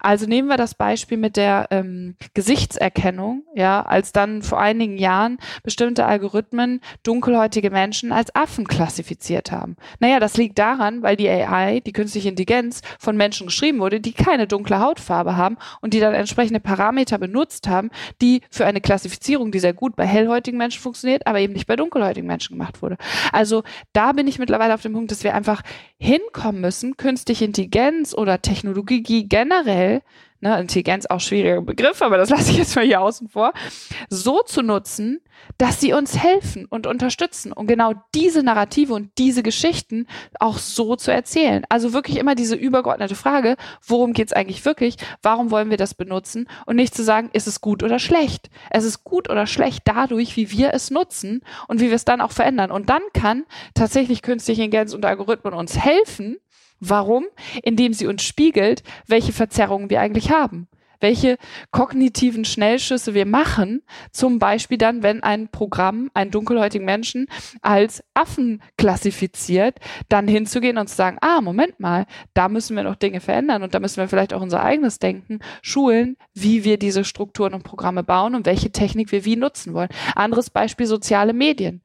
Also 0.00 0.26
nehmen 0.26 0.48
wir 0.48 0.56
das 0.56 0.74
Beispiel 0.74 1.18
mit 1.18 1.36
der 1.36 1.68
ähm, 1.70 2.16
Gesichtserkennung, 2.34 3.44
ja, 3.54 3.82
als 3.82 4.12
dann 4.12 4.42
vor 4.42 4.60
einigen 4.60 4.98
Jahren 4.98 5.38
bestimmte 5.62 6.06
Algorithmen 6.06 6.80
dunkelhäutige 7.02 7.70
Menschen 7.70 8.12
als 8.12 8.34
Affen 8.34 8.66
klassifiziert 8.66 9.52
haben. 9.52 9.76
Naja, 9.98 10.20
das 10.20 10.36
liegt 10.36 10.58
daran, 10.58 11.02
weil 11.02 11.16
die 11.16 11.28
AI, 11.28 11.80
die 11.80 11.92
künstliche 11.92 12.28
Intelligenz, 12.28 12.82
von 12.98 13.16
Menschen 13.16 13.46
geschrieben 13.46 13.80
wurde, 13.80 14.00
die 14.00 14.12
keine 14.12 14.46
dunkle 14.46 14.80
Hautfarbe 14.80 15.36
haben 15.36 15.56
und 15.80 15.94
die 15.94 16.00
dann 16.00 16.14
entsprechende 16.14 16.60
Parameter 16.60 17.18
benutzt 17.18 17.68
haben, 17.68 17.90
die 18.20 18.42
für 18.50 18.66
eine 18.66 18.80
Klassifizierung, 18.80 19.52
die 19.52 19.58
sehr 19.58 19.72
gut 19.72 19.96
bei 19.96 20.06
hellhäutigen 20.06 20.58
Menschen 20.58 20.82
funktioniert, 20.82 21.26
aber 21.26 21.40
eben 21.40 21.52
nicht 21.52 21.66
bei 21.66 21.76
dunkelhäutigen 21.76 22.26
Menschen 22.26 22.56
gemacht 22.56 22.82
wurde. 22.82 22.96
Also 23.32 23.62
da 23.92 24.12
bin 24.12 24.26
ich 24.26 24.38
mittlerweile 24.38 24.74
auf 24.74 24.82
dem 24.82 24.92
Punkt, 24.92 25.10
dass 25.10 25.24
wir 25.24 25.34
einfach 25.34 25.62
hinkommen 25.98 26.60
müssen, 26.60 26.96
künstliche 26.96 27.44
Intelligenz 27.44 28.14
oder 28.14 28.40
Technologie 28.40 29.28
generell 29.28 29.79
generell, 29.80 30.02
ne, 30.40 30.58
Intelligenz 30.58 31.06
auch 31.06 31.20
schwieriger 31.20 31.60
Begriff, 31.60 32.00
aber 32.02 32.16
das 32.16 32.30
lasse 32.30 32.50
ich 32.50 32.58
jetzt 32.58 32.76
mal 32.76 32.84
hier 32.84 33.00
außen 33.00 33.28
vor, 33.28 33.52
so 34.08 34.42
zu 34.42 34.62
nutzen, 34.62 35.20
dass 35.58 35.80
sie 35.80 35.92
uns 35.94 36.18
helfen 36.18 36.66
und 36.66 36.86
unterstützen 36.86 37.52
und 37.52 37.66
genau 37.66 37.94
diese 38.14 38.42
Narrative 38.42 38.92
und 38.92 39.10
diese 39.16 39.42
Geschichten 39.42 40.06
auch 40.38 40.58
so 40.58 40.96
zu 40.96 41.10
erzählen. 41.10 41.64
Also 41.68 41.92
wirklich 41.92 42.18
immer 42.18 42.34
diese 42.34 42.56
übergeordnete 42.56 43.14
Frage, 43.14 43.56
worum 43.86 44.12
geht 44.12 44.28
es 44.28 44.32
eigentlich 44.32 44.64
wirklich? 44.64 44.96
Warum 45.22 45.50
wollen 45.50 45.70
wir 45.70 45.78
das 45.78 45.94
benutzen? 45.94 46.46
Und 46.66 46.76
nicht 46.76 46.94
zu 46.94 47.02
sagen, 47.02 47.30
ist 47.32 47.46
es 47.46 47.60
gut 47.62 47.82
oder 47.82 47.98
schlecht? 47.98 48.50
Es 48.70 48.84
ist 48.84 49.02
gut 49.02 49.30
oder 49.30 49.46
schlecht 49.46 49.82
dadurch, 49.86 50.36
wie 50.36 50.50
wir 50.50 50.74
es 50.74 50.90
nutzen 50.90 51.42
und 51.68 51.80
wie 51.80 51.88
wir 51.88 51.96
es 51.96 52.04
dann 52.04 52.20
auch 52.20 52.32
verändern. 52.32 52.70
Und 52.70 52.90
dann 52.90 53.02
kann 53.14 53.44
tatsächlich 53.74 54.22
künstliche 54.22 54.62
Intelligenz 54.62 54.92
und 54.92 55.06
Algorithmen 55.06 55.54
uns 55.54 55.78
helfen, 55.78 56.36
Warum? 56.80 57.26
Indem 57.62 57.92
sie 57.92 58.06
uns 58.06 58.22
spiegelt, 58.22 58.82
welche 59.06 59.32
Verzerrungen 59.32 59.90
wir 59.90 60.00
eigentlich 60.00 60.30
haben 60.30 60.68
welche 61.00 61.38
kognitiven 61.70 62.44
Schnellschüsse 62.44 63.14
wir 63.14 63.26
machen, 63.26 63.82
zum 64.12 64.38
Beispiel 64.38 64.78
dann, 64.78 65.02
wenn 65.02 65.22
ein 65.22 65.48
Programm 65.48 66.10
einen 66.14 66.30
dunkelhäutigen 66.30 66.84
Menschen 66.84 67.26
als 67.62 68.04
Affen 68.14 68.62
klassifiziert, 68.76 69.78
dann 70.08 70.28
hinzugehen 70.28 70.78
und 70.78 70.88
zu 70.88 70.94
sagen, 70.94 71.18
ah, 71.20 71.40
Moment 71.40 71.80
mal, 71.80 72.06
da 72.34 72.48
müssen 72.48 72.76
wir 72.76 72.82
noch 72.82 72.96
Dinge 72.96 73.20
verändern 73.20 73.62
und 73.62 73.74
da 73.74 73.80
müssen 73.80 73.96
wir 73.96 74.08
vielleicht 74.08 74.34
auch 74.34 74.42
unser 74.42 74.62
eigenes 74.62 74.98
Denken 74.98 75.40
schulen, 75.62 76.16
wie 76.34 76.64
wir 76.64 76.78
diese 76.78 77.04
Strukturen 77.04 77.54
und 77.54 77.64
Programme 77.64 78.04
bauen 78.04 78.34
und 78.34 78.46
welche 78.46 78.70
Technik 78.70 79.10
wir 79.10 79.24
wie 79.24 79.36
nutzen 79.36 79.74
wollen. 79.74 79.88
Anderes 80.14 80.50
Beispiel 80.50 80.86
soziale 80.86 81.32
Medien 81.32 81.82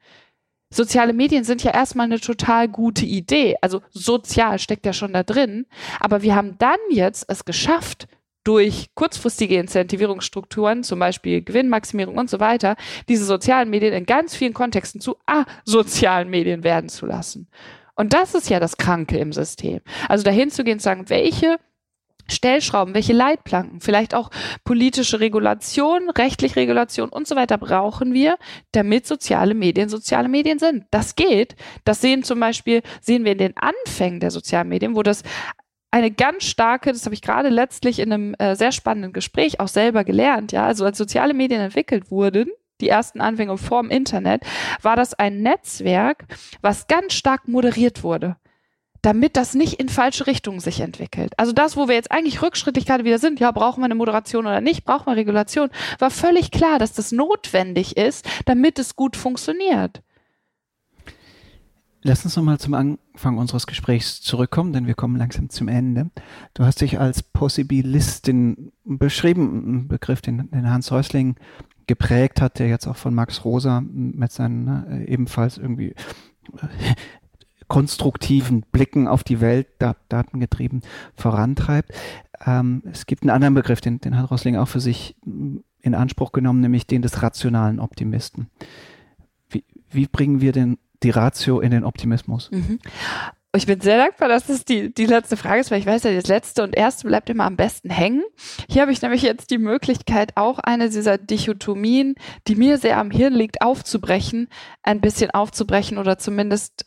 soziale 0.76 1.14
Medien 1.14 1.44
sind 1.44 1.64
ja 1.64 1.72
erstmal 1.72 2.06
eine 2.06 2.20
total 2.20 2.68
gute 2.68 3.06
Idee. 3.06 3.56
Also 3.62 3.82
sozial 3.92 4.60
steckt 4.60 4.86
ja 4.86 4.94
schon 4.94 5.14
da 5.14 5.24
drin. 5.24 5.66
Aber 6.00 6.22
wir 6.22 6.36
haben 6.36 6.58
dann 6.58 6.80
jetzt 6.90 7.26
es 7.30 7.46
geschafft, 7.46 8.08
durch 8.46 8.92
kurzfristige 8.94 9.58
Incentivierungsstrukturen, 9.60 10.84
zum 10.84 11.00
Beispiel 11.00 11.42
Gewinnmaximierung 11.42 12.16
und 12.16 12.30
so 12.30 12.40
weiter, 12.40 12.76
diese 13.10 13.26
sozialen 13.26 13.70
Medien 13.72 13.92
in 13.92 14.06
ganz 14.06 14.36
vielen 14.36 14.54
Kontexten 14.54 15.02
zu 15.02 15.18
asozialen 15.26 16.30
Medien 16.30 16.64
werden 16.64 16.88
zu 16.88 17.08
lassen. 17.08 17.48
Und 17.96 18.14
das 18.14 18.36
ist 18.36 18.50
ja 18.50 18.60
das 18.60 18.78
Kranke 18.78 19.18
im 19.18 19.34
System. 19.34 19.82
Also 20.08 20.24
dahin 20.24 20.52
zu 20.52 20.64
gehen 20.64 20.76
und 20.76 20.82
sagen, 20.82 21.10
welche 21.10 21.58
Stellschrauben, 22.28 22.94
welche 22.94 23.14
Leitplanken, 23.14 23.82
vielleicht 23.82 24.16
auch 24.16 24.32
politische 24.64 25.20
Regulation, 25.20 26.10
rechtliche 26.10 26.56
Regulation 26.56 27.10
und 27.10 27.28
so 27.28 27.36
weiter 27.36 27.58
brauchen 27.58 28.14
wir, 28.14 28.38
damit 28.72 29.06
soziale 29.06 29.54
Medien 29.54 29.90
soziale 29.90 30.28
Medien 30.28 30.60
sind. 30.60 30.86
Das 30.92 31.16
geht. 31.16 31.56
Das 31.84 32.02
sehen 32.02 32.24
zum 32.24 32.40
Beispiel, 32.40 32.82
sehen 33.02 33.26
wir 33.26 33.34
in 33.34 33.38
den 33.38 33.54
Anfängen 33.58 34.20
der 34.20 34.32
sozialen 34.32 34.70
Medien, 34.70 34.96
wo 34.96 35.04
das 35.04 35.24
eine 35.92 36.12
ganz 36.12 36.44
starke, 36.44 36.92
das 36.92 37.06
habe 37.06 37.16
ich 37.16 37.22
gerade 37.22 37.50
letztlich 37.50 38.00
in 38.00 38.12
einem 38.12 38.34
äh, 38.38 38.56
sehr 38.56 38.72
spannenden 38.74 39.14
Gespräch 39.14 39.60
auch 39.60 39.70
selber 39.70 40.04
gelernt, 40.04 40.52
ja, 40.52 40.66
also 40.66 40.84
als 40.84 40.98
soziale 40.98 41.34
Medien 41.34 41.62
entwickelt 41.62 42.12
wurden, 42.12 42.50
die 42.82 42.90
ersten 42.90 43.22
Anfänge 43.22 43.58
vor 43.58 43.82
dem 43.82 43.92
Internet, 43.92 44.42
war 44.82 44.98
das 44.98 45.14
ein 45.14 45.42
Netzwerk, 45.42 46.26
was 46.62 46.88
ganz 46.88 47.14
stark 47.14 47.48
moderiert 47.48 48.04
wurde 48.04 48.36
damit 49.06 49.38
das 49.38 49.54
nicht 49.54 49.74
in 49.80 49.88
falsche 49.88 50.26
Richtungen 50.26 50.60
sich 50.60 50.80
entwickelt. 50.80 51.34
Also 51.38 51.52
das, 51.52 51.78
wo 51.78 51.88
wir 51.88 51.94
jetzt 51.94 52.12
eigentlich 52.12 52.42
rückschrittlich 52.42 52.88
gerade 52.88 53.04
wieder 53.04 53.20
sind, 53.20 53.40
ja, 53.40 53.52
brauchen 53.52 53.82
wir 53.82 53.86
eine 53.86 53.96
Moderation 53.96 54.48
oder 54.48 54.62
nicht, 54.62 54.84
brauchen 54.84 55.06
wir 55.06 55.16
Regulation, 55.16 55.70
war 56.00 56.10
völlig 56.10 56.50
klar, 56.50 56.80
dass 56.80 56.94
das 56.94 57.12
notwendig 57.12 57.98
ist, 57.98 58.28
damit 58.46 58.80
es 58.80 58.96
gut 58.96 59.16
funktioniert. 59.16 60.02
Lass 62.02 62.26
uns 62.26 62.36
nochmal 62.36 62.60
zum 62.60 62.74
Anfang 62.74 63.38
unseres 63.38 63.68
Gesprächs 63.68 64.22
zurückkommen, 64.22 64.74
denn 64.74 64.88
wir 64.88 64.96
kommen 64.96 65.18
langsam 65.18 65.50
zum 65.50 65.68
Ende. 65.68 66.10
Du 66.54 66.64
hast 66.64 66.82
dich 66.82 67.00
als 67.00 67.22
Possibilistin 67.22 68.72
beschrieben, 68.84 69.84
ein 69.84 69.88
Begriff, 69.88 70.22
den, 70.22 70.50
den 70.50 70.70
Hans 70.70 70.90
Häusling 70.92 71.36
geprägt 71.88 72.42
hat, 72.42 72.58
der 72.58 72.70
jetzt 72.70 72.88
auch 72.88 72.96
von 72.96 73.14
Max 73.14 73.46
Rosa 73.46 73.82
mit 73.82 74.32
seinen 74.32 74.66
ne, 74.66 75.06
ebenfalls 75.08 75.58
irgendwie 75.58 75.94
konstruktiven 77.68 78.62
Blicken 78.72 79.08
auf 79.08 79.24
die 79.24 79.42
Welt, 79.42 79.68
dat, 79.80 79.98
datengetrieben 80.10 80.82
vorantreibt. 81.16 81.92
Ähm, 82.46 82.84
es 82.92 83.06
gibt 83.06 83.24
einen 83.24 83.32
anderen 83.32 83.54
Begriff, 83.54 83.82
den, 83.82 84.00
den 84.00 84.18
hat 84.18 84.32
Rosling 84.32 84.58
auch 84.58 84.68
für 84.68 84.80
sich 84.80 85.16
mm, 85.26 85.58
in 85.82 85.96
Anspruch 85.96 86.32
genommen, 86.32 86.62
nämlich 86.62 86.88
den 86.88 87.02
des 87.02 87.22
rationalen 87.22 87.80
Optimisten. 87.80 88.50
Wie, 89.50 89.64
wie 89.90 90.08
bringen 90.08 90.42
wir 90.42 90.52
denn 90.52 90.78
die 91.04 91.12
Ratio 91.12 91.60
in 91.60 91.72
den 91.72 91.84
Optimismus? 91.84 92.50
Mhm. 92.52 92.80
Ich 93.56 93.66
bin 93.66 93.80
sehr 93.80 93.98
dankbar, 93.98 94.28
dass 94.28 94.48
das 94.48 94.66
die, 94.66 94.94
die 94.94 95.06
letzte 95.06 95.38
Frage 95.38 95.62
ist, 95.62 95.72
weil 95.72 95.80
ich 95.80 95.86
weiß 95.86 96.04
ja, 96.04 96.14
das 96.14 96.28
letzte 96.28 96.64
und 96.64 96.76
erste 96.76 97.08
bleibt 97.08 97.30
immer 97.30 97.46
am 97.46 97.56
besten 97.56 97.90
hängen. 97.90 98.24
Hier 98.70 98.82
habe 98.82 98.92
ich 98.92 99.02
nämlich 99.02 99.22
jetzt 99.22 99.50
die 99.50 99.58
Möglichkeit, 99.58 100.34
auch 100.36 100.60
eine 100.60 100.90
dieser 100.90 101.18
Dichotomien, 101.18 102.16
die 102.48 102.56
mir 102.56 102.78
sehr 102.78 102.98
am 102.98 103.12
Hirn 103.12 103.34
liegt, 103.34 103.62
aufzubrechen, 103.62 104.50
ein 104.84 105.00
bisschen 105.00 105.32
aufzubrechen 105.32 105.98
oder 105.98 106.18
zumindest 106.18 106.86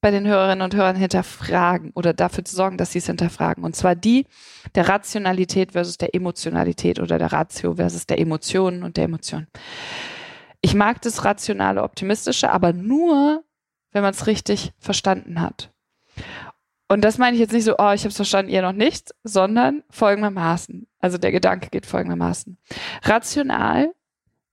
bei 0.00 0.10
den 0.10 0.26
Hörerinnen 0.26 0.62
und 0.62 0.74
Hörern 0.74 0.96
hinterfragen 0.96 1.90
oder 1.94 2.12
dafür 2.12 2.44
zu 2.44 2.54
sorgen, 2.54 2.78
dass 2.78 2.92
sie 2.92 2.98
es 2.98 3.06
hinterfragen. 3.06 3.64
Und 3.64 3.74
zwar 3.74 3.94
die 3.96 4.26
der 4.74 4.88
Rationalität 4.88 5.72
versus 5.72 5.98
der 5.98 6.14
Emotionalität 6.14 7.00
oder 7.00 7.18
der 7.18 7.32
Ratio 7.32 7.74
versus 7.74 8.06
der 8.06 8.20
Emotionen 8.20 8.82
und 8.82 8.96
der 8.96 9.04
Emotion. 9.04 9.46
Ich 10.60 10.74
mag 10.74 11.02
das 11.02 11.24
rationale, 11.24 11.82
optimistische, 11.82 12.50
aber 12.50 12.72
nur, 12.72 13.44
wenn 13.92 14.02
man 14.02 14.12
es 14.12 14.26
richtig 14.26 14.72
verstanden 14.78 15.40
hat. 15.40 15.70
Und 16.88 17.02
das 17.02 17.18
meine 17.18 17.34
ich 17.34 17.40
jetzt 17.40 17.52
nicht 17.52 17.64
so, 17.64 17.72
oh, 17.78 17.92
ich 17.92 18.00
habe 18.02 18.08
es 18.08 18.16
verstanden, 18.16 18.50
ihr 18.50 18.62
noch 18.62 18.72
nicht, 18.72 19.10
sondern 19.22 19.84
folgendermaßen. 19.90 20.86
Also 21.00 21.18
der 21.18 21.32
Gedanke 21.32 21.68
geht 21.70 21.86
folgendermaßen. 21.86 22.56
Rational 23.02 23.92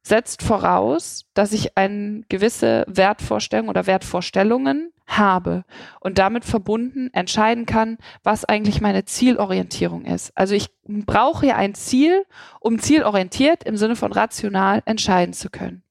setzt 0.05 0.43
voraus, 0.43 1.25
dass 1.33 1.51
ich 1.51 1.77
eine 1.77 2.21
gewisse 2.29 2.85
Wertvorstellung 2.87 3.69
oder 3.69 3.87
Wertvorstellungen 3.87 4.91
habe 5.07 5.63
und 5.99 6.19
damit 6.19 6.45
verbunden 6.45 7.09
entscheiden 7.11 7.65
kann, 7.65 7.97
was 8.23 8.45
eigentlich 8.45 8.81
meine 8.81 9.05
Zielorientierung 9.05 10.05
ist. 10.05 10.31
Also 10.35 10.53
ich 10.53 10.69
brauche 10.87 11.47
ja 11.47 11.55
ein 11.55 11.73
Ziel, 11.73 12.23
um 12.59 12.77
zielorientiert 12.77 13.63
im 13.63 13.77
Sinne 13.77 13.95
von 13.95 14.11
rational 14.11 14.83
entscheiden 14.85 15.33
zu 15.33 15.49
können. 15.49 15.81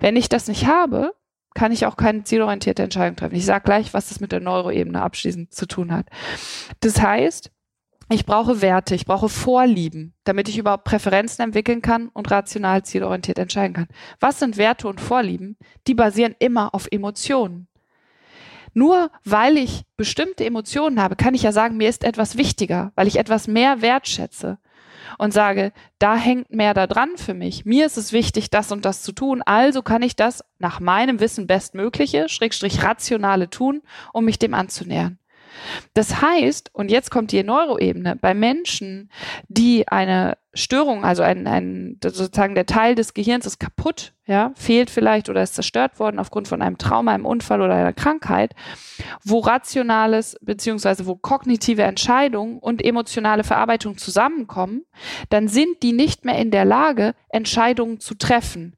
Wenn 0.00 0.16
ich 0.16 0.28
das 0.28 0.48
nicht 0.48 0.66
habe, 0.66 1.12
kann 1.54 1.70
ich 1.70 1.86
auch 1.86 1.96
keine 1.96 2.24
zielorientierte 2.24 2.82
Entscheidung 2.82 3.14
treffen. 3.14 3.36
Ich 3.36 3.46
sage 3.46 3.64
gleich, 3.64 3.94
was 3.94 4.08
das 4.08 4.18
mit 4.18 4.32
der 4.32 4.40
Neuroebene 4.40 5.00
abschließend 5.00 5.54
zu 5.54 5.66
tun 5.66 5.92
hat. 5.92 6.06
Das 6.80 7.00
heißt, 7.00 7.52
ich 8.08 8.24
brauche 8.24 8.62
Werte, 8.62 8.94
ich 8.94 9.04
brauche 9.04 9.28
Vorlieben, 9.28 10.14
damit 10.24 10.48
ich 10.48 10.58
überhaupt 10.58 10.84
Präferenzen 10.84 11.44
entwickeln 11.44 11.82
kann 11.82 12.08
und 12.08 12.30
rational 12.30 12.84
zielorientiert 12.84 13.38
entscheiden 13.38 13.74
kann. 13.74 13.88
Was 14.20 14.38
sind 14.38 14.56
Werte 14.56 14.86
und 14.86 15.00
Vorlieben? 15.00 15.56
Die 15.86 15.94
basieren 15.94 16.36
immer 16.38 16.74
auf 16.74 16.86
Emotionen. 16.90 17.66
Nur 18.74 19.10
weil 19.24 19.56
ich 19.56 19.84
bestimmte 19.96 20.44
Emotionen 20.44 21.00
habe, 21.02 21.16
kann 21.16 21.34
ich 21.34 21.42
ja 21.42 21.50
sagen, 21.50 21.78
mir 21.78 21.88
ist 21.88 22.04
etwas 22.04 22.36
wichtiger, 22.36 22.92
weil 22.94 23.08
ich 23.08 23.16
etwas 23.16 23.48
mehr 23.48 23.80
wertschätze. 23.80 24.58
und 25.18 25.32
sage, 25.32 25.72
da 25.98 26.16
hängt 26.16 26.50
mehr 26.50 26.74
da 26.74 26.86
dran 26.86 27.10
für 27.16 27.32
mich. 27.32 27.64
Mir 27.64 27.86
ist 27.86 27.96
es 27.96 28.12
wichtig, 28.12 28.50
das 28.50 28.72
und 28.72 28.84
das 28.84 29.02
zu 29.02 29.12
tun. 29.12 29.40
Also 29.42 29.82
kann 29.82 30.02
ich 30.02 30.16
das 30.16 30.44
nach 30.58 30.80
meinem 30.80 31.20
Wissen 31.20 31.46
bestmögliche, 31.46 32.28
schrägstrich 32.28 32.82
rationale 32.82 33.48
tun, 33.48 33.82
um 34.12 34.24
mich 34.24 34.38
dem 34.38 34.52
anzunähern. 34.52 35.18
Das 35.94 36.20
heißt, 36.22 36.70
und 36.74 36.90
jetzt 36.90 37.10
kommt 37.10 37.32
die 37.32 37.42
Neuroebene, 37.42 38.16
bei 38.16 38.34
Menschen, 38.34 39.10
die 39.48 39.88
eine 39.88 40.36
Störung, 40.54 41.04
also 41.04 41.22
ein, 41.22 41.46
ein, 41.46 41.98
sozusagen 42.02 42.54
der 42.54 42.66
Teil 42.66 42.94
des 42.94 43.14
Gehirns 43.14 43.46
ist 43.46 43.58
kaputt, 43.58 44.14
ja, 44.26 44.52
fehlt 44.56 44.90
vielleicht 44.90 45.28
oder 45.28 45.42
ist 45.42 45.54
zerstört 45.54 46.00
worden 46.00 46.18
aufgrund 46.18 46.48
von 46.48 46.62
einem 46.62 46.78
Trauma, 46.78 47.12
einem 47.12 47.26
Unfall 47.26 47.60
oder 47.60 47.74
einer 47.74 47.92
Krankheit, 47.92 48.54
wo 49.22 49.40
rationales 49.40 50.36
beziehungsweise 50.40 51.06
wo 51.06 51.14
kognitive 51.14 51.82
Entscheidungen 51.82 52.58
und 52.58 52.84
emotionale 52.84 53.44
Verarbeitung 53.44 53.98
zusammenkommen, 53.98 54.84
dann 55.28 55.48
sind 55.48 55.82
die 55.82 55.92
nicht 55.92 56.24
mehr 56.24 56.38
in 56.38 56.50
der 56.50 56.64
Lage, 56.64 57.14
Entscheidungen 57.28 58.00
zu 58.00 58.14
treffen. 58.14 58.76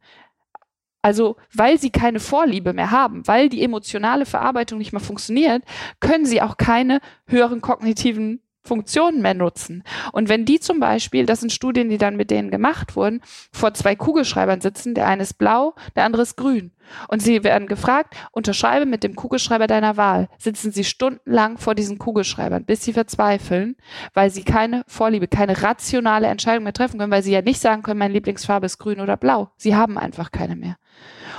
Also, 1.09 1.37
weil 1.55 1.79
sie 1.79 1.89
keine 1.89 2.21
Vorliebe 2.21 2.75
mehr 2.75 2.91
haben, 2.91 3.27
weil 3.27 3.49
die 3.49 3.63
emotionale 3.63 4.27
Verarbeitung 4.27 4.77
nicht 4.77 4.93
mehr 4.93 5.01
funktioniert, 5.01 5.63
können 6.01 6.27
sie 6.27 6.43
auch 6.43 6.59
keine 6.59 7.01
höheren 7.27 7.63
kognitiven 7.63 8.43
Funktionen 8.63 9.23
mehr 9.23 9.33
nutzen. 9.33 9.85
Und 10.13 10.29
wenn 10.29 10.45
die 10.45 10.61
zum 10.61 10.81
Beispiel, 10.81 11.25
das 11.25 11.41
sind 11.41 11.51
Studien, 11.51 11.89
die 11.89 11.97
dann 11.97 12.19
mit 12.19 12.31
denen 12.31 12.51
gemacht 12.51 12.95
wurden, 12.95 13.23
vor 13.51 13.73
zwei 13.73 13.97
Kugelschreibern 13.97 14.61
sitzen, 14.61 14.95
der 14.95 15.07
eine 15.07 15.23
ist 15.23 15.39
blau, 15.39 15.75
der 15.97 16.05
andere 16.05 16.21
ist 16.21 16.37
grün. 16.37 16.73
Und 17.09 17.23
sie 17.23 17.45
werden 17.45 17.69
gefragt, 17.69 18.15
unterschreibe 18.33 18.87
mit 18.87 19.05
dem 19.05 19.15
Kugelschreiber 19.15 19.67
deiner 19.67 19.97
Wahl. 19.97 20.29
Sitzen 20.39 20.73
sie 20.73 20.85
stundenlang 20.85 21.59
vor 21.59 21.75
diesen 21.75 21.99
Kugelschreibern, 21.99 22.65
bis 22.65 22.85
sie 22.85 22.93
verzweifeln, 22.93 23.77
weil 24.15 24.31
sie 24.31 24.43
keine 24.43 24.85
Vorliebe, 24.87 25.29
keine 25.29 25.63
rationale 25.63 26.29
Entscheidung 26.29 26.65
mehr 26.65 26.73
treffen 26.73 26.99
können, 26.99 27.13
weil 27.13 27.23
sie 27.23 27.33
ja 27.33 27.43
nicht 27.43 27.61
sagen 27.61 27.83
können, 27.83 27.99
meine 27.99 28.15
Lieblingsfarbe 28.15 28.67
ist 28.67 28.79
grün 28.79 29.01
oder 29.01 29.17
blau. 29.17 29.51
Sie 29.57 29.77
haben 29.77 29.99
einfach 29.99 30.31
keine 30.31 30.57
mehr. 30.57 30.77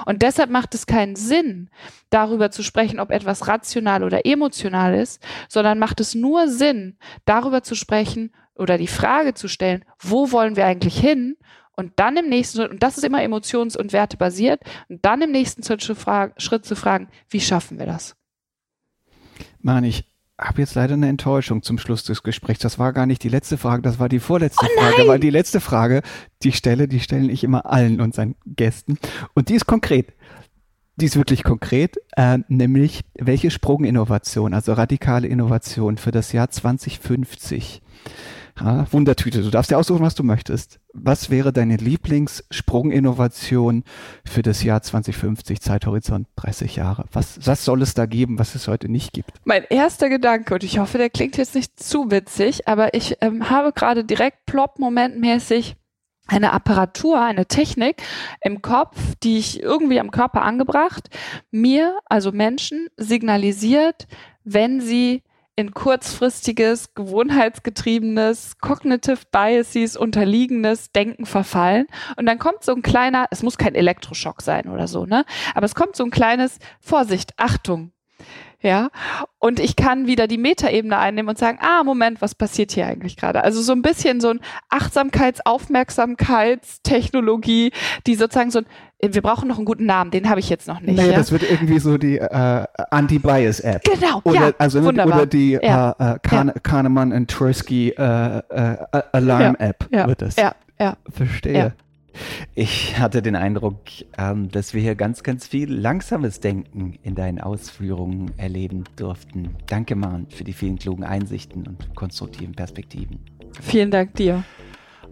Und 0.05 0.21
deshalb 0.21 0.49
macht 0.49 0.75
es 0.75 0.85
keinen 0.85 1.15
Sinn, 1.15 1.69
darüber 2.09 2.51
zu 2.51 2.63
sprechen, 2.63 2.99
ob 2.99 3.11
etwas 3.11 3.47
rational 3.47 4.03
oder 4.03 4.25
emotional 4.25 4.95
ist, 4.95 5.21
sondern 5.47 5.79
macht 5.79 5.99
es 5.99 6.15
nur 6.15 6.47
Sinn, 6.47 6.97
darüber 7.25 7.63
zu 7.63 7.75
sprechen 7.75 8.31
oder 8.55 8.77
die 8.77 8.87
Frage 8.87 9.33
zu 9.33 9.47
stellen, 9.47 9.85
wo 9.99 10.31
wollen 10.31 10.55
wir 10.55 10.65
eigentlich 10.65 10.99
hin? 10.99 11.37
Und 11.79 11.93
dann 11.95 12.17
im 12.17 12.27
nächsten 12.27 12.57
Schritt, 12.57 12.71
und 12.71 12.83
das 12.83 12.97
ist 12.97 13.05
immer 13.05 13.21
emotions- 13.21 13.77
und 13.77 13.93
wertebasiert, 13.93 14.59
und 14.89 15.05
dann 15.05 15.21
im 15.21 15.31
nächsten 15.31 15.63
Schritt 15.63 15.81
zu 16.65 16.75
fragen, 16.75 17.07
wie 17.29 17.39
schaffen 17.39 17.79
wir 17.79 17.85
das? 17.85 18.17
Mann, 19.61 19.85
ich 19.85 20.03
habe 20.37 20.59
jetzt 20.59 20.75
leider 20.75 20.95
eine 20.95 21.07
Enttäuschung 21.07 21.63
zum 21.63 21.77
Schluss 21.77 22.03
des 22.03 22.21
Gesprächs. 22.21 22.59
Das 22.59 22.79
war 22.79 22.91
gar 22.91 23.05
nicht 23.05 23.23
die 23.23 23.29
letzte 23.29 23.57
Frage, 23.57 23.81
das 23.81 23.97
war 23.97 24.09
die 24.09 24.19
vorletzte 24.19 24.65
oh 24.65 24.77
Frage. 24.77 25.07
Weil 25.07 25.21
die 25.21 25.29
letzte 25.29 25.61
Frage, 25.61 26.01
die 26.43 26.51
stelle, 26.51 26.89
die 26.89 26.99
stellen 26.99 27.29
ich 27.29 27.45
immer 27.45 27.65
allen 27.65 28.01
unseren 28.01 28.35
Gästen. 28.45 28.99
Und 29.33 29.47
die 29.47 29.55
ist 29.55 29.65
konkret. 29.65 30.07
Die 30.97 31.05
ist 31.05 31.15
wirklich 31.15 31.45
konkret, 31.45 31.95
äh, 32.17 32.39
nämlich 32.49 33.05
welche 33.17 33.51
Sprunginnovation, 33.51 34.53
also 34.53 34.73
radikale 34.73 35.29
Innovation 35.29 35.97
für 35.97 36.11
das 36.11 36.33
Jahr 36.33 36.49
2050 36.49 37.81
ja, 38.59 38.91
Wundertüte, 38.91 39.41
du 39.41 39.49
darfst 39.49 39.71
dir 39.71 39.77
aussuchen, 39.77 40.03
was 40.03 40.15
du 40.15 40.23
möchtest. 40.23 40.78
Was 40.93 41.29
wäre 41.29 41.53
deine 41.53 41.77
Lieblingssprunginnovation 41.77 43.83
für 44.25 44.41
das 44.41 44.63
Jahr 44.63 44.81
2050, 44.81 45.61
Zeithorizont 45.61 46.27
30 46.37 46.77
Jahre? 46.77 47.05
Was, 47.11 47.37
was 47.45 47.63
soll 47.63 47.83
es 47.83 47.93
da 47.93 48.07
geben, 48.07 48.39
was 48.39 48.55
es 48.55 48.67
heute 48.67 48.89
nicht 48.89 49.13
gibt? 49.13 49.29
Mein 49.45 49.65
erster 49.69 50.09
Gedanke, 50.09 50.55
und 50.55 50.63
ich 50.63 50.79
hoffe, 50.79 50.97
der 50.97 51.11
klingt 51.11 51.37
jetzt 51.37 51.53
nicht 51.53 51.79
zu 51.79 52.09
witzig, 52.09 52.67
aber 52.67 52.95
ich 52.95 53.17
ähm, 53.21 53.51
habe 53.51 53.71
gerade 53.71 54.03
direkt 54.03 54.47
plop-momentmäßig 54.47 55.75
eine 56.29 56.53
Apparatur, 56.53 57.21
eine 57.21 57.45
Technik 57.45 58.01
im 58.41 58.61
Kopf, 58.61 58.97
die 59.23 59.37
ich 59.37 59.61
irgendwie 59.61 59.99
am 59.99 60.11
Körper 60.11 60.43
angebracht, 60.43 61.09
mir, 61.51 61.99
also 62.05 62.31
Menschen, 62.31 62.87
signalisiert, 62.97 64.07
wenn 64.43 64.81
sie 64.81 65.23
in 65.59 65.73
kurzfristiges, 65.73 66.93
gewohnheitsgetriebenes, 66.93 68.59
cognitive 68.59 69.23
biases 69.29 69.97
unterliegendes 69.97 70.93
Denken 70.93 71.25
verfallen. 71.25 71.85
Und 72.15 72.27
dann 72.27 72.39
kommt 72.39 72.63
so 72.63 72.73
ein 72.73 72.81
kleiner, 72.81 73.27
es 73.29 73.43
muss 73.43 73.57
kein 73.57 73.75
Elektroschock 73.75 74.41
sein 74.41 74.69
oder 74.69 74.87
so, 74.87 75.05
ne? 75.05 75.25
Aber 75.53 75.65
es 75.65 75.75
kommt 75.75 75.97
so 75.97 76.05
ein 76.05 76.11
kleines 76.11 76.59
Vorsicht, 76.79 77.33
Achtung, 77.35 77.91
ja, 78.61 78.89
und 79.39 79.59
ich 79.59 79.75
kann 79.77 80.07
wieder 80.07 80.27
die 80.27 80.37
Metaebene 80.37 80.97
einnehmen 80.97 81.29
und 81.29 81.37
sagen, 81.37 81.59
ah, 81.61 81.83
Moment, 81.83 82.21
was 82.21 82.35
passiert 82.35 82.73
hier 82.73 82.87
eigentlich 82.87 83.15
gerade? 83.15 83.41
Also 83.43 83.61
so 83.61 83.71
ein 83.71 83.81
bisschen 83.81 84.19
so 84.19 84.27
ein 84.29 84.41
Achtsamkeits-, 84.69 85.39
Aufmerksamkeitstechnologie, 85.45 87.71
die 88.05 88.15
sozusagen 88.15 88.51
so 88.51 88.59
ein, 88.59 88.65
wir 89.01 89.21
brauchen 89.21 89.47
noch 89.47 89.55
einen 89.55 89.63
guten 89.65 89.85
Namen, 89.85 90.11
den 90.11 90.29
habe 90.29 90.41
ich 90.41 90.49
jetzt 90.49 90.67
noch 90.67 90.81
nicht. 90.81 90.97
Naja, 90.97 91.11
ja? 91.11 91.17
das 91.17 91.31
wird 91.31 91.49
irgendwie 91.49 91.79
so 91.79 91.97
die 91.97 92.17
äh, 92.17 92.65
Anti-Bias-App. 92.91 93.85
Genau, 93.85 94.19
oder, 94.25 94.47
ja, 94.47 94.51
also, 94.57 94.83
wunderbar. 94.83 95.19
Oder 95.19 95.25
die 95.25 95.51
ja. 95.51 95.95
äh, 95.97 96.15
äh 96.15 96.19
Kahn, 96.21 96.47
ja. 96.47 96.53
Kahnemann 96.61 97.13
und 97.13 97.29
Tversky 97.29 97.91
äh, 97.91 98.39
äh, 98.39 98.75
Alarm-App 99.13 99.87
ja, 99.89 100.05
wird 100.05 100.21
das. 100.21 100.35
Ja, 100.35 100.53
ja. 100.77 100.97
Verstehe. 101.09 101.73
Ich 102.55 102.97
hatte 102.99 103.21
den 103.21 103.35
Eindruck, 103.35 103.79
ähm, 104.17 104.49
dass 104.49 104.73
wir 104.73 104.81
hier 104.81 104.95
ganz, 104.95 105.23
ganz 105.23 105.47
viel 105.47 105.71
langsames 105.71 106.39
Denken 106.39 106.97
in 107.03 107.15
deinen 107.15 107.39
Ausführungen 107.39 108.31
erleben 108.37 108.83
durften. 108.95 109.55
Danke, 109.67 109.95
Maren, 109.95 110.27
für 110.29 110.43
die 110.43 110.53
vielen 110.53 110.77
klugen 110.77 111.03
Einsichten 111.03 111.67
und 111.67 111.95
konstruktiven 111.95 112.53
Perspektiven. 112.53 113.19
Vielen 113.61 113.91
Dank 113.91 114.15
dir. 114.15 114.43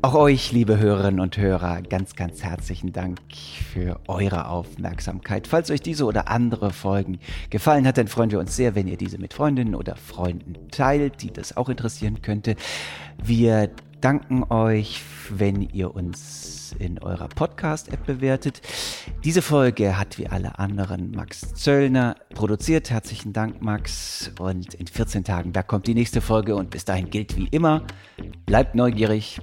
Auch 0.03 0.13
euch, 0.13 0.51
liebe 0.51 0.77
Hörerinnen 0.77 1.19
und 1.19 1.37
Hörer, 1.37 1.81
ganz, 1.81 2.15
ganz 2.15 2.43
herzlichen 2.43 2.93
Dank 2.93 3.19
für 3.33 3.99
eure 4.07 4.47
Aufmerksamkeit. 4.47 5.47
Falls 5.47 5.71
euch 5.71 5.81
diese 5.81 6.05
oder 6.05 6.27
andere 6.27 6.71
Folgen 6.71 7.17
gefallen 7.49 7.87
hat, 7.87 7.97
dann 7.97 8.07
freuen 8.07 8.29
wir 8.29 8.39
uns 8.39 8.55
sehr, 8.55 8.75
wenn 8.75 8.87
ihr 8.87 8.97
diese 8.97 9.17
mit 9.17 9.33
Freundinnen 9.33 9.73
oder 9.73 9.95
Freunden 9.95 10.69
teilt, 10.69 11.23
die 11.23 11.33
das 11.33 11.57
auch 11.57 11.67
interessieren 11.67 12.21
könnte. 12.21 12.55
Wir 13.23 13.71
danken 14.01 14.43
euch, 14.49 15.01
wenn 15.29 15.61
ihr 15.61 15.93
uns 15.93 16.75
in 16.79 16.99
eurer 16.99 17.27
Podcast-App 17.27 18.05
bewertet. 18.05 18.61
Diese 19.23 19.41
Folge 19.41 19.97
hat 19.97 20.17
wie 20.17 20.27
alle 20.27 20.59
anderen 20.59 21.11
Max 21.11 21.53
Zöllner 21.53 22.15
produziert. 22.33 22.89
Herzlichen 22.89 23.33
Dank, 23.33 23.61
Max. 23.61 24.31
Und 24.39 24.73
in 24.73 24.87
14 24.87 25.23
Tagen, 25.23 25.53
da 25.53 25.63
kommt 25.63 25.87
die 25.87 25.95
nächste 25.95 26.21
Folge. 26.21 26.55
Und 26.55 26.69
bis 26.69 26.85
dahin 26.85 27.09
gilt 27.09 27.35
wie 27.37 27.47
immer, 27.47 27.83
bleibt 28.45 28.75
neugierig, 28.75 29.39